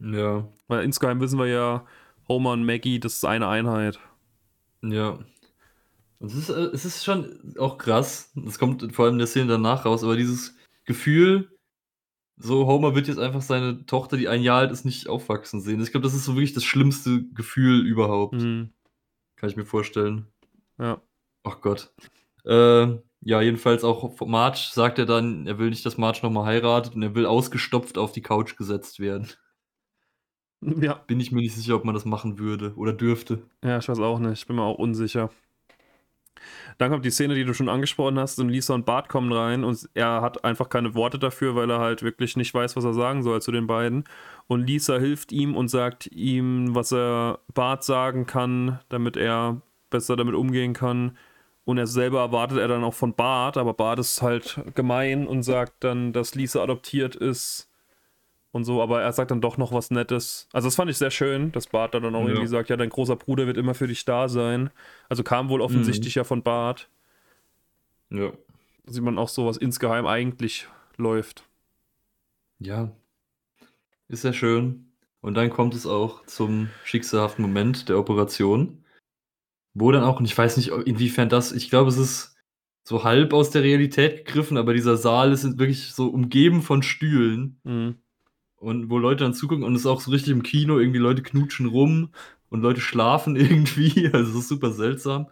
Ja. 0.01 0.49
Weil 0.67 0.85
insgeheim 0.85 1.21
wissen 1.21 1.39
wir 1.39 1.47
ja, 1.47 1.87
Homer 2.29 2.53
und 2.53 2.65
Maggie, 2.65 3.01
das 3.01 3.15
ist 3.15 3.25
eine 3.25 3.49
Einheit. 3.49 3.99
Ja. 4.83 5.19
Es 6.21 6.35
ist, 6.35 6.49
äh, 6.49 6.71
es 6.73 6.85
ist 6.85 7.05
schon 7.05 7.55
auch 7.59 7.79
krass. 7.79 8.33
Das 8.35 8.59
kommt 8.59 8.93
vor 8.95 9.05
allem 9.05 9.15
in 9.15 9.19
der 9.19 9.29
Szene 9.29 9.47
danach 9.47 9.85
raus, 9.85 10.03
aber 10.03 10.17
dieses 10.17 10.57
Gefühl, 10.85 11.51
so 12.37 12.67
Homer 12.67 12.95
wird 12.95 13.09
jetzt 13.09 13.19
einfach 13.19 13.43
seine 13.43 13.85
Tochter, 13.87 14.17
die 14.17 14.29
ein 14.29 14.43
Jahr 14.43 14.61
alt 14.61 14.73
ist, 14.73 14.85
nicht 14.85 15.09
aufwachsen 15.09 15.61
sehen. 15.61 15.83
Ich 15.83 15.91
glaube, 15.91 16.05
das 16.05 16.15
ist 16.15 16.25
so 16.25 16.35
wirklich 16.35 16.55
das 16.55 16.65
schlimmste 16.65 17.25
Gefühl 17.35 17.85
überhaupt. 17.87 18.35
Mhm. 18.35 18.73
Kann 19.37 19.51
ich 19.51 19.57
mir 19.57 19.65
vorstellen. 19.65 20.27
Ja. 20.79 21.01
Ach 21.45 21.61
Gott. 21.61 21.93
Äh, 22.45 22.99
ja, 23.21 23.41
jedenfalls 23.41 23.85
auch 23.85 24.19
Marge 24.27 24.69
sagt 24.71 24.99
er 24.99 25.07
dann, 25.07 25.47
er 25.47 25.59
will 25.59 25.71
nicht, 25.71 25.85
dass 25.85 25.99
Marge 25.99 26.21
nochmal 26.23 26.47
heiratet 26.47 26.95
und 26.95 27.03
er 27.03 27.15
will 27.15 27.27
ausgestopft 27.27 27.99
auf 27.99 28.13
die 28.13 28.23
Couch 28.23 28.57
gesetzt 28.57 29.01
werden. 29.01 29.29
Ja. 30.61 30.95
Bin 30.95 31.21
ich 31.21 31.31
mir 31.31 31.41
nicht 31.41 31.55
sicher, 31.55 31.77
ob 31.77 31.85
man 31.85 31.95
das 31.95 32.05
machen 32.05 32.41
würde 32.41 32.75
oder 32.75 32.93
dürfte. 32.93 33.45
Ja, 33.63 33.79
ich 33.79 33.89
weiß 33.89 34.01
auch 34.01 34.19
nicht. 34.19 34.41
Ich 34.41 34.47
bin 34.49 34.57
mir 34.57 34.65
auch 34.65 34.77
unsicher. 34.77 35.31
Dann 36.79 36.91
kommt 36.91 37.05
die 37.05 37.11
Szene, 37.11 37.35
die 37.35 37.45
du 37.45 37.55
schon 37.55 37.69
angesprochen 37.69 38.19
hast, 38.19 38.39
und 38.39 38.49
Lisa 38.49 38.75
und 38.75 38.87
Bart 38.87 39.09
kommen 39.09 39.33
rein 39.33 39.65
und 39.65 39.89
er 39.95 40.21
hat 40.23 40.45
einfach 40.45 40.69
keine 40.69 40.95
Worte 40.95 41.19
dafür, 41.19 41.55
weil 41.55 41.71
er 41.71 41.79
halt 41.79 42.03
wirklich 42.03 42.37
nicht 42.37 42.55
weiß, 42.55 42.77
was 42.77 42.85
er 42.85 42.95
sagen 42.95 43.23
soll 43.23 43.43
zu 43.43 43.53
den 43.53 43.67
beiden. 43.67 44.05
Und 44.47 44.67
Lisa 44.67 44.99
hilft 44.99 45.33
ihm 45.33 45.57
und 45.57 45.69
sagt 45.69 46.07
ihm, 46.09 46.75
was 46.75 46.93
er 46.93 47.41
Bart 47.53 47.85
sagen 47.85 48.27
kann, 48.27 48.81
damit 48.89 49.17
er 49.17 49.61
besser 49.91 50.17
damit 50.17 50.35
umgehen 50.35 50.73
kann. 50.73 51.17
Und 51.65 51.79
er 51.79 51.87
selber 51.87 52.21
erwartet 52.21 52.59
er 52.59 52.69
dann 52.69 52.85
auch 52.85 52.95
von 52.95 53.15
Bart, 53.15 53.59
aber 53.59 53.75
Bart 53.75 53.99
ist 53.99 54.23
halt 54.23 54.61
gemein 54.75 55.27
und 55.27 55.43
sagt 55.43 55.85
dann, 55.85 56.13
dass 56.15 56.35
Lisa 56.35 56.63
adoptiert 56.63 57.15
ist 57.15 57.68
und 58.51 58.65
so, 58.65 58.83
aber 58.83 59.03
er 59.03 59.13
sagt 59.13 59.31
dann 59.31 59.41
doch 59.41 59.59
noch 59.59 59.73
was 59.73 59.91
Nettes. 59.91 60.49
Also 60.53 60.69
das 60.69 60.77
fand 60.77 60.91
ich 60.91 60.97
sehr 60.97 61.11
schön, 61.11 61.53
dass 61.53 61.67
Bart 61.67 61.95
dann 61.95 62.05
auch 62.15 62.23
ja. 62.23 62.29
irgendwie 62.29 62.47
sagt, 62.47 62.71
ja, 62.71 62.77
dein 62.77 62.89
großer 62.89 63.17
Bruder 63.17 63.47
wird 63.47 63.59
immer 63.59 63.75
für 63.75 63.87
dich 63.87 64.05
da 64.05 64.29
sein. 64.29 64.71
Also 65.09 65.23
kam 65.23 65.49
wohl 65.49 65.61
offensichtlich 65.61 66.17
mhm. 66.17 66.21
ja 66.21 66.25
von 66.25 66.43
Bart. 66.43 66.89
Ja. 68.11 68.33
Da 68.85 68.93
sieht 68.93 69.03
man 69.03 69.19
auch 69.19 69.29
so, 69.29 69.47
was 69.47 69.59
insgeheim 69.59 70.07
eigentlich 70.07 70.67
läuft. 70.97 71.45
Ja. 72.59 72.91
Ist 74.09 74.23
sehr 74.23 74.33
schön. 74.33 74.93
Und 75.21 75.35
dann 75.35 75.51
kommt 75.51 75.75
es 75.75 75.87
auch 75.87 76.25
zum 76.25 76.71
schicksalhaften 76.85 77.43
Moment 77.43 77.89
der 77.89 77.99
Operation. 77.99 78.83
Wo 79.75 79.93
dann 79.93 80.05
auch, 80.05 80.19
und 80.19 80.25
ich 80.25 80.37
weiß 80.37 80.57
nicht, 80.57 80.71
inwiefern 80.71 81.29
das, 81.29 81.53
ich 81.53 81.69
glaube, 81.69 81.91
es 81.91 81.99
ist 81.99 82.37
so 82.83 83.05
halb 83.05 83.35
aus 83.35 83.51
der 83.51 83.63
Realität 83.63 84.25
gegriffen, 84.25 84.57
aber 84.57 84.73
dieser 84.73 84.97
Saal 84.97 85.33
ist 85.33 85.59
wirklich 85.59 85.93
so 85.93 86.09
umgeben 86.09 86.63
von 86.63 86.83
Stühlen. 86.83 87.61
Mhm 87.65 87.97
und 88.61 88.91
wo 88.91 88.99
Leute 88.99 89.25
dann 89.25 89.35
zugucken 89.35 89.65
und 89.65 89.75
es 89.75 89.83
ist 89.83 89.87
auch 89.87 90.01
so 90.01 90.11
richtig 90.11 90.33
im 90.33 90.43
Kino, 90.43 90.79
irgendwie 90.79 90.99
Leute 90.99 91.23
knutschen 91.23 91.67
rum 91.67 92.11
und 92.51 92.63
Leute 92.63 92.81
schlafen 92.81 93.37
irgendwie, 93.37 94.11
also 94.13 94.31
es 94.33 94.45
ist 94.45 94.49
super 94.49 94.73
seltsam. 94.73 95.29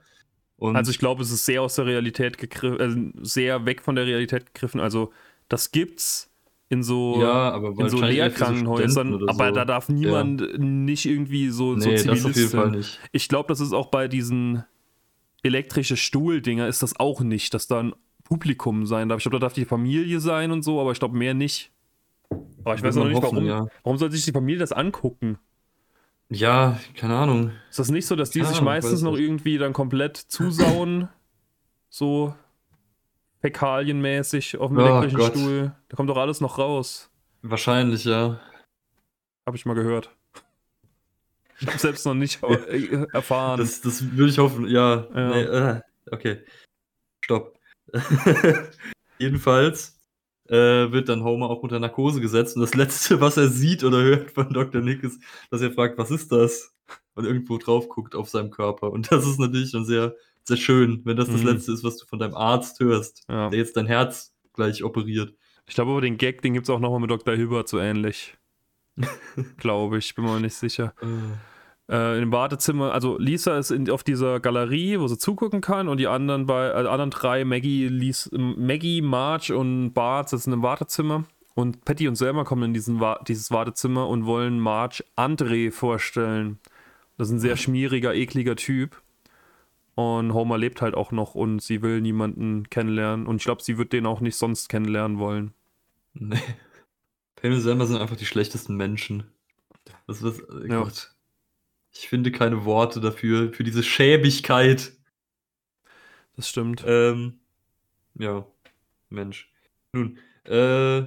Und 0.58 0.76
also 0.76 0.90
ich 0.90 0.98
glaube, 0.98 1.22
es 1.22 1.30
ist 1.30 1.44
sehr 1.44 1.60
aus 1.60 1.74
der 1.74 1.86
Realität 1.86 2.38
gegriffen, 2.38 2.80
also 2.80 2.98
sehr 3.22 3.66
weg 3.66 3.82
von 3.82 3.94
der 3.94 4.06
Realität 4.06 4.54
gegriffen. 4.54 4.80
Also 4.80 5.12
das 5.48 5.70
gibt's 5.70 6.30
in 6.68 6.82
so, 6.82 7.20
ja, 7.20 7.52
aber 7.52 7.74
in 7.78 7.88
so 7.88 8.00
Lehrkrankenhäusern, 8.00 9.20
so. 9.20 9.28
aber 9.28 9.52
da 9.52 9.64
darf 9.64 9.88
niemand 9.88 10.40
ja. 10.40 10.58
nicht 10.58 11.04
irgendwie 11.04 11.50
so, 11.50 11.74
nee, 11.74 11.80
so 11.80 11.90
Zivilisten. 11.90 12.12
Das 12.12 12.24
auf 12.24 12.36
jeden 12.36 12.50
Fall 12.50 12.70
nicht. 12.70 13.00
Ich 13.12 13.28
glaube, 13.28 13.48
das 13.48 13.60
ist 13.60 13.72
auch 13.72 13.86
bei 13.86 14.08
diesen 14.08 14.64
elektrische 15.42 15.96
Stuhldinger 15.96 16.66
ist 16.66 16.82
das 16.82 16.98
auch 16.98 17.20
nicht, 17.20 17.54
dass 17.54 17.68
da 17.68 17.80
ein 17.80 17.94
Publikum 18.24 18.86
sein 18.86 19.08
darf. 19.08 19.18
Ich 19.18 19.24
glaube, 19.24 19.36
da 19.38 19.46
darf 19.46 19.52
die 19.52 19.64
Familie 19.64 20.18
sein 20.20 20.50
und 20.50 20.62
so, 20.62 20.80
aber 20.80 20.90
ich 20.90 20.98
glaube 20.98 21.16
mehr 21.16 21.34
nicht. 21.34 21.70
Aber 22.66 22.74
ich 22.74 22.82
weiß 22.82 22.96
noch 22.96 23.06
nicht, 23.06 23.22
hoffen, 23.22 23.36
warum, 23.36 23.46
ja. 23.46 23.66
warum 23.84 23.96
soll 23.96 24.10
sich 24.10 24.24
die 24.24 24.32
Familie 24.32 24.58
das 24.58 24.72
angucken? 24.72 25.38
Ja, 26.28 26.80
keine 26.96 27.16
Ahnung. 27.16 27.52
Ist 27.70 27.78
das 27.78 27.90
nicht 27.90 28.06
so, 28.06 28.16
dass 28.16 28.30
die 28.30 28.40
keine 28.40 28.48
sich 28.48 28.58
Ahnung, 28.58 28.72
meistens 28.72 29.02
noch 29.02 29.16
irgendwie 29.16 29.58
dann 29.58 29.72
komplett 29.72 30.16
zusauen? 30.16 31.08
so 31.96 32.34
fäkalienmäßig 33.40 34.58
auf 34.58 34.68
dem 34.70 34.78
oh, 34.78 34.80
elektrischen 34.80 35.18
Gott. 35.18 35.32
Stuhl. 35.32 35.72
Da 35.88 35.96
kommt 35.96 36.10
doch 36.10 36.16
alles 36.18 36.40
noch 36.40 36.58
raus. 36.58 37.10
Wahrscheinlich, 37.42 38.04
ja. 38.04 38.40
Habe 39.46 39.56
ich 39.56 39.64
mal 39.64 39.74
gehört. 39.74 40.10
Ich 41.58 41.66
habe 41.66 41.78
selbst 41.78 42.04
noch 42.04 42.14
nicht 42.14 42.42
äh, 42.42 43.06
erfahren. 43.12 43.58
Das, 43.58 43.80
das 43.80 44.12
würde 44.12 44.30
ich 44.30 44.38
hoffen, 44.38 44.68
ja. 44.68 45.06
ja. 45.14 45.28
Nee, 45.28 45.42
äh, 45.42 45.80
okay. 46.10 46.44
Stopp. 47.24 47.58
Jedenfalls 49.18 49.95
äh, 50.50 50.92
wird 50.92 51.08
dann 51.08 51.24
Homer 51.24 51.50
auch 51.50 51.62
unter 51.62 51.78
Narkose 51.78 52.20
gesetzt. 52.20 52.56
Und 52.56 52.62
das 52.62 52.74
Letzte, 52.74 53.20
was 53.20 53.36
er 53.36 53.48
sieht 53.48 53.84
oder 53.84 54.02
hört 54.02 54.30
von 54.30 54.52
Dr. 54.52 54.80
Nick, 54.80 55.02
ist, 55.02 55.20
dass 55.50 55.60
er 55.60 55.72
fragt, 55.72 55.98
was 55.98 56.10
ist 56.10 56.32
das? 56.32 56.74
Und 57.14 57.24
irgendwo 57.24 57.58
drauf 57.58 57.88
guckt 57.88 58.14
auf 58.14 58.28
seinem 58.28 58.50
Körper. 58.50 58.90
Und 58.90 59.10
das 59.10 59.26
ist 59.26 59.38
natürlich 59.38 59.70
schon 59.70 59.84
sehr, 59.84 60.14
sehr 60.44 60.56
schön, 60.56 61.00
wenn 61.04 61.16
das 61.16 61.28
das 61.28 61.40
mhm. 61.40 61.48
Letzte 61.48 61.72
ist, 61.72 61.84
was 61.84 61.96
du 61.96 62.06
von 62.06 62.18
deinem 62.18 62.34
Arzt 62.34 62.80
hörst, 62.80 63.24
ja. 63.28 63.48
der 63.48 63.58
jetzt 63.58 63.76
dein 63.76 63.86
Herz 63.86 64.34
gleich 64.52 64.84
operiert. 64.84 65.34
Ich 65.66 65.74
glaube 65.74 65.90
aber, 65.90 66.00
den 66.00 66.16
Gag, 66.16 66.42
den 66.42 66.54
gibt 66.54 66.66
es 66.66 66.70
auch 66.70 66.78
nochmal 66.78 67.00
mit 67.00 67.10
Dr. 67.10 67.34
Hibbert 67.34 67.68
so 67.68 67.78
ähnlich. 67.78 68.36
glaube 69.58 69.98
ich, 69.98 70.14
bin 70.14 70.24
mir 70.24 70.40
nicht 70.40 70.54
sicher. 70.54 70.94
Äh 71.88 72.20
im 72.20 72.32
Wartezimmer, 72.32 72.92
also 72.92 73.16
Lisa 73.18 73.58
ist 73.58 73.70
in, 73.70 73.88
auf 73.90 74.02
dieser 74.02 74.40
Galerie, 74.40 74.98
wo 74.98 75.06
sie 75.06 75.18
zugucken 75.18 75.60
kann 75.60 75.88
und 75.88 75.98
die 75.98 76.08
anderen 76.08 76.46
bei 76.46 76.68
äh, 76.68 76.86
anderen 76.86 77.10
drei, 77.10 77.44
Maggie, 77.44 77.88
Lies, 77.88 78.28
Maggie, 78.32 79.02
Marge 79.02 79.56
und 79.56 79.92
Bart 79.92 80.28
sitzen 80.28 80.52
im 80.52 80.62
Wartezimmer 80.62 81.24
und 81.56 81.86
Patty 81.86 82.06
und 82.06 82.16
Selma 82.16 82.44
kommen 82.44 82.64
in 82.64 82.74
diesen, 82.74 83.02
dieses 83.26 83.50
Wartezimmer 83.50 84.08
und 84.08 84.26
wollen 84.26 84.60
Marge 84.60 85.02
André 85.16 85.72
vorstellen. 85.72 86.58
Das 87.16 87.28
ist 87.28 87.34
ein 87.34 87.40
sehr 87.40 87.56
schmieriger, 87.56 88.14
ekliger 88.14 88.56
Typ. 88.56 89.00
Und 89.94 90.34
Homer 90.34 90.58
lebt 90.58 90.82
halt 90.82 90.94
auch 90.94 91.12
noch 91.12 91.34
und 91.34 91.62
sie 91.62 91.80
will 91.80 92.02
niemanden 92.02 92.68
kennenlernen. 92.68 93.26
Und 93.26 93.36
ich 93.36 93.44
glaube, 93.44 93.62
sie 93.62 93.78
wird 93.78 93.94
den 93.94 94.04
auch 94.04 94.20
nicht 94.20 94.36
sonst 94.36 94.68
kennenlernen 94.68 95.18
wollen. 95.18 95.54
Nee. 96.12 96.42
Patty 97.36 97.54
und 97.54 97.60
Selma 97.62 97.86
sind 97.86 98.02
einfach 98.02 98.16
die 98.16 98.26
schlechtesten 98.26 98.76
Menschen. 98.76 99.24
Das 100.06 100.20
ist, 100.20 100.42
oh 100.50 100.58
ja. 100.60 100.82
Gott. 100.82 101.15
Ich 101.98 102.08
finde 102.08 102.30
keine 102.30 102.64
Worte 102.66 103.00
dafür, 103.00 103.52
für 103.54 103.64
diese 103.64 103.82
Schäbigkeit. 103.82 104.92
Das 106.36 106.48
stimmt. 106.48 106.84
Ähm, 106.86 107.40
ja, 108.18 108.46
Mensch. 109.08 109.50
Nun, 109.92 110.18
äh, 110.44 111.06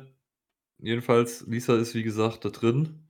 jedenfalls, 0.80 1.46
Lisa 1.48 1.76
ist 1.78 1.94
wie 1.94 2.02
gesagt 2.02 2.44
da 2.44 2.50
drin. 2.50 3.04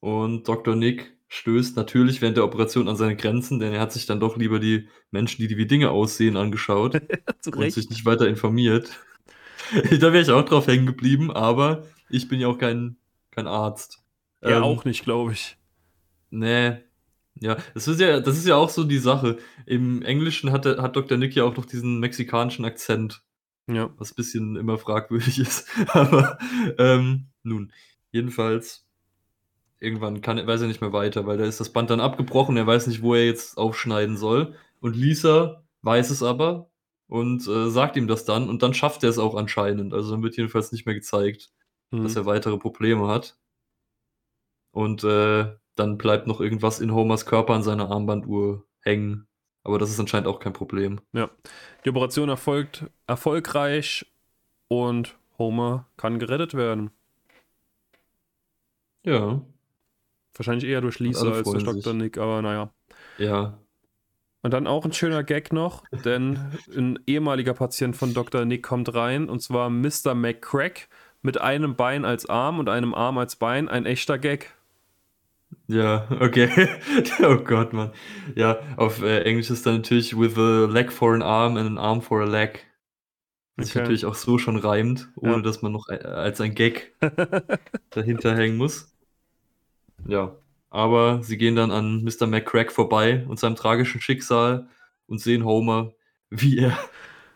Und 0.00 0.48
Dr. 0.48 0.74
Nick 0.74 1.16
stößt 1.28 1.76
natürlich 1.76 2.20
während 2.20 2.36
der 2.36 2.44
Operation 2.44 2.88
an 2.88 2.96
seine 2.96 3.16
Grenzen, 3.16 3.60
denn 3.60 3.72
er 3.72 3.80
hat 3.80 3.92
sich 3.92 4.06
dann 4.06 4.18
doch 4.18 4.36
lieber 4.36 4.58
die 4.58 4.88
Menschen, 5.12 5.46
die 5.46 5.56
wie 5.56 5.66
Dinge 5.66 5.90
aussehen, 5.90 6.36
angeschaut 6.36 7.00
und 7.54 7.72
sich 7.72 7.90
nicht 7.90 8.06
weiter 8.06 8.26
informiert. 8.26 8.90
da 9.72 10.12
wäre 10.12 10.20
ich 10.20 10.30
auch 10.30 10.44
drauf 10.44 10.66
hängen 10.66 10.86
geblieben, 10.86 11.30
aber 11.30 11.86
ich 12.08 12.28
bin 12.28 12.40
ja 12.40 12.48
auch 12.48 12.58
kein, 12.58 12.96
kein 13.30 13.46
Arzt. 13.46 14.02
Er 14.40 14.58
ähm, 14.58 14.62
auch 14.64 14.84
nicht, 14.84 15.04
glaube 15.04 15.32
ich. 15.32 15.56
Nee, 16.30 16.78
ja, 17.40 17.56
das 17.74 17.88
ist 17.88 18.00
ja, 18.00 18.20
das 18.20 18.38
ist 18.38 18.46
ja 18.46 18.56
auch 18.56 18.70
so 18.70 18.84
die 18.84 18.98
Sache. 18.98 19.38
Im 19.66 20.02
Englischen 20.02 20.52
hat, 20.52 20.64
der, 20.64 20.82
hat 20.82 20.96
Dr. 20.96 21.18
Nick 21.18 21.34
ja 21.34 21.44
auch 21.44 21.56
noch 21.56 21.66
diesen 21.66 22.00
mexikanischen 22.00 22.64
Akzent. 22.64 23.22
Ja. 23.66 23.90
Was 23.98 24.12
ein 24.12 24.16
bisschen 24.16 24.56
immer 24.56 24.78
fragwürdig 24.78 25.38
ist. 25.38 25.68
Aber 25.88 26.38
ähm, 26.78 27.28
nun, 27.42 27.72
jedenfalls, 28.10 28.86
irgendwann 29.78 30.20
kann, 30.20 30.44
weiß 30.44 30.62
er 30.62 30.68
nicht 30.68 30.80
mehr 30.80 30.92
weiter, 30.92 31.26
weil 31.26 31.38
da 31.38 31.44
ist 31.44 31.60
das 31.60 31.72
Band 31.72 31.90
dann 31.90 32.00
abgebrochen, 32.00 32.56
er 32.56 32.66
weiß 32.66 32.86
nicht, 32.86 33.02
wo 33.02 33.14
er 33.14 33.26
jetzt 33.26 33.58
aufschneiden 33.58 34.16
soll. 34.16 34.54
Und 34.80 34.96
Lisa 34.96 35.64
weiß 35.82 36.10
es 36.10 36.22
aber 36.22 36.70
und 37.08 37.46
äh, 37.46 37.70
sagt 37.70 37.96
ihm 37.96 38.08
das 38.08 38.24
dann 38.24 38.48
und 38.48 38.62
dann 38.62 38.74
schafft 38.74 39.02
er 39.02 39.10
es 39.10 39.18
auch 39.18 39.34
anscheinend. 39.34 39.94
Also 39.94 40.10
dann 40.10 40.22
wird 40.22 40.36
jedenfalls 40.36 40.72
nicht 40.72 40.86
mehr 40.86 40.94
gezeigt, 40.94 41.50
mhm. 41.90 42.02
dass 42.02 42.16
er 42.16 42.26
weitere 42.26 42.58
Probleme 42.58 43.08
hat. 43.08 43.38
Und 44.72 45.04
äh, 45.04 45.54
dann 45.78 45.98
bleibt 45.98 46.26
noch 46.26 46.40
irgendwas 46.40 46.80
in 46.80 46.92
Homers 46.92 47.26
Körper 47.26 47.54
an 47.54 47.62
seiner 47.62 47.90
Armbanduhr 47.90 48.64
hängen. 48.80 49.26
Aber 49.64 49.78
das 49.78 49.90
ist 49.90 50.00
anscheinend 50.00 50.28
auch 50.28 50.40
kein 50.40 50.52
Problem. 50.52 51.00
Ja. 51.12 51.30
Die 51.84 51.90
Operation 51.90 52.28
erfolgt 52.28 52.86
erfolgreich 53.06 54.06
und 54.68 55.16
Homer 55.38 55.86
kann 55.96 56.18
gerettet 56.18 56.54
werden. 56.54 56.90
Ja. 59.04 59.40
Wahrscheinlich 60.34 60.64
eher 60.64 60.80
durch 60.80 60.98
Lisa 60.98 61.30
als 61.30 61.50
durch 61.50 61.64
Dr. 61.64 61.82
Sich. 61.82 61.94
Nick, 61.94 62.18
aber 62.18 62.42
naja. 62.42 62.70
Ja. 63.18 63.58
Und 64.42 64.52
dann 64.52 64.66
auch 64.66 64.84
ein 64.84 64.92
schöner 64.92 65.24
Gag 65.24 65.52
noch, 65.52 65.84
denn 66.04 66.38
ein 66.76 66.98
ehemaliger 67.06 67.54
Patient 67.54 67.96
von 67.96 68.14
Dr. 68.14 68.44
Nick 68.44 68.62
kommt 68.62 68.94
rein 68.94 69.28
und 69.28 69.40
zwar 69.40 69.68
Mr. 69.68 70.14
McCrack 70.14 70.88
mit 71.22 71.40
einem 71.40 71.74
Bein 71.74 72.04
als 72.04 72.26
Arm 72.26 72.58
und 72.58 72.68
einem 72.68 72.94
Arm 72.94 73.18
als 73.18 73.36
Bein. 73.36 73.68
Ein 73.68 73.84
echter 73.84 74.18
Gag. 74.18 74.54
Ja, 75.66 76.08
okay. 76.20 76.48
oh 77.22 77.36
Gott, 77.38 77.72
Mann. 77.72 77.92
Ja, 78.34 78.58
auf 78.76 79.02
äh, 79.02 79.22
Englisch 79.24 79.50
ist 79.50 79.66
dann 79.66 79.76
natürlich 79.76 80.18
with 80.18 80.36
a 80.38 80.66
leg 80.66 80.90
for 80.92 81.14
an 81.14 81.22
arm 81.22 81.56
and 81.56 81.66
an 81.68 81.78
arm 81.78 82.02
for 82.02 82.22
a 82.22 82.24
leg. 82.24 82.66
Was 83.56 83.66
sich 83.66 83.74
Okay. 83.76 83.82
natürlich 83.82 84.06
auch 84.06 84.14
so 84.14 84.38
schon 84.38 84.56
reimt, 84.56 85.10
ohne 85.16 85.32
Ja. 85.36 85.40
dass 85.42 85.62
man 85.62 85.72
noch 85.72 85.88
äh, 85.88 85.96
als 86.04 86.40
ein 86.40 86.54
Gag 86.54 86.94
dahinter 87.90 88.36
hängen 88.36 88.56
muss. 88.56 88.94
Ja, 90.06 90.36
aber 90.70 91.22
sie 91.22 91.36
gehen 91.38 91.56
dann 91.56 91.70
an 91.70 92.02
Mr. 92.04 92.26
McCrack 92.26 92.70
vorbei 92.72 93.24
und 93.28 93.38
seinem 93.38 93.56
tragischen 93.56 94.00
Schicksal 94.00 94.68
und 95.06 95.20
sehen 95.20 95.44
Homer, 95.44 95.92
wie 96.30 96.58
er 96.58 96.78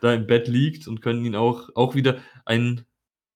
da 0.00 0.12
im 0.14 0.26
Bett 0.26 0.48
liegt 0.48 0.86
und 0.88 1.00
können 1.02 1.24
ihn 1.24 1.36
auch, 1.36 1.70
auch 1.74 1.94
wieder 1.94 2.18
ein 2.44 2.84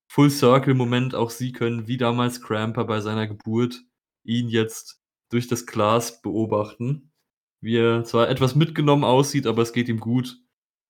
Full-Circle-Moment, 0.09 1.15
auch 1.15 1.31
sie 1.31 1.53
können, 1.53 1.87
wie 1.89 1.97
damals 1.97 2.43
Cramper 2.43 2.85
bei 2.85 3.01
seiner 3.01 3.27
Geburt, 3.27 3.83
ihn 4.27 4.49
jetzt 4.49 5.01
durch 5.31 5.49
das 5.49 5.67
Glas 5.67 6.23
beobachten, 6.23 7.13
wie 7.61 7.77
er 7.77 8.05
zwar 8.05 8.29
etwas 8.29 8.55
mitgenommen 8.55 9.05
aussieht, 9.05 9.47
aber 9.47 9.63
es 9.63 9.73
geht 9.73 9.89
ihm 9.89 10.01
gut. 10.01 10.39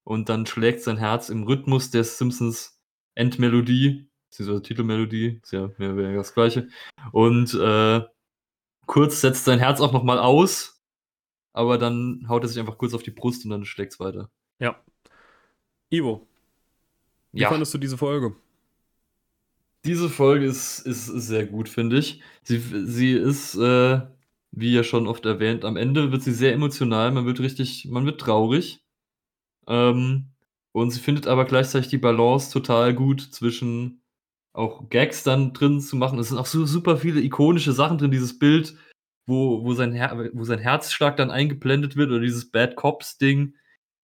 Und 0.04 0.28
dann 0.28 0.46
schlägt 0.46 0.82
sein 0.82 0.98
Herz 0.98 1.28
im 1.30 1.44
Rhythmus 1.44 1.90
der 1.90 2.04
Simpsons 2.04 2.80
Endmelodie, 3.14 4.08
beziehungsweise 4.28 4.62
Titelmelodie, 4.62 5.40
ist 5.42 5.52
ja 5.52 5.68
mehr 5.78 5.90
oder 5.92 5.96
weniger 6.02 6.18
das 6.18 6.34
gleiche. 6.34 6.68
Und 7.12 7.54
äh, 7.54 8.02
kurz 8.86 9.20
setzt 9.20 9.44
sein 9.46 9.58
Herz 9.58 9.80
auch 9.80 9.92
nochmal 9.92 10.18
aus, 10.18 10.82
aber 11.52 11.78
dann 11.78 12.26
haut 12.28 12.44
er 12.44 12.48
sich 12.48 12.60
einfach 12.60 12.78
kurz 12.78 12.94
auf 12.94 13.02
die 13.02 13.10
Brust 13.10 13.44
und 13.44 13.50
dann 13.50 13.64
schlägt 13.64 13.94
es 13.94 14.00
weiter. 14.00 14.30
Ja. 14.58 14.80
Ivo, 15.90 16.26
wie 17.32 17.40
Ja. 17.40 17.48
fandest 17.48 17.72
du 17.74 17.78
diese 17.78 17.96
Folge? 17.96 18.36
Diese 19.86 20.10
Folge 20.10 20.46
ist, 20.46 20.80
ist, 20.80 21.08
ist 21.08 21.26
sehr 21.28 21.46
gut, 21.46 21.68
finde 21.68 21.98
ich. 21.98 22.20
Sie, 22.42 22.58
sie 22.58 23.12
ist, 23.12 23.54
äh, 23.54 24.00
wie 24.50 24.72
ja 24.72 24.82
schon 24.82 25.06
oft 25.06 25.24
erwähnt, 25.26 25.64
am 25.64 25.76
Ende 25.76 26.10
wird 26.12 26.22
sie 26.22 26.32
sehr 26.32 26.52
emotional, 26.52 27.12
man 27.12 27.24
wird 27.26 27.40
richtig, 27.40 27.86
man 27.86 28.04
wird 28.04 28.20
traurig. 28.20 28.82
Ähm, 29.68 30.32
und 30.72 30.90
sie 30.90 31.00
findet 31.00 31.26
aber 31.28 31.44
gleichzeitig 31.44 31.88
die 31.88 31.98
Balance 31.98 32.52
total 32.52 32.94
gut 32.94 33.20
zwischen 33.20 34.02
auch 34.54 34.88
Gags 34.90 35.22
dann 35.22 35.52
drin 35.52 35.80
zu 35.80 35.96
machen. 35.96 36.18
Es 36.18 36.28
sind 36.28 36.38
auch 36.38 36.46
so 36.46 36.66
super 36.66 36.96
viele 36.98 37.20
ikonische 37.20 37.72
Sachen 37.72 37.98
drin, 37.98 38.10
dieses 38.10 38.38
Bild, 38.38 38.76
wo, 39.26 39.64
wo, 39.64 39.74
sein, 39.74 39.92
Her 39.92 40.30
wo 40.34 40.44
sein 40.44 40.58
Herzschlag 40.58 41.16
dann 41.16 41.30
eingeblendet 41.30 41.96
wird 41.96 42.10
oder 42.10 42.20
dieses 42.20 42.50
Bad 42.50 42.76
Cops-Ding. 42.76 43.54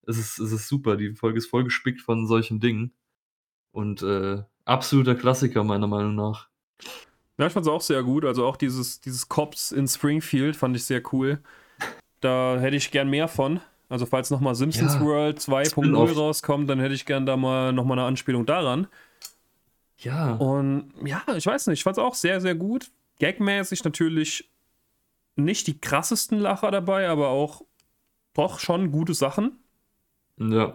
Es 0.06 0.18
ist, 0.18 0.38
es 0.38 0.52
ist 0.52 0.68
super, 0.68 0.96
die 0.96 1.14
Folge 1.14 1.38
ist 1.38 1.48
voll 1.48 1.64
gespickt 1.64 2.02
von 2.02 2.26
solchen 2.26 2.60
Dingen. 2.60 2.94
Und 3.72 4.02
äh, 4.02 4.42
absoluter 4.64 5.14
Klassiker, 5.14 5.64
meiner 5.64 5.86
Meinung 5.86 6.14
nach. 6.14 6.48
Ja, 7.38 7.46
ich 7.46 7.52
fand 7.52 7.66
es 7.66 7.72
auch 7.72 7.80
sehr 7.80 8.02
gut. 8.02 8.24
Also 8.24 8.46
auch 8.46 8.56
dieses, 8.56 9.00
dieses 9.00 9.28
Cops 9.28 9.72
in 9.72 9.88
Springfield 9.88 10.56
fand 10.56 10.76
ich 10.76 10.84
sehr 10.84 11.02
cool. 11.12 11.40
Da 12.20 12.58
hätte 12.60 12.76
ich 12.76 12.90
gern 12.90 13.10
mehr 13.10 13.28
von. 13.28 13.60
Also 13.88 14.06
falls 14.06 14.30
nochmal 14.30 14.54
Simpsons 14.54 14.94
Ja, 14.94 15.00
World 15.00 15.38
2.0 15.38 15.70
Spin-off. 15.70 16.16
rauskommt, 16.16 16.70
dann 16.70 16.80
hätte 16.80 16.94
ich 16.94 17.04
gern 17.04 17.26
da 17.26 17.36
mal 17.36 17.72
nochmal 17.72 17.98
eine 17.98 18.06
Anspielung 18.06 18.46
daran. 18.46 18.86
Ja. 19.98 20.34
Und 20.34 20.92
ja, 21.04 21.22
ich 21.36 21.46
weiß 21.46 21.66
nicht, 21.66 21.80
ich 21.80 21.84
fand 21.84 21.98
es 21.98 22.02
auch 22.02 22.14
sehr, 22.14 22.40
sehr 22.40 22.54
gut. 22.54 22.90
Gagmäßig 23.20 23.84
natürlich 23.84 24.50
nicht 25.36 25.66
die 25.66 25.78
krassesten 25.78 26.38
Lacher 26.38 26.70
dabei, 26.70 27.08
aber 27.08 27.28
auch 27.28 27.62
doch 28.34 28.58
schon 28.58 28.92
gute 28.92 29.14
Sachen. 29.14 29.58
Ja. 30.38 30.74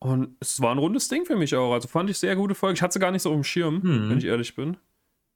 Und 0.00 0.34
es 0.40 0.60
war 0.60 0.72
ein 0.72 0.78
rundes 0.78 1.08
Ding 1.08 1.24
für 1.26 1.36
mich 1.36 1.54
auch. 1.54 1.72
Also 1.72 1.86
fand 1.86 2.10
ich 2.10 2.18
sehr 2.18 2.34
gute 2.34 2.54
Folge. 2.54 2.74
Ich 2.74 2.82
hatte 2.82 2.94
sie 2.94 2.98
gar 2.98 3.10
nicht 3.12 3.22
so 3.22 3.30
auf 3.30 3.36
dem 3.36 3.44
Schirm, 3.44 3.82
Hm. 3.82 4.10
wenn 4.10 4.18
ich 4.18 4.24
ehrlich 4.24 4.54
bin. 4.56 4.76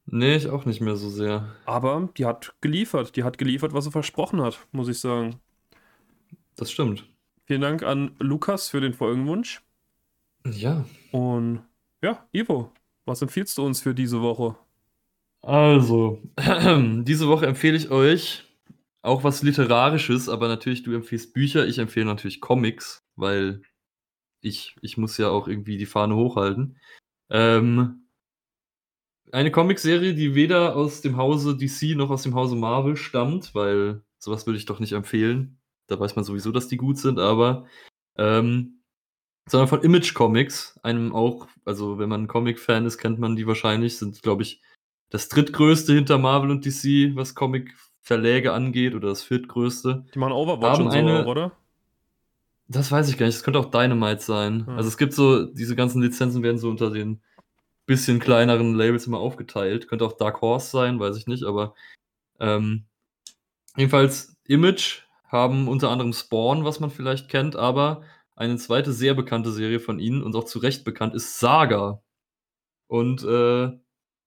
Nee, 0.06 0.36
ich 0.36 0.48
auch 0.48 0.64
nicht 0.64 0.80
mehr 0.80 0.96
so 0.96 1.08
sehr. 1.08 1.54
Aber 1.64 2.08
die 2.16 2.24
hat 2.26 2.54
geliefert. 2.60 3.16
Die 3.16 3.24
hat 3.24 3.38
geliefert, 3.38 3.72
was 3.74 3.84
sie 3.84 3.90
versprochen 3.90 4.40
hat, 4.42 4.58
muss 4.72 4.88
ich 4.88 4.98
sagen. 4.98 5.36
Das 6.56 6.70
stimmt. 6.70 7.04
Vielen 7.46 7.60
Dank 7.60 7.82
an 7.82 8.16
Lukas 8.18 8.68
für 8.68 8.80
den 8.80 8.94
Folgenwunsch. 8.94 9.62
Ja. 10.46 10.84
Und 11.10 11.60
ja, 12.02 12.26
Ivo, 12.32 12.70
was 13.06 13.22
empfiehlst 13.22 13.56
du 13.58 13.64
uns 13.64 13.80
für 13.82 13.94
diese 13.94 14.20
Woche? 14.22 14.56
Also, 15.42 16.22
diese 16.38 17.28
Woche 17.28 17.46
empfehle 17.46 17.76
ich 17.76 17.90
euch 17.90 18.44
auch 19.02 19.24
was 19.24 19.42
Literarisches, 19.42 20.30
aber 20.30 20.48
natürlich, 20.48 20.82
du 20.82 20.94
empfiehlst 20.94 21.34
Bücher, 21.34 21.66
ich 21.66 21.78
empfehle 21.78 22.06
natürlich 22.06 22.40
Comics, 22.40 23.04
weil 23.16 23.60
ich, 24.44 24.76
ich 24.82 24.96
muss 24.96 25.16
ja 25.18 25.30
auch 25.30 25.48
irgendwie 25.48 25.78
die 25.78 25.86
Fahne 25.86 26.14
hochhalten. 26.16 26.76
Ähm, 27.30 28.06
eine 29.32 29.50
Comicserie, 29.50 30.14
die 30.14 30.34
weder 30.34 30.76
aus 30.76 31.00
dem 31.00 31.16
Hause 31.16 31.56
DC 31.56 31.96
noch 31.96 32.10
aus 32.10 32.22
dem 32.22 32.34
Hause 32.34 32.54
Marvel 32.56 32.96
stammt, 32.96 33.54
weil 33.54 34.02
sowas 34.18 34.46
würde 34.46 34.58
ich 34.58 34.66
doch 34.66 34.80
nicht 34.80 34.92
empfehlen. 34.92 35.58
Da 35.86 35.98
weiß 35.98 36.14
man 36.14 36.24
sowieso, 36.24 36.52
dass 36.52 36.68
die 36.68 36.76
gut 36.76 36.98
sind, 36.98 37.18
aber 37.18 37.66
ähm, 38.16 38.80
sondern 39.48 39.68
von 39.68 39.82
Image 39.82 40.14
Comics, 40.14 40.78
einem 40.82 41.14
auch, 41.14 41.48
also 41.64 41.98
wenn 41.98 42.08
man 42.08 42.22
ein 42.24 42.28
Comic-Fan 42.28 42.86
ist, 42.86 42.98
kennt 42.98 43.18
man 43.18 43.36
die 43.36 43.46
wahrscheinlich, 43.46 43.98
sind, 43.98 44.22
glaube 44.22 44.42
ich, 44.42 44.62
das 45.10 45.28
drittgrößte 45.28 45.92
hinter 45.92 46.18
Marvel 46.18 46.50
und 46.50 46.64
DC, 46.64 47.14
was 47.14 47.34
Comic-Verläge 47.34 48.52
angeht, 48.52 48.94
oder 48.94 49.08
das 49.08 49.22
viertgrößte. 49.22 50.06
Die 50.14 50.18
machen 50.18 50.32
Overwatch 50.32 50.78
Haben 50.78 50.86
und 50.86 50.92
so, 50.92 50.98
eine- 50.98 51.26
oder? 51.26 51.52
Das 52.66 52.90
weiß 52.90 53.08
ich 53.08 53.18
gar 53.18 53.26
nicht, 53.26 53.36
das 53.36 53.44
könnte 53.44 53.58
auch 53.58 53.70
Dynamite 53.70 54.22
sein. 54.22 54.66
Hm. 54.66 54.76
Also 54.76 54.88
es 54.88 54.96
gibt 54.96 55.12
so, 55.12 55.44
diese 55.44 55.76
ganzen 55.76 56.00
Lizenzen 56.00 56.42
werden 56.42 56.58
so 56.58 56.70
unter 56.70 56.90
den 56.90 57.20
bisschen 57.86 58.18
kleineren 58.18 58.74
Labels 58.74 59.06
immer 59.06 59.18
aufgeteilt. 59.18 59.88
Könnte 59.88 60.06
auch 60.06 60.16
Dark 60.16 60.40
Horse 60.40 60.70
sein, 60.70 60.98
weiß 60.98 61.16
ich 61.16 61.26
nicht, 61.26 61.44
aber 61.44 61.74
ähm, 62.40 62.86
jedenfalls 63.76 64.36
Image 64.46 65.02
haben 65.26 65.68
unter 65.68 65.90
anderem 65.90 66.12
Spawn, 66.12 66.64
was 66.64 66.80
man 66.80 66.90
vielleicht 66.90 67.28
kennt, 67.28 67.56
aber 67.56 68.02
eine 68.36 68.56
zweite 68.56 68.92
sehr 68.92 69.14
bekannte 69.14 69.52
Serie 69.52 69.80
von 69.80 69.98
ihnen 69.98 70.22
und 70.22 70.34
auch 70.34 70.44
zu 70.44 70.58
Recht 70.58 70.84
bekannt 70.84 71.14
ist 71.14 71.38
Saga. 71.38 72.02
Und 72.86 73.22
äh, 73.24 73.72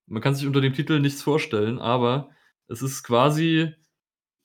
man 0.05 0.21
kann 0.21 0.35
sich 0.35 0.47
unter 0.47 0.61
dem 0.61 0.73
Titel 0.73 0.99
nichts 0.99 1.21
vorstellen, 1.21 1.79
aber 1.79 2.29
es 2.67 2.81
ist 2.81 3.03
quasi 3.03 3.73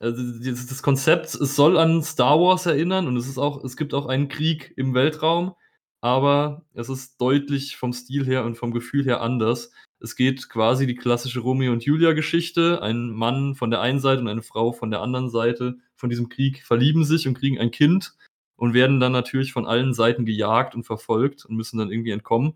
also 0.02 0.22
das 0.52 0.82
Konzept, 0.82 1.34
es 1.34 1.54
soll 1.54 1.78
an 1.78 2.02
Star 2.02 2.40
Wars 2.40 2.66
erinnern 2.66 3.06
und 3.06 3.16
es 3.16 3.28
ist 3.28 3.38
auch, 3.38 3.62
es 3.62 3.76
gibt 3.76 3.94
auch 3.94 4.06
einen 4.06 4.28
Krieg 4.28 4.74
im 4.76 4.94
Weltraum, 4.94 5.54
aber 6.00 6.64
es 6.74 6.88
ist 6.88 7.20
deutlich 7.20 7.76
vom 7.76 7.92
Stil 7.92 8.26
her 8.26 8.44
und 8.44 8.56
vom 8.56 8.72
Gefühl 8.72 9.04
her 9.04 9.20
anders. 9.20 9.70
Es 10.00 10.16
geht 10.16 10.48
quasi 10.48 10.88
die 10.88 10.96
klassische 10.96 11.38
Romeo 11.38 11.72
und 11.72 11.84
Julia 11.84 12.12
Geschichte. 12.12 12.82
Ein 12.82 13.10
Mann 13.10 13.54
von 13.54 13.70
der 13.70 13.80
einen 13.80 14.00
Seite 14.00 14.20
und 14.20 14.26
eine 14.26 14.42
Frau 14.42 14.72
von 14.72 14.90
der 14.90 15.00
anderen 15.00 15.30
Seite 15.30 15.76
von 15.94 16.10
diesem 16.10 16.28
Krieg 16.28 16.64
verlieben 16.64 17.04
sich 17.04 17.28
und 17.28 17.34
kriegen 17.34 17.60
ein 17.60 17.70
Kind 17.70 18.16
und 18.56 18.74
werden 18.74 18.98
dann 18.98 19.12
natürlich 19.12 19.52
von 19.52 19.66
allen 19.66 19.94
Seiten 19.94 20.26
gejagt 20.26 20.74
und 20.74 20.82
verfolgt 20.82 21.44
und 21.44 21.54
müssen 21.54 21.78
dann 21.78 21.92
irgendwie 21.92 22.10
entkommen. 22.10 22.54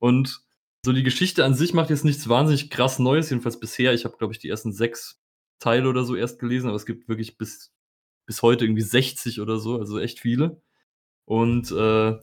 Und 0.00 0.40
so 0.84 0.92
die 0.92 1.04
Geschichte 1.04 1.44
an 1.44 1.54
sich 1.54 1.72
macht 1.74 1.90
jetzt 1.90 2.04
nichts 2.04 2.28
wahnsinnig 2.28 2.70
krass 2.70 2.98
Neues, 2.98 3.30
jedenfalls 3.30 3.60
bisher. 3.60 3.94
Ich 3.94 4.04
habe, 4.04 4.16
glaube 4.16 4.32
ich, 4.32 4.40
die 4.40 4.48
ersten 4.48 4.72
sechs 4.72 5.20
Teile 5.58 5.88
oder 5.88 6.04
so 6.04 6.16
erst 6.16 6.38
gelesen, 6.38 6.68
aber 6.68 6.76
es 6.76 6.86
gibt 6.86 7.08
wirklich 7.08 7.38
bis, 7.38 7.72
bis 8.26 8.42
heute 8.42 8.64
irgendwie 8.64 8.82
60 8.82 9.40
oder 9.40 9.58
so, 9.58 9.78
also 9.78 9.98
echt 9.98 10.20
viele. 10.20 10.60
Und 11.24 11.70
äh, 11.72 12.18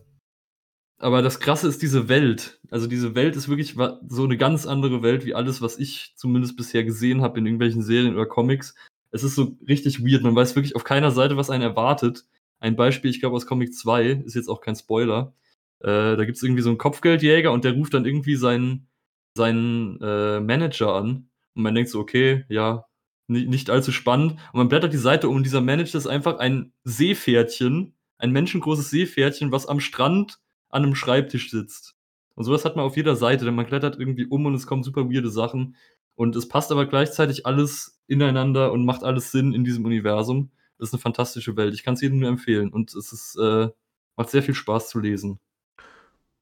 aber 0.97 1.21
das 1.21 1.39
Krasse 1.39 1.67
ist 1.67 1.81
diese 1.81 2.07
Welt. 2.07 2.59
Also 2.71 2.87
diese 2.87 3.15
Welt 3.15 3.35
ist 3.35 3.49
wirklich 3.49 3.75
so 4.07 4.23
eine 4.23 4.37
ganz 4.37 4.65
andere 4.65 5.03
Welt 5.03 5.25
wie 5.25 5.35
alles, 5.35 5.61
was 5.61 5.77
ich 5.77 6.13
zumindest 6.15 6.55
bisher 6.55 6.83
gesehen 6.83 7.21
habe 7.21 7.39
in 7.39 7.45
irgendwelchen 7.45 7.83
Serien 7.83 8.15
oder 8.15 8.25
Comics. 8.25 8.75
Es 9.11 9.23
ist 9.23 9.35
so 9.35 9.57
richtig 9.67 10.03
weird. 10.03 10.23
Man 10.23 10.35
weiß 10.35 10.55
wirklich 10.55 10.75
auf 10.75 10.83
keiner 10.83 11.11
Seite, 11.11 11.37
was 11.37 11.49
einen 11.49 11.63
erwartet. 11.63 12.25
Ein 12.59 12.75
Beispiel, 12.75 13.11
ich 13.11 13.19
glaube 13.19 13.35
aus 13.35 13.45
Comic 13.45 13.73
2, 13.73 14.23
ist 14.25 14.35
jetzt 14.35 14.49
auch 14.49 14.61
kein 14.61 14.75
Spoiler. 14.75 15.33
Äh, 15.79 16.15
da 16.15 16.25
gibt 16.25 16.37
es 16.37 16.43
irgendwie 16.43 16.61
so 16.61 16.69
einen 16.69 16.77
Kopfgeldjäger 16.77 17.51
und 17.51 17.65
der 17.65 17.73
ruft 17.73 17.93
dann 17.93 18.05
irgendwie 18.05 18.35
seinen, 18.35 18.87
seinen 19.35 20.01
äh, 20.01 20.39
Manager 20.39 20.95
an. 20.95 21.29
Und 21.55 21.63
man 21.63 21.75
denkt 21.75 21.91
so, 21.91 21.99
okay, 21.99 22.45
ja, 22.49 22.84
nicht 23.27 23.69
allzu 23.69 23.91
spannend. 23.91 24.33
Und 24.53 24.57
man 24.57 24.69
blättert 24.69 24.93
die 24.93 24.97
Seite 24.97 25.29
um 25.29 25.37
und 25.37 25.43
dieser 25.43 25.61
Manager 25.61 25.97
ist 25.97 26.07
einfach 26.07 26.39
ein 26.39 26.73
Seepferdchen, 26.83 27.93
ein 28.17 28.31
menschengroßes 28.31 28.89
Seepferdchen, 28.89 29.51
was 29.51 29.67
am 29.67 29.79
Strand 29.79 30.39
an 30.69 30.83
einem 30.83 30.95
Schreibtisch 30.95 31.51
sitzt. 31.51 31.95
Und 32.35 32.43
sowas 32.43 32.65
hat 32.65 32.75
man 32.75 32.85
auf 32.85 32.97
jeder 32.97 33.15
Seite, 33.15 33.45
denn 33.45 33.55
man 33.55 33.65
klettert 33.65 33.97
irgendwie 33.97 34.25
um 34.25 34.45
und 34.45 34.55
es 34.55 34.67
kommen 34.67 34.83
super 34.83 35.09
weirde 35.09 35.29
Sachen. 35.29 35.75
Und 36.15 36.35
es 36.35 36.47
passt 36.47 36.71
aber 36.71 36.85
gleichzeitig 36.85 37.45
alles 37.45 38.01
ineinander 38.07 38.71
und 38.71 38.85
macht 38.85 39.03
alles 39.03 39.31
Sinn 39.31 39.53
in 39.53 39.63
diesem 39.63 39.85
Universum. 39.85 40.51
Das 40.77 40.89
ist 40.89 40.93
eine 40.93 41.01
fantastische 41.01 41.55
Welt. 41.55 41.73
Ich 41.73 41.83
kann 41.83 41.93
es 41.93 42.01
jedem 42.01 42.19
nur 42.19 42.29
empfehlen. 42.29 42.69
Und 42.69 42.93
es 42.93 43.11
ist, 43.13 43.37
äh, 43.37 43.69
macht 44.15 44.29
sehr 44.29 44.43
viel 44.43 44.53
Spaß 44.53 44.89
zu 44.89 44.99
lesen. 44.99 45.39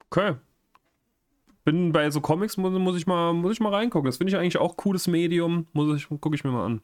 Okay. 0.10 0.36
Bin 1.64 1.91
bei 1.91 2.09
so 2.11 2.22
Comics, 2.22 2.57
muss, 2.57 2.72
muss, 2.74 2.97
ich, 2.97 3.07
mal, 3.07 3.34
muss 3.34 3.53
ich 3.53 3.59
mal 3.59 3.74
reingucken. 3.74 4.05
Das 4.05 4.18
finde 4.18 4.32
ich 4.32 4.38
eigentlich 4.38 4.57
auch 4.57 4.76
cooles 4.78 5.07
Medium. 5.07 5.68
Muss 5.74 5.95
ich, 5.97 6.09
gucke 6.09 6.36
ich 6.36 6.43
mir 6.43 6.51
mal 6.51 6.66
an. 6.66 6.82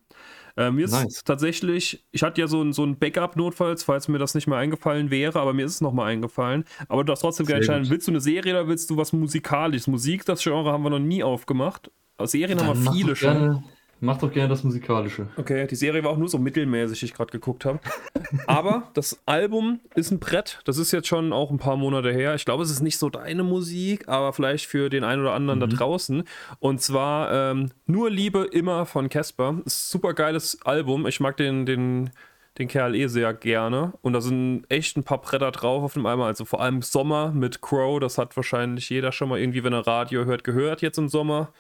Äh, 0.58 0.72
mir 0.72 0.88
nice. 0.88 1.06
ist 1.06 1.28
tatsächlich, 1.28 2.06
ich 2.12 2.24
hatte 2.24 2.42
ja 2.42 2.48
so 2.48 2.62
ein, 2.62 2.74
so 2.74 2.84
ein 2.84 2.98
Backup 2.98 3.36
notfalls, 3.36 3.84
falls 3.84 4.08
mir 4.08 4.18
das 4.18 4.36
nicht 4.36 4.48
mehr 4.48 4.58
eingefallen 4.58 5.12
wäre, 5.12 5.40
aber 5.40 5.54
mir 5.54 5.66
ist 5.66 5.76
es 5.76 5.82
nochmal 5.82 6.12
eingefallen. 6.12 6.66
Aber 6.88 7.04
du 7.04 7.08
darfst 7.08 7.22
trotzdem 7.22 7.46
gerne 7.46 7.60
entscheiden, 7.60 7.90
willst 7.90 8.08
du 8.08 8.12
eine 8.12 8.22
Serie 8.22 8.54
oder 8.54 8.68
willst 8.68 8.90
du 8.90 8.98
was 8.98 9.14
Musikalisches? 9.14 9.88
Musik, 9.88 10.26
das 10.26 10.42
Genre 10.44 10.72
haben 10.72 10.84
wir 10.84 10.90
noch 10.90 11.00
nie 11.00 11.24
aufgemacht. 11.24 11.92
Serien 12.24 12.58
Dann 12.58 12.68
haben 12.68 12.84
wir 12.84 12.92
viele 12.92 13.16
schon. 13.16 13.64
Mach 14.02 14.18
doch 14.18 14.32
gerne 14.32 14.48
das 14.48 14.64
Musikalische. 14.64 15.28
Okay, 15.36 15.68
die 15.68 15.76
Serie 15.76 16.04
war 16.04 16.12
auch 16.12 16.18
nur 16.18 16.30
so 16.30 16.38
mittelmäßig, 16.38 17.00
die 17.00 17.06
ich 17.08 17.14
gerade 17.14 17.32
geguckt 17.32 17.66
habe. 17.66 17.80
Aber 18.48 18.90
das 18.94 19.22
Album 19.26 19.82
ist 19.94 20.12
ein 20.12 20.20
Brett. 20.20 20.62
Das 20.64 20.78
ist 20.78 20.94
jetzt 20.94 21.08
schon 21.08 21.34
auch 21.34 21.52
ein 21.52 21.58
paar 21.58 21.76
Monate 21.76 22.14
her. 22.14 22.34
Ich 22.36 22.46
glaube, 22.46 22.64
es 22.64 22.72
ist 22.72 22.82
nicht 22.82 22.98
so 22.98 23.10
deine 23.10 23.44
Musik, 23.44 24.08
aber 24.08 24.32
vielleicht 24.32 24.68
für 24.68 24.90
den 24.90 25.04
einen 25.04 25.22
oder 25.22 25.34
anderen 25.34 25.60
mhm. 25.60 25.70
da 25.70 25.76
draußen. 25.76 26.24
Und 26.60 26.82
zwar 26.82 27.52
ähm, 27.52 27.72
Nur 27.88 28.10
Liebe 28.10 28.46
immer 28.52 28.86
von 28.86 29.10
Casper. 29.10 29.62
Super 29.66 30.14
geiles 30.14 30.60
Album. 30.64 31.06
Ich 31.06 31.20
mag 31.20 31.36
den, 31.36 31.66
den, 31.66 32.12
den 32.58 32.68
Kerl 32.70 32.96
eh 32.96 33.08
sehr 33.08 33.34
gerne. 33.34 33.94
Und 34.02 34.14
da 34.14 34.22
sind 34.22 34.64
echt 34.70 34.96
ein 34.96 35.04
paar 35.04 35.22
Bretter 35.22 35.52
drauf 35.52 35.84
auf 35.84 35.94
dem 35.94 36.06
Album. 36.06 36.24
Also 36.24 36.46
vor 36.46 36.62
allem 36.62 36.82
Sommer 36.82 37.32
mit 37.32 37.62
Crow. 37.62 38.00
Das 38.00 38.18
hat 38.18 38.38
wahrscheinlich 38.38 38.90
jeder 38.90 39.12
schon 39.12 39.28
mal 39.28 39.40
irgendwie, 39.40 39.64
wenn 39.64 39.74
er 39.74 39.86
Radio 39.86 40.24
hört, 40.24 40.46
gehört 40.46 40.82
jetzt 40.82 40.98
im 40.98 41.10
Sommer 41.10 41.52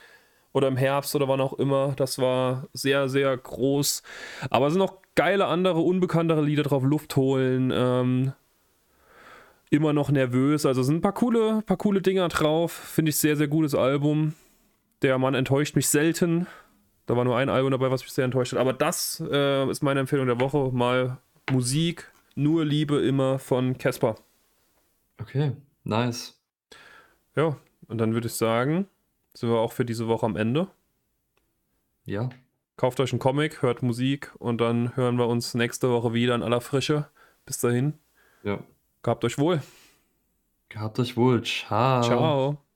oder 0.54 0.68
im 0.68 0.78
Herbst 0.78 1.16
oder 1.16 1.28
wann 1.28 1.41
auch 1.41 1.54
immer. 1.54 1.93
Das 1.95 2.20
war 2.20 2.68
sehr, 2.74 3.10
sehr 3.10 3.36
groß. 3.36 4.04
Aber 4.50 4.68
es 4.68 4.74
sind 4.74 4.80
noch 4.80 4.97
geile 5.16 5.45
andere, 5.47 5.80
unbekanntere 5.80 6.41
Lieder 6.41 6.64
drauf. 6.64 6.84
Luft 6.84 7.16
holen, 7.16 7.72
ähm, 7.74 8.34
immer 9.70 9.93
noch 9.93 10.10
nervös. 10.10 10.66
Also 10.66 10.82
es 10.82 10.88
sind 10.88 10.97
ein 10.97 11.02
paar 11.02 11.14
coole, 11.14 11.62
paar 11.66 11.78
coole 11.78 12.02
Dinger 12.02 12.28
drauf. 12.30 12.72
Finde 12.72 13.10
ich 13.10 13.18
sehr, 13.18 13.36
sehr 13.36 13.47
gutes 13.47 13.76
Album. 13.76 14.34
Der 15.02 15.18
Mann 15.18 15.36
enttäuscht 15.36 15.76
mich 15.76 15.88
selten. 15.88 16.47
Da 17.06 17.16
war 17.16 17.26
nur 17.26 17.38
ein 17.38 17.50
Album 17.50 17.72
dabei, 17.72 17.89
was 17.91 18.04
mich 18.04 18.12
sehr 18.12 18.26
enttäuscht 18.26 18.54
hat. 18.54 18.60
Aber 18.60 18.74
das 18.74 19.24
äh, 19.32 19.70
ist 19.70 19.82
meine 19.82 20.00
Empfehlung 20.02 20.28
der 20.28 20.39
Woche. 20.39 20.72
Mal 20.72 21.18
Musik, 21.52 22.12
nur 22.36 22.66
Liebe 22.66 23.00
immer 23.00 23.39
von 23.39 23.78
Casper. 23.78 24.16
Okay, 25.20 25.54
nice. 25.84 26.39
Ja, 27.36 27.58
und 27.88 27.97
dann 27.97 28.14
würde 28.14 28.28
ich 28.28 28.34
sagen, 28.34 28.88
sind 29.34 29.49
wir 29.49 29.59
auch 29.59 29.71
für 29.71 29.86
diese 29.86 30.07
Woche 30.07 30.25
am 30.25 30.36
Ende. 30.36 30.67
Ja. 32.05 32.30
Kauft 32.77 32.99
euch 32.99 33.11
einen 33.11 33.19
Comic, 33.19 33.61
hört 33.61 33.84
Musik 33.84 34.34
und 34.39 34.61
dann 34.61 34.95
hören 34.95 35.17
wir 35.17 35.27
uns 35.27 35.53
nächste 35.53 35.89
Woche 35.89 36.13
wieder 36.13 36.36
in 36.36 36.43
aller 36.43 36.61
Frische. 36.61 37.09
Bis 37.45 37.59
dahin. 37.59 37.93
Ja. 38.43 38.59
Gehabt 39.03 39.23
euch 39.25 39.38
wohl. 39.38 39.61
Gehabt 40.69 40.99
euch 40.99 41.17
wohl. 41.17 41.43
Ciao. 41.43 42.01
Ciao. 42.03 42.68